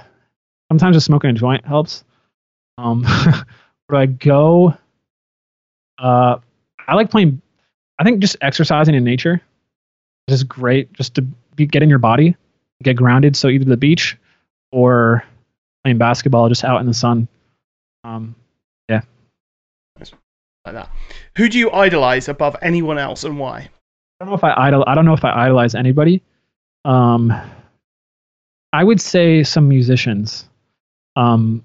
sometimes 0.70 0.96
just 0.96 1.06
smoking 1.06 1.30
a 1.30 1.32
joint 1.32 1.66
helps. 1.66 2.04
Um, 2.78 3.04
where 3.86 3.90
do 3.90 3.96
i 3.96 4.06
go? 4.06 4.74
Uh, 5.98 6.38
i 6.86 6.94
like 6.94 7.10
playing 7.10 7.40
i 7.98 8.04
think 8.04 8.20
just 8.20 8.36
exercising 8.40 8.94
in 8.94 9.04
nature 9.04 9.40
is 10.28 10.42
great 10.42 10.92
just 10.92 11.14
to 11.14 11.22
be, 11.54 11.66
get 11.66 11.82
in 11.82 11.88
your 11.88 11.98
body 11.98 12.36
get 12.82 12.96
grounded 12.96 13.36
so 13.36 13.48
either 13.48 13.64
the 13.64 13.76
beach 13.76 14.16
or 14.72 15.24
playing 15.84 15.98
basketball 15.98 16.48
just 16.48 16.64
out 16.64 16.80
in 16.80 16.86
the 16.86 16.94
sun 16.94 17.28
um, 18.06 18.36
yeah. 18.88 19.00
Like 19.98 20.74
that. 20.74 20.90
Who 21.36 21.48
do 21.48 21.58
you 21.58 21.70
idolize 21.72 22.28
above 22.28 22.56
anyone 22.62 22.98
else, 22.98 23.24
and 23.24 23.38
why? 23.38 23.68
I 24.20 24.24
don't 24.24 24.28
know 24.30 24.36
if 24.36 24.44
I 24.44 24.54
idol. 24.56 24.84
I 24.86 24.94
don't 24.94 25.04
know 25.04 25.12
if 25.12 25.24
I 25.24 25.32
idolize 25.46 25.74
anybody. 25.74 26.22
Um, 26.84 27.32
I 28.72 28.84
would 28.84 29.00
say 29.00 29.42
some 29.42 29.68
musicians, 29.68 30.48
um, 31.16 31.64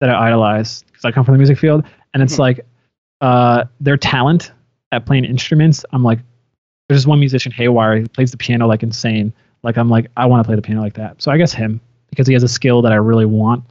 that 0.00 0.10
I 0.10 0.26
idolize 0.28 0.82
because 0.84 1.04
I 1.04 1.12
come 1.12 1.24
from 1.24 1.34
the 1.34 1.38
music 1.38 1.58
field, 1.58 1.84
and 2.14 2.22
it's 2.22 2.34
Mhm. 2.34 2.40
like, 2.40 2.66
uh, 3.20 3.64
their 3.80 3.96
talent 3.96 4.52
at 4.92 5.06
playing 5.06 5.24
instruments. 5.24 5.84
I'm 5.92 6.02
like, 6.02 6.18
there's 6.88 7.02
this 7.02 7.06
one 7.06 7.20
musician, 7.20 7.52
Haywyre. 7.52 8.02
He 8.02 8.08
plays 8.08 8.30
the 8.30 8.36
piano 8.36 8.66
like 8.66 8.82
insane. 8.82 9.32
Like 9.62 9.76
I'm 9.76 9.88
like, 9.88 10.10
I 10.16 10.26
want 10.26 10.42
to 10.42 10.46
play 10.46 10.56
the 10.56 10.62
piano 10.62 10.80
like 10.80 10.94
that. 10.94 11.22
So 11.22 11.30
I 11.30 11.36
guess 11.36 11.52
him 11.52 11.80
because 12.10 12.26
he 12.26 12.32
has 12.34 12.42
a 12.42 12.48
skill 12.48 12.82
that 12.82 12.92
I 12.92 12.96
really 12.96 13.26
want. 13.26 13.64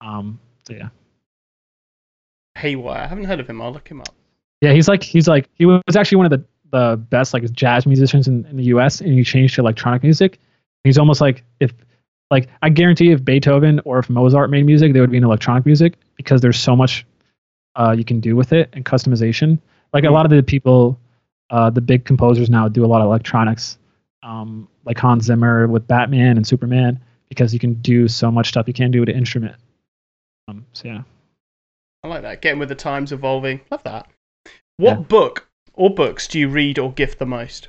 Um, 0.00 0.38
so 0.66 0.74
yeah. 0.74 0.88
Haywyre. 2.56 2.96
I 2.96 3.06
haven't 3.06 3.24
heard 3.24 3.40
of 3.40 3.48
him. 3.48 3.62
I'll 3.62 3.72
look 3.72 3.88
him 3.88 4.00
up. 4.00 4.14
Yeah, 4.60 4.72
he's 4.72 4.88
like 4.88 5.02
he's 5.02 5.28
like 5.28 5.48
he 5.54 5.66
was 5.66 5.96
actually 5.96 6.16
one 6.16 6.26
of 6.26 6.30
the 6.30 6.44
the 6.70 6.96
best 6.96 7.32
like 7.32 7.50
jazz 7.52 7.86
musicians 7.86 8.28
in, 8.28 8.44
in 8.46 8.56
the 8.56 8.64
U.S. 8.64 9.00
and 9.00 9.14
he 9.14 9.24
changed 9.24 9.54
to 9.54 9.60
electronic 9.60 10.02
music. 10.02 10.38
He's 10.84 10.98
almost 10.98 11.20
like 11.20 11.44
if 11.60 11.72
like 12.30 12.48
I 12.62 12.68
guarantee 12.68 13.12
if 13.12 13.24
Beethoven 13.24 13.80
or 13.84 13.98
if 13.98 14.10
Mozart 14.10 14.50
made 14.50 14.66
music, 14.66 14.92
they 14.92 15.00
would 15.00 15.10
be 15.10 15.16
in 15.16 15.24
electronic 15.24 15.64
music 15.64 15.94
because 16.16 16.40
there's 16.40 16.58
so 16.58 16.76
much 16.76 17.06
uh, 17.76 17.94
you 17.96 18.04
can 18.04 18.20
do 18.20 18.36
with 18.36 18.52
it 18.52 18.68
and 18.72 18.84
customization. 18.84 19.58
Like 19.92 20.04
a 20.04 20.10
lot 20.10 20.26
of 20.26 20.30
the 20.30 20.42
people, 20.42 20.98
uh, 21.50 21.70
the 21.70 21.80
big 21.80 22.04
composers 22.04 22.50
now 22.50 22.68
do 22.68 22.84
a 22.84 22.86
lot 22.88 23.00
of 23.00 23.06
electronics, 23.06 23.78
um, 24.22 24.68
like 24.84 24.98
Hans 24.98 25.24
Zimmer 25.24 25.66
with 25.66 25.86
Batman 25.86 26.36
and 26.36 26.46
Superman 26.46 27.00
because 27.28 27.52
you 27.52 27.58
can 27.60 27.74
do 27.74 28.08
so 28.08 28.30
much 28.30 28.48
stuff 28.48 28.66
you 28.66 28.74
can't 28.74 28.92
do 28.92 29.00
with 29.00 29.08
an 29.08 29.16
instrument. 29.16 29.54
Um, 30.48 30.64
so 30.72 30.88
yeah. 30.88 31.02
I 32.04 32.08
like 32.08 32.22
that. 32.22 32.40
Getting 32.42 32.58
with 32.58 32.68
the 32.68 32.74
times, 32.74 33.12
evolving. 33.12 33.60
Love 33.70 33.82
that. 33.82 34.08
What 34.76 34.90
Yeah. 34.98 35.02
book 35.04 35.48
or 35.74 35.90
books 35.90 36.26
do 36.28 36.38
you 36.38 36.48
read 36.48 36.78
or 36.78 36.92
gift 36.92 37.18
the 37.18 37.26
most? 37.26 37.68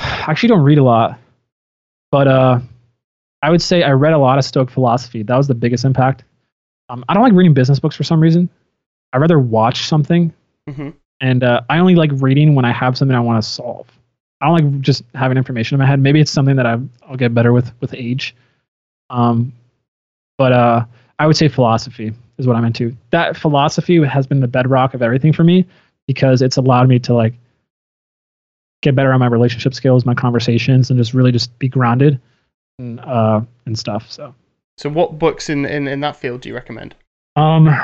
I 0.00 0.24
actually 0.28 0.48
don't 0.48 0.62
read 0.62 0.78
a 0.78 0.82
lot, 0.82 1.18
but 2.10 2.26
uh, 2.26 2.60
I 3.42 3.50
would 3.50 3.62
say 3.62 3.82
I 3.82 3.92
read 3.92 4.12
a 4.12 4.18
lot 4.18 4.38
of 4.38 4.44
Stoic 4.44 4.70
philosophy. 4.70 5.22
That 5.22 5.36
was 5.36 5.46
the 5.46 5.54
biggest 5.54 5.84
impact. 5.84 6.24
Um, 6.88 7.04
I 7.08 7.14
don't 7.14 7.22
like 7.22 7.32
reading 7.32 7.54
business 7.54 7.78
books 7.78 7.96
for 7.96 8.04
some 8.04 8.20
reason. 8.20 8.50
I 9.12 9.18
rather 9.18 9.38
watch 9.38 9.86
something, 9.86 10.32
hmm 10.68 10.90
and 11.20 11.44
uh, 11.44 11.60
I 11.70 11.78
only 11.78 11.94
like 11.94 12.10
reading 12.14 12.54
when 12.54 12.64
I 12.64 12.72
have 12.72 12.98
something 12.98 13.16
I 13.16 13.20
want 13.20 13.42
to 13.42 13.48
solve. 13.48 13.86
I 14.40 14.46
don't 14.46 14.54
like 14.54 14.80
just 14.80 15.04
having 15.14 15.38
information 15.38 15.76
in 15.76 15.78
my 15.78 15.86
head. 15.86 16.00
Maybe 16.00 16.20
it's 16.20 16.30
something 16.30 16.56
that 16.56 16.66
I, 16.66 16.78
I'll 17.08 17.16
get 17.16 17.32
better 17.32 17.52
with 17.52 17.72
with 17.80 17.94
age. 17.94 18.34
Um, 19.10 19.52
but 20.36 20.52
uh, 20.52 20.84
I 21.18 21.26
would 21.26 21.36
say 21.36 21.48
philosophy 21.48 22.12
is 22.36 22.46
what 22.46 22.56
I'm 22.56 22.64
into. 22.64 22.94
That 23.10 23.36
philosophy 23.36 24.04
has 24.04 24.26
been 24.26 24.40
the 24.40 24.48
bedrock 24.48 24.92
of 24.92 25.02
everything 25.02 25.32
for 25.32 25.44
me 25.44 25.64
because 26.06 26.42
it's 26.42 26.56
allowed 26.56 26.88
me 26.88 26.98
to 27.00 27.14
like 27.14 27.34
get 28.82 28.94
better 28.94 29.12
on 29.12 29.20
my 29.20 29.26
relationship 29.28 29.72
skills, 29.72 30.04
my 30.04 30.14
conversations, 30.14 30.90
and 30.90 30.98
just 30.98 31.14
really 31.14 31.32
just 31.32 31.56
be 31.58 31.68
grounded 31.68 32.20
and 32.78 33.00
uh 33.00 33.40
and 33.66 33.78
stuff. 33.78 34.10
So 34.10 34.34
So, 34.78 34.90
what 34.90 35.18
books 35.18 35.48
in, 35.48 35.64
in, 35.64 35.86
in 35.86 36.00
that 36.00 36.16
field 36.16 36.40
do 36.42 36.48
you 36.48 36.54
recommend? 36.54 36.94
um 37.36 37.74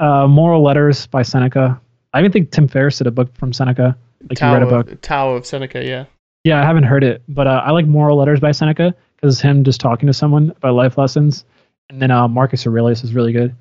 uh 0.00 0.26
Moral 0.26 0.62
Letters 0.62 1.06
by 1.06 1.22
Seneca. 1.22 1.80
I 2.12 2.20
even 2.20 2.32
think 2.32 2.50
Tim 2.50 2.68
Ferriss 2.68 2.98
did 2.98 3.06
a 3.06 3.10
book 3.10 3.34
from 3.36 3.52
Seneca. 3.52 3.96
Like 4.28 4.38
Tao, 4.38 4.48
you 4.48 4.58
read 4.58 4.62
a 4.62 4.70
book. 4.70 4.92
Of, 4.92 5.00
Tao 5.00 5.30
of 5.30 5.46
Seneca, 5.46 5.84
yeah. 5.84 6.06
Yeah, 6.44 6.60
I 6.60 6.64
haven't 6.64 6.84
heard 6.84 7.04
it, 7.04 7.22
but 7.28 7.46
uh, 7.46 7.62
I 7.64 7.72
like 7.72 7.86
Moral 7.86 8.16
Letters 8.18 8.40
by 8.40 8.52
Seneca 8.52 8.94
because 9.16 9.34
it's 9.34 9.42
him 9.42 9.64
just 9.64 9.80
talking 9.80 10.06
to 10.06 10.12
someone 10.12 10.50
about 10.56 10.74
life 10.74 10.96
lessons. 10.96 11.44
And 11.90 12.00
then 12.00 12.10
uh, 12.10 12.28
Marcus 12.28 12.66
Aurelius 12.66 13.04
is 13.04 13.14
really 13.14 13.32
good. 13.32 13.54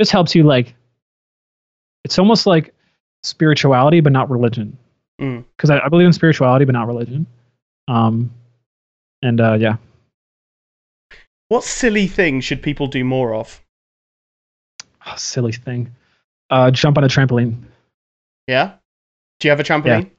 Just 0.00 0.12
helps 0.12 0.34
you 0.34 0.42
like. 0.42 0.74
It's 2.04 2.18
almost 2.18 2.46
like 2.46 2.74
spirituality, 3.22 4.00
but 4.00 4.12
not 4.12 4.30
religion. 4.30 4.76
Mm. 5.20 5.44
Because 5.56 5.70
I, 5.70 5.80
I 5.80 5.88
believe 5.88 6.06
in 6.06 6.12
spirituality, 6.12 6.64
but 6.64 6.72
not 6.72 6.86
religion. 6.86 7.26
Um, 7.88 8.32
and 9.22 9.40
uh, 9.40 9.54
yeah, 9.54 9.76
What 11.48 11.64
silly 11.64 12.06
thing 12.06 12.40
should 12.40 12.62
people 12.62 12.86
do 12.86 13.04
more 13.04 13.34
of? 13.34 13.62
Oh, 15.06 15.14
silly 15.16 15.52
thing. 15.52 15.94
Uh, 16.50 16.70
jump 16.70 16.98
on 16.98 17.04
a 17.04 17.08
trampoline. 17.08 17.62
Yeah? 18.46 18.72
Do 19.40 19.48
you 19.48 19.50
have 19.50 19.60
a 19.60 19.64
trampoline? 19.64 20.10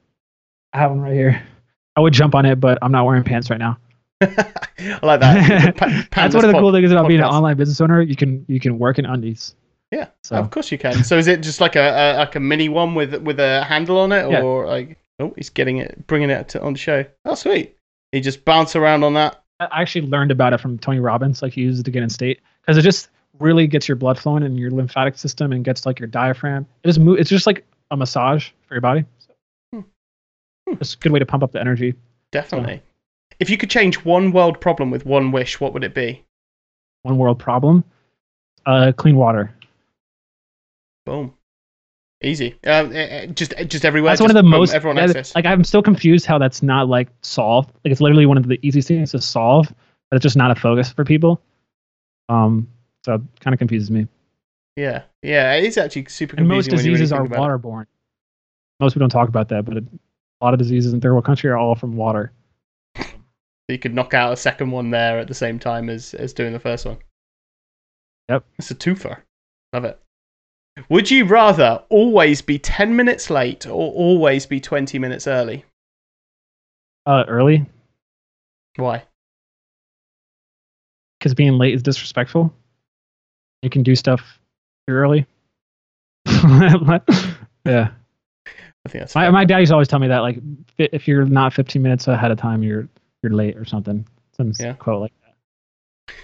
I 0.72 0.78
have 0.78 0.90
one 0.90 1.00
right 1.00 1.14
here. 1.14 1.42
I 1.96 2.00
would 2.00 2.12
jump 2.12 2.34
on 2.34 2.46
it, 2.46 2.60
but 2.60 2.78
I'm 2.82 2.92
not 2.92 3.04
wearing 3.06 3.24
pants 3.24 3.50
right 3.50 3.58
now. 3.58 3.78
I 4.20 4.98
like 5.02 5.20
that. 5.20 5.76
Pa- 5.76 6.06
That's 6.12 6.34
one 6.34 6.44
of 6.44 6.48
the 6.48 6.52
pod- 6.54 6.60
cool 6.62 6.72
things 6.72 6.90
about 6.90 7.08
being 7.08 7.20
an 7.20 7.26
online 7.26 7.56
business 7.56 7.80
owner. 7.80 8.00
You 8.02 8.16
can 8.16 8.44
you 8.48 8.60
can 8.60 8.78
work 8.78 8.98
in 8.98 9.06
undies. 9.06 9.54
Yeah, 9.90 10.08
So 10.22 10.36
of 10.36 10.50
course 10.50 10.70
you 10.70 10.76
can. 10.78 11.02
So 11.02 11.16
is 11.16 11.28
it 11.28 11.40
just 11.40 11.60
like 11.62 11.74
a, 11.74 11.80
a 11.80 12.18
like 12.18 12.34
a 12.36 12.40
mini 12.40 12.68
one 12.68 12.94
with 12.94 13.14
with 13.22 13.40
a 13.40 13.64
handle 13.64 13.98
on 13.98 14.12
it, 14.12 14.30
Yeah. 14.30 14.42
or 14.42 14.66
like 14.66 14.98
oh 15.18 15.32
he's 15.36 15.48
getting 15.50 15.78
it, 15.78 16.06
bringing 16.06 16.30
it 16.30 16.48
to, 16.50 16.62
on 16.62 16.74
the 16.74 16.78
show? 16.78 17.04
Oh 17.24 17.34
sweet. 17.34 17.76
He 18.12 18.20
just 18.20 18.44
bounce 18.44 18.76
around 18.76 19.02
on 19.04 19.14
that. 19.14 19.42
I 19.60 19.80
actually 19.82 20.06
learned 20.08 20.30
about 20.30 20.52
it 20.52 20.60
from 20.60 20.78
Tony 20.78 21.00
Robbins, 21.00 21.42
like 21.42 21.52
he 21.54 21.62
uses 21.62 21.80
it 21.80 21.84
to 21.84 21.90
get 21.90 22.02
in 22.02 22.10
state, 22.10 22.40
because 22.60 22.76
it 22.76 22.82
just 22.82 23.08
really 23.40 23.66
gets 23.66 23.88
your 23.88 23.96
blood 23.96 24.18
flowing 24.18 24.42
in 24.42 24.56
your 24.56 24.70
lymphatic 24.70 25.16
system 25.18 25.52
and 25.52 25.64
gets 25.64 25.86
like 25.86 25.98
your 25.98 26.08
diaphragm. 26.08 26.66
It 26.82 26.88
just 26.88 26.98
move, 26.98 27.18
It's 27.18 27.30
just 27.30 27.46
like 27.46 27.64
a 27.90 27.96
massage 27.96 28.48
for 28.66 28.74
your 28.74 28.80
body. 28.80 29.04
So, 29.18 29.32
Hmm. 29.72 29.80
Hmm. 30.68 30.74
It's 30.80 30.94
a 30.94 30.98
good 30.98 31.12
way 31.12 31.18
to 31.18 31.26
pump 31.26 31.42
up 31.42 31.52
the 31.52 31.60
energy. 31.60 31.94
Definitely. 32.32 32.82
If 33.40 33.50
you 33.50 33.56
could 33.56 33.70
change 33.70 34.04
one 34.04 34.32
world 34.32 34.60
problem 34.60 34.90
with 34.90 35.06
one 35.06 35.30
wish, 35.32 35.60
what 35.60 35.72
would 35.72 35.84
it 35.84 35.94
be? 35.94 36.24
One 37.02 37.18
world 37.18 37.38
problem. 37.38 37.84
Uh, 38.66 38.92
clean 38.96 39.16
water. 39.16 39.54
Boom. 41.06 41.34
Easy. 42.22 42.56
Um, 42.66 42.92
eh, 42.92 42.96
eh, 42.96 43.26
just 43.26 43.54
just 43.68 43.84
everywhere. 43.84 44.10
That's 44.10 44.20
one 44.20 44.30
of 44.30 44.34
the 44.34 44.42
most. 44.42 44.74
everyone 44.74 44.96
yeah, 44.96 45.04
access. 45.04 45.34
like 45.36 45.46
I'm 45.46 45.62
still 45.62 45.82
confused 45.82 46.26
how 46.26 46.36
that's 46.36 46.62
not 46.64 46.88
like 46.88 47.08
solved. 47.22 47.70
Like 47.84 47.92
it's 47.92 48.00
literally 48.00 48.26
one 48.26 48.36
of 48.36 48.48
the 48.48 48.58
easiest 48.60 48.88
things 48.88 49.12
to 49.12 49.20
solve, 49.20 49.72
but 50.10 50.16
it's 50.16 50.24
just 50.24 50.36
not 50.36 50.50
a 50.50 50.56
focus 50.56 50.90
for 50.90 51.04
people. 51.04 51.40
Um, 52.28 52.66
so 53.08 53.14
it 53.14 53.40
kind 53.40 53.54
of 53.54 53.58
confuses 53.58 53.90
me. 53.90 54.06
Yeah, 54.76 55.04
yeah. 55.22 55.54
It 55.54 55.64
is 55.64 55.78
actually 55.78 56.04
super 56.06 56.36
And 56.36 56.46
most 56.46 56.66
you 56.66 56.72
really 56.72 56.90
diseases 56.90 57.10
are 57.10 57.24
about 57.24 57.36
it. 57.36 57.40
waterborne. 57.40 57.86
Most 58.80 58.92
people 58.92 59.00
don't 59.00 59.10
talk 59.10 59.30
about 59.30 59.48
that, 59.48 59.64
but 59.64 59.78
a 59.78 59.84
lot 60.42 60.52
of 60.52 60.58
diseases 60.58 60.92
in 60.92 61.00
third 61.00 61.12
world 61.12 61.24
country 61.24 61.48
are 61.48 61.56
all 61.56 61.74
from 61.74 61.96
water. 61.96 62.32
You 63.68 63.78
could 63.78 63.94
knock 63.94 64.12
out 64.12 64.32
a 64.32 64.36
second 64.36 64.70
one 64.70 64.90
there 64.90 65.18
at 65.18 65.26
the 65.26 65.34
same 65.34 65.58
time 65.58 65.88
as 65.88 66.12
as 66.14 66.34
doing 66.34 66.52
the 66.52 66.58
first 66.60 66.84
one. 66.84 66.98
Yep. 68.28 68.44
It's 68.58 68.70
a 68.70 68.74
twofer. 68.74 69.18
Love 69.72 69.84
it. 69.84 69.98
Would 70.90 71.10
you 71.10 71.24
rather 71.24 71.82
always 71.88 72.42
be 72.42 72.58
ten 72.58 72.94
minutes 72.94 73.30
late 73.30 73.66
or 73.66 73.92
always 73.92 74.44
be 74.46 74.60
twenty 74.60 74.98
minutes 74.98 75.26
early? 75.26 75.64
Uh, 77.06 77.24
early 77.26 77.64
Why? 78.76 79.02
because 81.18 81.34
being 81.34 81.58
late 81.58 81.74
is 81.74 81.82
disrespectful. 81.82 82.52
You 83.62 83.70
can 83.70 83.82
do 83.82 83.94
stuff 83.94 84.20
early. 84.88 85.26
yeah, 86.26 87.00
I 87.66 88.88
think 88.88 89.02
that's 89.02 89.14
my 89.14 89.30
my 89.30 89.44
dad 89.44 89.58
used 89.58 89.72
always 89.72 89.88
tell 89.88 89.98
me 89.98 90.08
that 90.08 90.20
like 90.20 90.38
if 90.78 91.08
you're 91.08 91.24
not 91.24 91.52
15 91.52 91.82
minutes 91.82 92.06
ahead 92.06 92.30
of 92.30 92.38
time, 92.38 92.62
you're 92.62 92.88
you're 93.22 93.32
late 93.32 93.56
or 93.56 93.64
something. 93.64 94.06
Some 94.36 94.52
Yeah. 94.58 94.74
quote 94.74 95.00
like 95.00 95.12
that. 95.22 96.14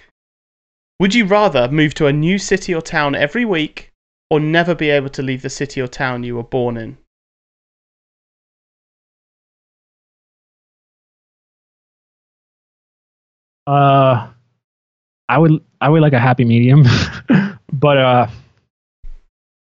Would 1.01 1.15
you 1.15 1.25
rather 1.25 1.69
move 1.69 1.95
to 1.95 2.07
a 2.07 2.13
new 2.13 2.39
city 2.39 2.75
or 2.75 2.81
town 2.81 3.15
every 3.15 3.45
week 3.45 3.91
or 4.31 4.39
never 4.39 4.75
be 4.75 4.91
able 4.91 5.11
to 5.11 5.23
leave 5.23 5.43
the 5.43 5.51
city 5.51 5.81
or 5.81 5.89
town 5.89 6.23
you 6.23 6.37
were 6.37 6.45
born 6.45 6.77
in? 6.77 6.97
Uh, 13.67 14.29
I 15.29 15.39
would 15.39 15.63
I 15.81 15.89
would 15.89 16.03
like 16.03 16.13
a 16.13 16.19
happy 16.21 16.45
medium, 16.45 16.85
but 17.73 17.97
uh, 17.97 18.27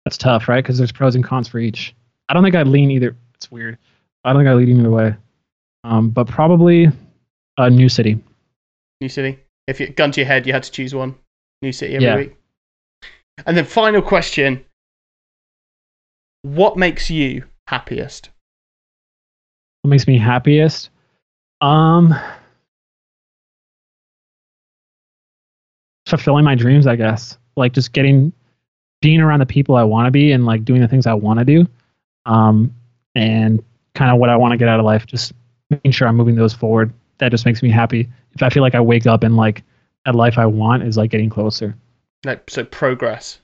that's 0.04 0.18
tough, 0.18 0.48
right? 0.48 0.62
Because 0.62 0.78
there's 0.78 0.92
pros 0.92 1.14
and 1.14 1.24
cons 1.24 1.48
for 1.48 1.58
each. 1.58 1.94
I 2.28 2.34
don't 2.34 2.42
think 2.42 2.54
I'd 2.54 2.68
lean 2.68 2.90
either. 2.90 3.16
It's 3.34 3.50
weird. 3.50 3.78
I 4.24 4.32
don't 4.32 4.40
think 4.42 4.48
I'd 4.48 4.54
lean 4.54 4.78
either 4.80 4.90
way. 4.90 5.14
Um, 5.84 6.10
but 6.10 6.26
probably 6.28 6.88
a 7.58 7.70
new 7.70 7.88
city. 7.88 8.18
New 9.00 9.08
city. 9.08 9.38
If 9.66 9.80
you 9.80 9.88
gun 9.88 10.12
to 10.12 10.20
your 10.20 10.26
head, 10.28 10.46
you 10.46 10.52
had 10.52 10.62
to 10.62 10.70
choose 10.70 10.94
one. 10.94 11.14
New 11.62 11.72
city 11.72 11.94
every 11.94 12.06
Yeah. 12.06 12.16
week. 12.16 12.36
And 13.46 13.56
then 13.56 13.64
final 13.64 14.02
question: 14.02 14.64
What 16.42 16.76
makes 16.76 17.10
you 17.10 17.44
happiest? 17.68 18.30
What 19.82 19.90
makes 19.90 20.06
me 20.06 20.18
happiest? 20.18 20.90
Um, 21.60 22.14
fulfilling 26.18 26.44
my 26.44 26.54
dreams, 26.54 26.86
I 26.86 26.96
guess. 26.96 27.38
Like 27.56 27.72
just 27.72 27.92
getting, 27.92 28.32
being 29.00 29.20
around 29.20 29.40
the 29.40 29.46
people 29.46 29.76
I 29.76 29.84
want 29.84 30.06
to 30.06 30.10
be, 30.10 30.32
and 30.32 30.46
like 30.46 30.64
doing 30.64 30.80
the 30.80 30.88
things 30.88 31.06
I 31.06 31.14
want 31.14 31.38
to 31.38 31.44
do. 31.44 31.66
Um, 32.26 32.74
and 33.14 33.62
kind 33.94 34.10
of 34.10 34.18
what 34.18 34.30
I 34.30 34.36
want 34.36 34.52
to 34.52 34.58
get 34.58 34.68
out 34.68 34.80
of 34.80 34.86
life. 34.86 35.06
Just 35.06 35.32
making 35.70 35.92
sure 35.92 36.08
I'm 36.08 36.16
moving 36.16 36.34
those 36.34 36.54
forward. 36.54 36.92
That 37.18 37.30
just 37.30 37.46
makes 37.46 37.62
me 37.62 37.70
happy. 37.70 38.08
If 38.32 38.42
I 38.42 38.48
feel 38.50 38.62
like 38.62 38.74
I 38.74 38.80
wake 38.80 39.06
up 39.06 39.22
and 39.22 39.36
like 39.36 39.62
that 40.04 40.14
life 40.14 40.38
I 40.38 40.46
want 40.46 40.82
is 40.82 40.96
like 40.96 41.10
getting 41.10 41.30
closer. 41.30 41.76
Like 42.24 42.50
so, 42.50 42.64
progress. 42.64 43.40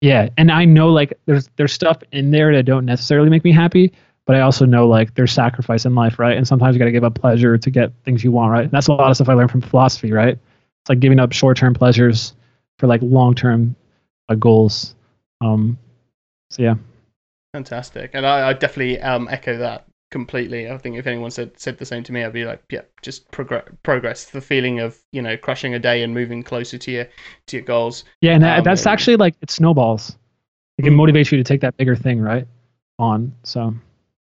Yeah, 0.00 0.28
and 0.36 0.50
I 0.50 0.64
know 0.64 0.88
like 0.90 1.18
there's 1.26 1.48
there's 1.56 1.72
stuff 1.72 1.98
in 2.12 2.30
there 2.30 2.54
that 2.54 2.64
don't 2.64 2.84
necessarily 2.84 3.30
make 3.30 3.44
me 3.44 3.52
happy, 3.52 3.92
but 4.26 4.36
I 4.36 4.40
also 4.40 4.64
know 4.64 4.86
like 4.86 5.14
there's 5.14 5.32
sacrifice 5.32 5.84
in 5.84 5.94
life, 5.94 6.18
right? 6.18 6.36
And 6.36 6.46
sometimes 6.46 6.74
you 6.74 6.78
got 6.78 6.84
to 6.84 6.92
give 6.92 7.04
up 7.04 7.14
pleasure 7.14 7.58
to 7.58 7.70
get 7.70 7.92
things 8.04 8.22
you 8.22 8.30
want, 8.30 8.52
right? 8.52 8.64
And 8.64 8.70
that's 8.70 8.86
a 8.86 8.92
lot 8.92 9.10
of 9.10 9.16
stuff 9.16 9.28
I 9.28 9.34
learned 9.34 9.50
from 9.50 9.60
philosophy, 9.60 10.12
right? 10.12 10.38
It's 10.82 10.88
like 10.90 11.00
giving 11.00 11.18
up 11.20 11.32
short-term 11.32 11.74
pleasures 11.74 12.34
for 12.78 12.86
like 12.86 13.00
long-term 13.02 13.74
uh, 14.28 14.34
goals. 14.34 14.94
Um, 15.40 15.78
so 16.50 16.62
yeah, 16.62 16.74
Fantastic, 17.54 18.10
and 18.14 18.26
I, 18.26 18.48
I 18.50 18.52
definitely 18.52 19.00
um, 19.00 19.26
echo 19.30 19.56
that 19.58 19.86
completely. 20.10 20.70
I 20.70 20.78
think 20.78 20.96
if 20.96 21.06
anyone 21.06 21.30
said 21.30 21.58
said 21.58 21.78
the 21.78 21.84
same 21.84 22.02
to 22.04 22.12
me, 22.12 22.24
I'd 22.24 22.32
be 22.32 22.44
like, 22.44 22.62
yeah, 22.70 22.82
just 23.02 23.30
progress. 23.30 23.64
Progress. 23.82 24.24
The 24.26 24.40
feeling 24.40 24.80
of 24.80 24.98
you 25.12 25.22
know 25.22 25.36
crushing 25.36 25.74
a 25.74 25.78
day 25.78 26.02
and 26.02 26.12
moving 26.14 26.42
closer 26.42 26.78
to 26.78 26.90
your 26.90 27.08
to 27.46 27.56
your 27.56 27.64
goals. 27.64 28.04
yeah, 28.20 28.32
and 28.32 28.42
that, 28.42 28.58
Um, 28.58 28.64
that's 28.64 28.86
actually 28.86 29.16
like 29.16 29.34
it 29.40 29.50
snowballs. 29.50 30.16
It 30.78 30.82
can 30.82 30.92
Mm. 30.92 30.96
motivate 30.96 31.32
you 31.32 31.38
to 31.38 31.44
take 31.44 31.60
that 31.62 31.76
bigger 31.76 31.96
thing, 31.96 32.20
right? 32.20 32.46
On 32.98 33.32
so 33.44 33.74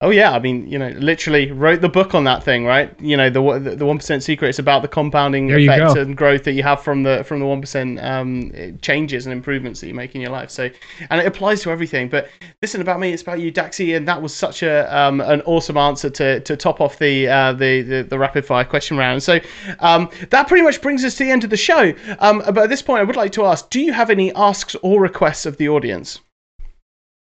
Oh 0.02 0.10
yeah, 0.10 0.34
I 0.34 0.40
mean, 0.40 0.68
you 0.68 0.78
know, 0.78 0.90
literally 0.90 1.54
wrote 1.54 1.80
the 1.80 1.88
book 1.88 2.14
on 2.14 2.26
that 2.26 2.44
thing, 2.44 2.66
right? 2.66 2.94
You 3.00 3.16
know, 3.16 3.30
the 3.30 3.76
the 3.78 3.86
one 3.86 3.98
percent 3.98 4.24
secret. 4.24 4.50
It's 4.50 4.60
about 4.60 4.82
the 4.82 4.90
compounding 4.90 5.48
There 5.48 5.58
effect 5.58 5.98
and 5.98 6.18
growth 6.18 6.44
that 6.44 6.52
you 6.52 6.64
have 6.64 6.84
from 6.84 7.04
the 7.04 7.24
from 7.24 7.40
the 7.40 7.46
one 7.46 7.62
percent 7.62 8.02
um, 8.02 8.52
changes 8.82 9.26
and 9.26 9.32
improvements 9.32 9.80
that 9.80 9.88
you 9.88 9.94
make 9.94 10.14
in 10.14 10.20
your 10.20 10.32
life. 10.32 10.50
So, 10.50 10.70
and 11.10 11.22
it 11.22 11.26
applies 11.26 11.62
to 11.62 11.72
everything. 11.72 12.10
But 12.10 12.28
listen, 12.62 12.82
about 12.82 13.00
me, 13.00 13.14
it's 13.14 13.22
about 13.22 13.40
you, 13.40 13.54
Daxi, 13.54 13.96
and 13.96 14.06
that 14.06 14.22
was 14.22 14.36
such 14.36 14.64
a 14.64 14.94
um, 14.94 15.22
an 15.22 15.40
awesome 15.44 15.78
answer 15.78 16.10
to, 16.10 16.42
to 16.42 16.58
top 16.58 16.82
off 16.82 17.00
the, 17.00 17.30
uh, 17.30 17.54
the 17.54 17.82
the 17.82 18.04
the 18.04 18.20
rapid 18.20 18.46
fire 18.46 18.66
question 18.66 18.98
round. 18.98 19.24
So, 19.24 19.40
um, 19.80 20.10
that 20.30 20.50
pretty 20.50 20.64
much 20.64 20.82
brings 20.82 21.06
us 21.06 21.16
to 21.16 21.24
the 21.24 21.32
end 21.32 21.46
of 21.46 21.50
the 21.50 21.58
show. 21.58 21.94
Um, 22.20 22.40
but 22.40 22.58
at 22.58 22.70
this 22.70 22.82
point, 22.82 23.00
I 23.00 23.04
would 23.06 23.16
like 23.16 23.32
to 23.32 23.46
ask: 23.46 23.70
Do 23.70 23.80
you 23.80 23.94
have 23.94 24.10
any 24.10 24.34
asks 24.36 24.76
or 24.82 25.00
requests 25.00 25.46
of 25.46 25.56
the 25.56 25.70
audience? 25.70 26.20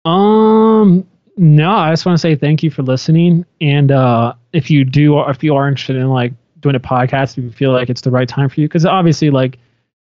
Um, 0.06 1.08
no, 1.40 1.72
I 1.72 1.92
just 1.94 2.06
want 2.06 2.18
to 2.18 2.22
say 2.22 2.36
thank 2.36 2.64
you 2.64 2.70
for 2.70 2.84
listening. 2.84 3.46
And 3.62 3.92
uh, 3.92 4.34
if 4.52 4.70
you 4.70 4.84
do, 4.84 5.18
if 5.22 5.42
you 5.42 5.56
are 5.56 5.70
interested 5.70 5.96
in 5.96 6.10
like 6.10 6.34
doing 6.60 6.76
a 6.76 6.80
podcast, 6.82 7.38
if 7.38 7.44
you 7.46 7.52
feel 7.52 7.72
like 7.72 7.90
it's 7.90 8.02
the 8.02 8.12
right 8.12 8.28
time 8.28 8.50
for 8.50 8.60
you, 8.60 8.68
because 8.68 8.86
obviously, 8.86 9.30
like 9.30 9.58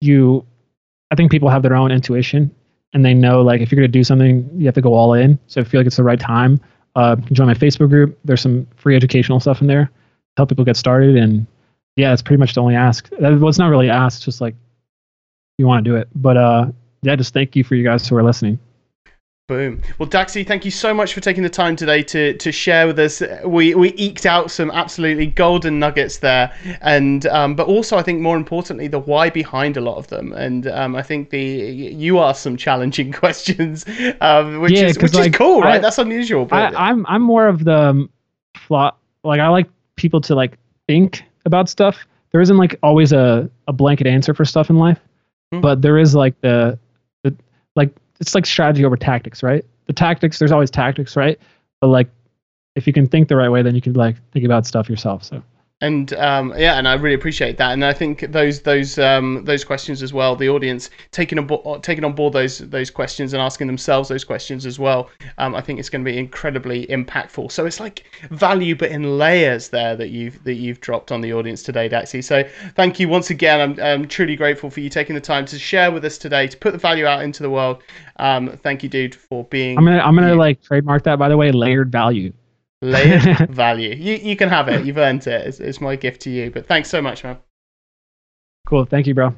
you, 0.02 0.46
I 1.12 1.16
think 1.16 1.32
people 1.32 1.48
have 1.48 1.62
their 1.64 1.76
own 1.78 1.92
intuition 1.94 2.54
and 2.94 3.06
they 3.06 3.14
know 3.14 3.42
like 3.42 3.62
if 3.62 3.72
you're 3.72 3.78
gonna 3.78 3.88
do 3.88 4.04
something, 4.04 4.50
you 4.58 4.66
have 4.66 4.76
to 4.76 4.82
go 4.82 4.94
all 4.94 5.14
in. 5.14 5.40
So 5.48 5.62
if 5.62 5.68
you 5.68 5.72
feel 5.72 5.80
like 5.80 5.88
it's 5.88 5.96
the 5.96 6.04
right 6.04 6.20
time, 6.20 6.60
uh, 6.96 7.16
join 7.32 7.48
my 7.48 7.54
Facebook 7.54 7.90
group. 7.90 8.20
There's 8.26 8.42
some 8.42 8.68
free 8.76 8.96
educational 8.98 9.40
stuff 9.40 9.62
in 9.62 9.68
there, 9.68 9.86
to 9.86 9.92
help 10.36 10.50
people 10.50 10.66
get 10.66 10.76
started. 10.76 11.16
And 11.16 11.48
yeah, 11.96 12.10
that's 12.10 12.22
pretty 12.22 12.40
much 12.40 12.54
the 12.54 12.62
only 12.62 12.76
ask. 12.76 13.10
That- 13.12 13.40
Well, 13.40 13.48
it's 13.48 13.58
not 13.60 13.70
really 13.70 13.90
asked, 13.90 14.24
just 14.24 14.42
like 14.42 14.56
you 15.58 15.68
want 15.68 15.86
to 15.86 15.90
do 15.90 15.96
it. 15.96 16.10
But 16.16 16.36
uh, 16.36 16.66
yeah, 17.02 17.16
just 17.16 17.34
thank 17.34 17.56
you 17.56 17.64
for 17.64 17.76
you 17.76 17.84
guys 17.86 18.06
who 18.10 18.18
are 18.18 18.24
listening. 18.24 18.60
Boom. 19.50 19.82
Well, 20.00 20.08
Daxi, 20.08 20.48
thank 20.48 20.64
you 20.64 20.72
so 20.72 20.94
much 20.94 21.14
for 21.14 21.20
taking 21.20 21.44
the 21.44 21.50
time 21.50 21.76
today 21.76 22.02
to 22.04 22.34
to 22.38 22.50
share 22.50 22.88
with 22.88 22.98
us. 22.98 23.22
We 23.46 23.76
we 23.76 23.90
eked 23.96 24.26
out 24.26 24.50
some 24.50 24.72
absolutely 24.72 25.28
golden 25.28 25.80
nuggets 25.80 26.20
there, 26.20 26.54
and 26.82 27.26
um, 27.26 27.54
but 27.54 27.68
also 27.68 27.98
I 27.98 28.04
think 28.04 28.22
more 28.22 28.38
importantly 28.38 28.88
the 28.88 29.00
why 29.00 29.30
behind 29.30 29.76
a 29.76 29.82
lot 29.82 29.98
of 29.98 30.08
them. 30.08 30.32
And 30.32 30.68
um, 30.68 30.96
I 30.96 31.02
think 31.02 31.30
the 31.32 31.42
you 31.42 32.20
asked 32.20 32.42
some 32.42 32.56
challenging 32.56 33.12
questions, 33.24 33.86
um, 34.22 34.62
which 34.62 34.72
Yeah, 34.72 34.86
is 34.88 34.98
which 34.98 35.14
is 35.14 35.30
cool, 35.36 35.60
right? 35.60 35.76
I- 35.76 35.80
That's 35.80 35.98
unusual. 35.98 36.46
But 36.46 36.74
I, 36.74 36.90
I'm 36.92 37.06
I'm 37.08 37.22
more 37.22 37.48
of 37.50 37.66
the 37.66 37.78
um, 37.78 38.10
flaw. 38.56 38.92
Like 39.26 39.42
I 39.42 39.50
like 39.50 39.68
people 39.98 40.22
to 40.22 40.36
like 40.36 40.58
think 40.88 41.22
about 41.46 41.68
stuff. 41.68 42.08
There 42.32 42.40
isn't 42.40 42.58
like 42.58 42.80
always 42.82 43.12
a, 43.12 43.50
a 43.68 43.74
blanket 43.74 44.08
answer 44.08 44.34
for 44.34 44.46
stuff 44.46 44.70
in 44.70 44.78
life, 44.78 45.02
Mhm. 45.54 45.62
but 45.62 45.82
there 45.82 45.98
is 45.98 46.16
like 46.16 46.40
the, 46.40 46.70
like 46.78 46.80
it's 48.20 48.36
like 48.36 48.46
strategy 48.46 48.86
over 48.86 48.98
tactics, 48.98 49.44
right? 49.44 49.66
The 49.88 49.94
tactics 49.94 50.40
there's 50.40 50.52
always 50.52 50.72
tactics, 50.72 51.16
right? 51.16 51.40
But 51.82 51.88
like 51.88 52.10
if 52.76 52.88
you 52.88 52.94
can 52.94 53.08
think 53.08 53.28
the 53.28 53.36
right 53.36 53.50
way, 53.50 53.62
then 53.62 53.76
you 53.76 53.82
can 53.82 53.94
like 53.94 54.16
think 54.32 54.46
about 54.46 54.66
stuff 54.66 54.90
yourself. 54.90 55.24
So 55.24 55.44
and 55.84 56.14
um, 56.14 56.54
yeah, 56.58 56.78
and 56.78 56.88
I 56.88 56.94
really 56.94 57.16
appreciate 57.16 57.58
that. 57.58 57.74
And 57.74 57.84
I 57.84 57.92
think 57.92 58.32
those 58.32 58.62
those 58.62 58.98
um, 58.98 59.44
those 59.44 59.66
questions 59.66 60.02
as 60.02 60.14
well, 60.14 60.34
the 60.34 60.48
audience 60.48 60.90
taking 61.12 61.38
on 61.38 61.46
bo- 61.46 61.78
taking 61.80 62.06
on 62.06 62.14
board 62.14 62.32
those 62.32 62.60
those 62.60 62.90
questions 62.90 63.34
and 63.34 63.42
asking 63.42 63.68
themselves 63.68 64.08
those 64.08 64.24
questions 64.24 64.66
as 64.66 64.80
well. 64.80 65.10
Um, 65.40 65.54
I 65.54 65.60
think 65.60 65.80
it's 65.80 65.90
going 65.90 66.06
to 66.06 66.10
be 66.10 66.18
incredibly 66.18 66.88
impactful. 66.88 67.52
So 67.52 67.66
it's 67.66 67.82
like 67.82 68.06
value, 68.32 68.78
but 68.78 68.92
in 68.92 69.18
layers 69.18 69.68
there 69.70 69.98
that 69.98 70.08
you've 70.08 70.42
that 70.46 70.54
you've 70.54 70.80
dropped 70.80 71.12
on 71.12 71.20
the 71.20 71.34
audience 71.34 71.62
today, 71.62 71.90
Daxi. 71.90 72.24
So 72.24 72.48
thank 72.76 72.98
you 72.98 73.10
once 73.10 73.30
again. 73.30 73.60
I'm, 73.60 73.84
I'm 73.84 74.08
truly 74.08 74.38
grateful 74.38 74.70
for 74.70 74.80
you 74.80 74.90
taking 74.90 75.16
the 75.16 75.22
time 75.22 75.46
to 75.48 75.60
share 75.60 75.92
with 75.92 76.06
us 76.06 76.18
today 76.18 76.48
to 76.48 76.56
put 76.56 76.72
the 76.72 76.80
value 76.80 77.06
out 77.06 77.24
into 77.24 77.44
the 77.44 77.50
world. 77.50 77.84
Um, 78.18 78.58
thank 78.64 78.84
you, 78.84 78.90
dude, 78.90 79.14
for 79.14 79.44
being 79.46 79.78
I'm 79.78 79.84
gonna 79.84 80.00
I'm 80.00 80.16
gonna 80.16 80.30
you. 80.30 80.36
like 80.36 80.62
trademark 80.62 81.04
that 81.04 81.20
by 81.20 81.28
the 81.28 81.36
way, 81.36 81.52
layered 81.52 81.92
value. 81.92 82.32
Layered 82.84 83.50
value. 83.50 83.96
You 83.96 84.16
you 84.16 84.36
can 84.36 84.50
have 84.50 84.68
it. 84.68 84.86
You've 84.86 84.98
earned 84.98 85.26
it. 85.26 85.48
It's, 85.48 85.60
it's 85.60 85.82
my 85.82 85.96
gift 85.96 86.22
to 86.22 86.30
you. 86.30 86.52
But 86.52 86.68
thanks 86.68 86.90
so 86.90 87.02
much, 87.02 87.24
man. 87.24 87.38
Cool. 88.68 88.86
Thank 88.86 89.08
you, 89.08 89.14
bro. 89.14 89.34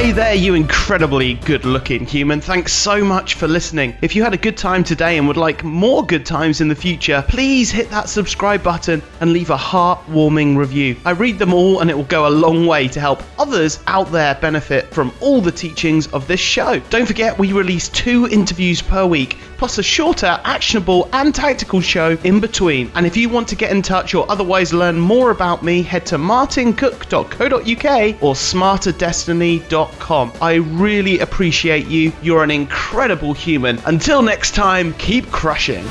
Hey 0.00 0.12
there, 0.12 0.34
you 0.34 0.54
incredibly 0.54 1.34
good 1.34 1.66
looking 1.66 2.06
human. 2.06 2.40
Thanks 2.40 2.72
so 2.72 3.04
much 3.04 3.34
for 3.34 3.46
listening. 3.46 3.94
If 4.00 4.16
you 4.16 4.22
had 4.22 4.32
a 4.32 4.38
good 4.38 4.56
time 4.56 4.82
today 4.82 5.18
and 5.18 5.28
would 5.28 5.36
like 5.36 5.62
more 5.62 6.06
good 6.06 6.24
times 6.24 6.62
in 6.62 6.68
the 6.68 6.74
future, 6.74 7.22
please 7.28 7.70
hit 7.70 7.90
that 7.90 8.08
subscribe 8.08 8.62
button 8.62 9.02
and 9.20 9.34
leave 9.34 9.50
a 9.50 9.58
heartwarming 9.58 10.56
review. 10.56 10.96
I 11.04 11.10
read 11.10 11.38
them 11.38 11.52
all 11.52 11.80
and 11.80 11.90
it 11.90 11.94
will 11.94 12.04
go 12.04 12.26
a 12.26 12.30
long 12.32 12.66
way 12.66 12.88
to 12.88 12.98
help 12.98 13.22
others 13.38 13.80
out 13.86 14.10
there 14.10 14.36
benefit 14.36 14.86
from 14.86 15.12
all 15.20 15.42
the 15.42 15.52
teachings 15.52 16.06
of 16.14 16.26
this 16.26 16.40
show. 16.40 16.78
Don't 16.88 17.04
forget, 17.04 17.38
we 17.38 17.52
release 17.52 17.90
two 17.90 18.26
interviews 18.28 18.80
per 18.80 19.04
week, 19.04 19.36
plus 19.60 19.76
a 19.76 19.82
shorter, 19.82 20.40
actionable, 20.44 21.06
and 21.12 21.34
tactical 21.34 21.82
show 21.82 22.16
in 22.24 22.40
between. 22.40 22.90
And 22.94 23.06
if 23.06 23.14
you 23.14 23.28
want 23.28 23.46
to 23.48 23.56
get 23.56 23.70
in 23.70 23.82
touch 23.82 24.14
or 24.14 24.24
otherwise 24.30 24.72
learn 24.72 24.98
more 24.98 25.30
about 25.30 25.62
me, 25.62 25.82
head 25.82 26.06
to 26.06 26.16
martincook.co.uk 26.16 28.22
or 28.22 28.34
smarterdestiny.com. 28.34 30.32
I 30.40 30.54
really 30.54 31.18
appreciate 31.18 31.88
you. 31.88 32.10
You're 32.22 32.42
an 32.42 32.50
incredible 32.50 33.34
human. 33.34 33.78
Until 33.84 34.22
next 34.22 34.54
time, 34.54 34.94
keep 34.94 35.30
crushing. 35.30 35.84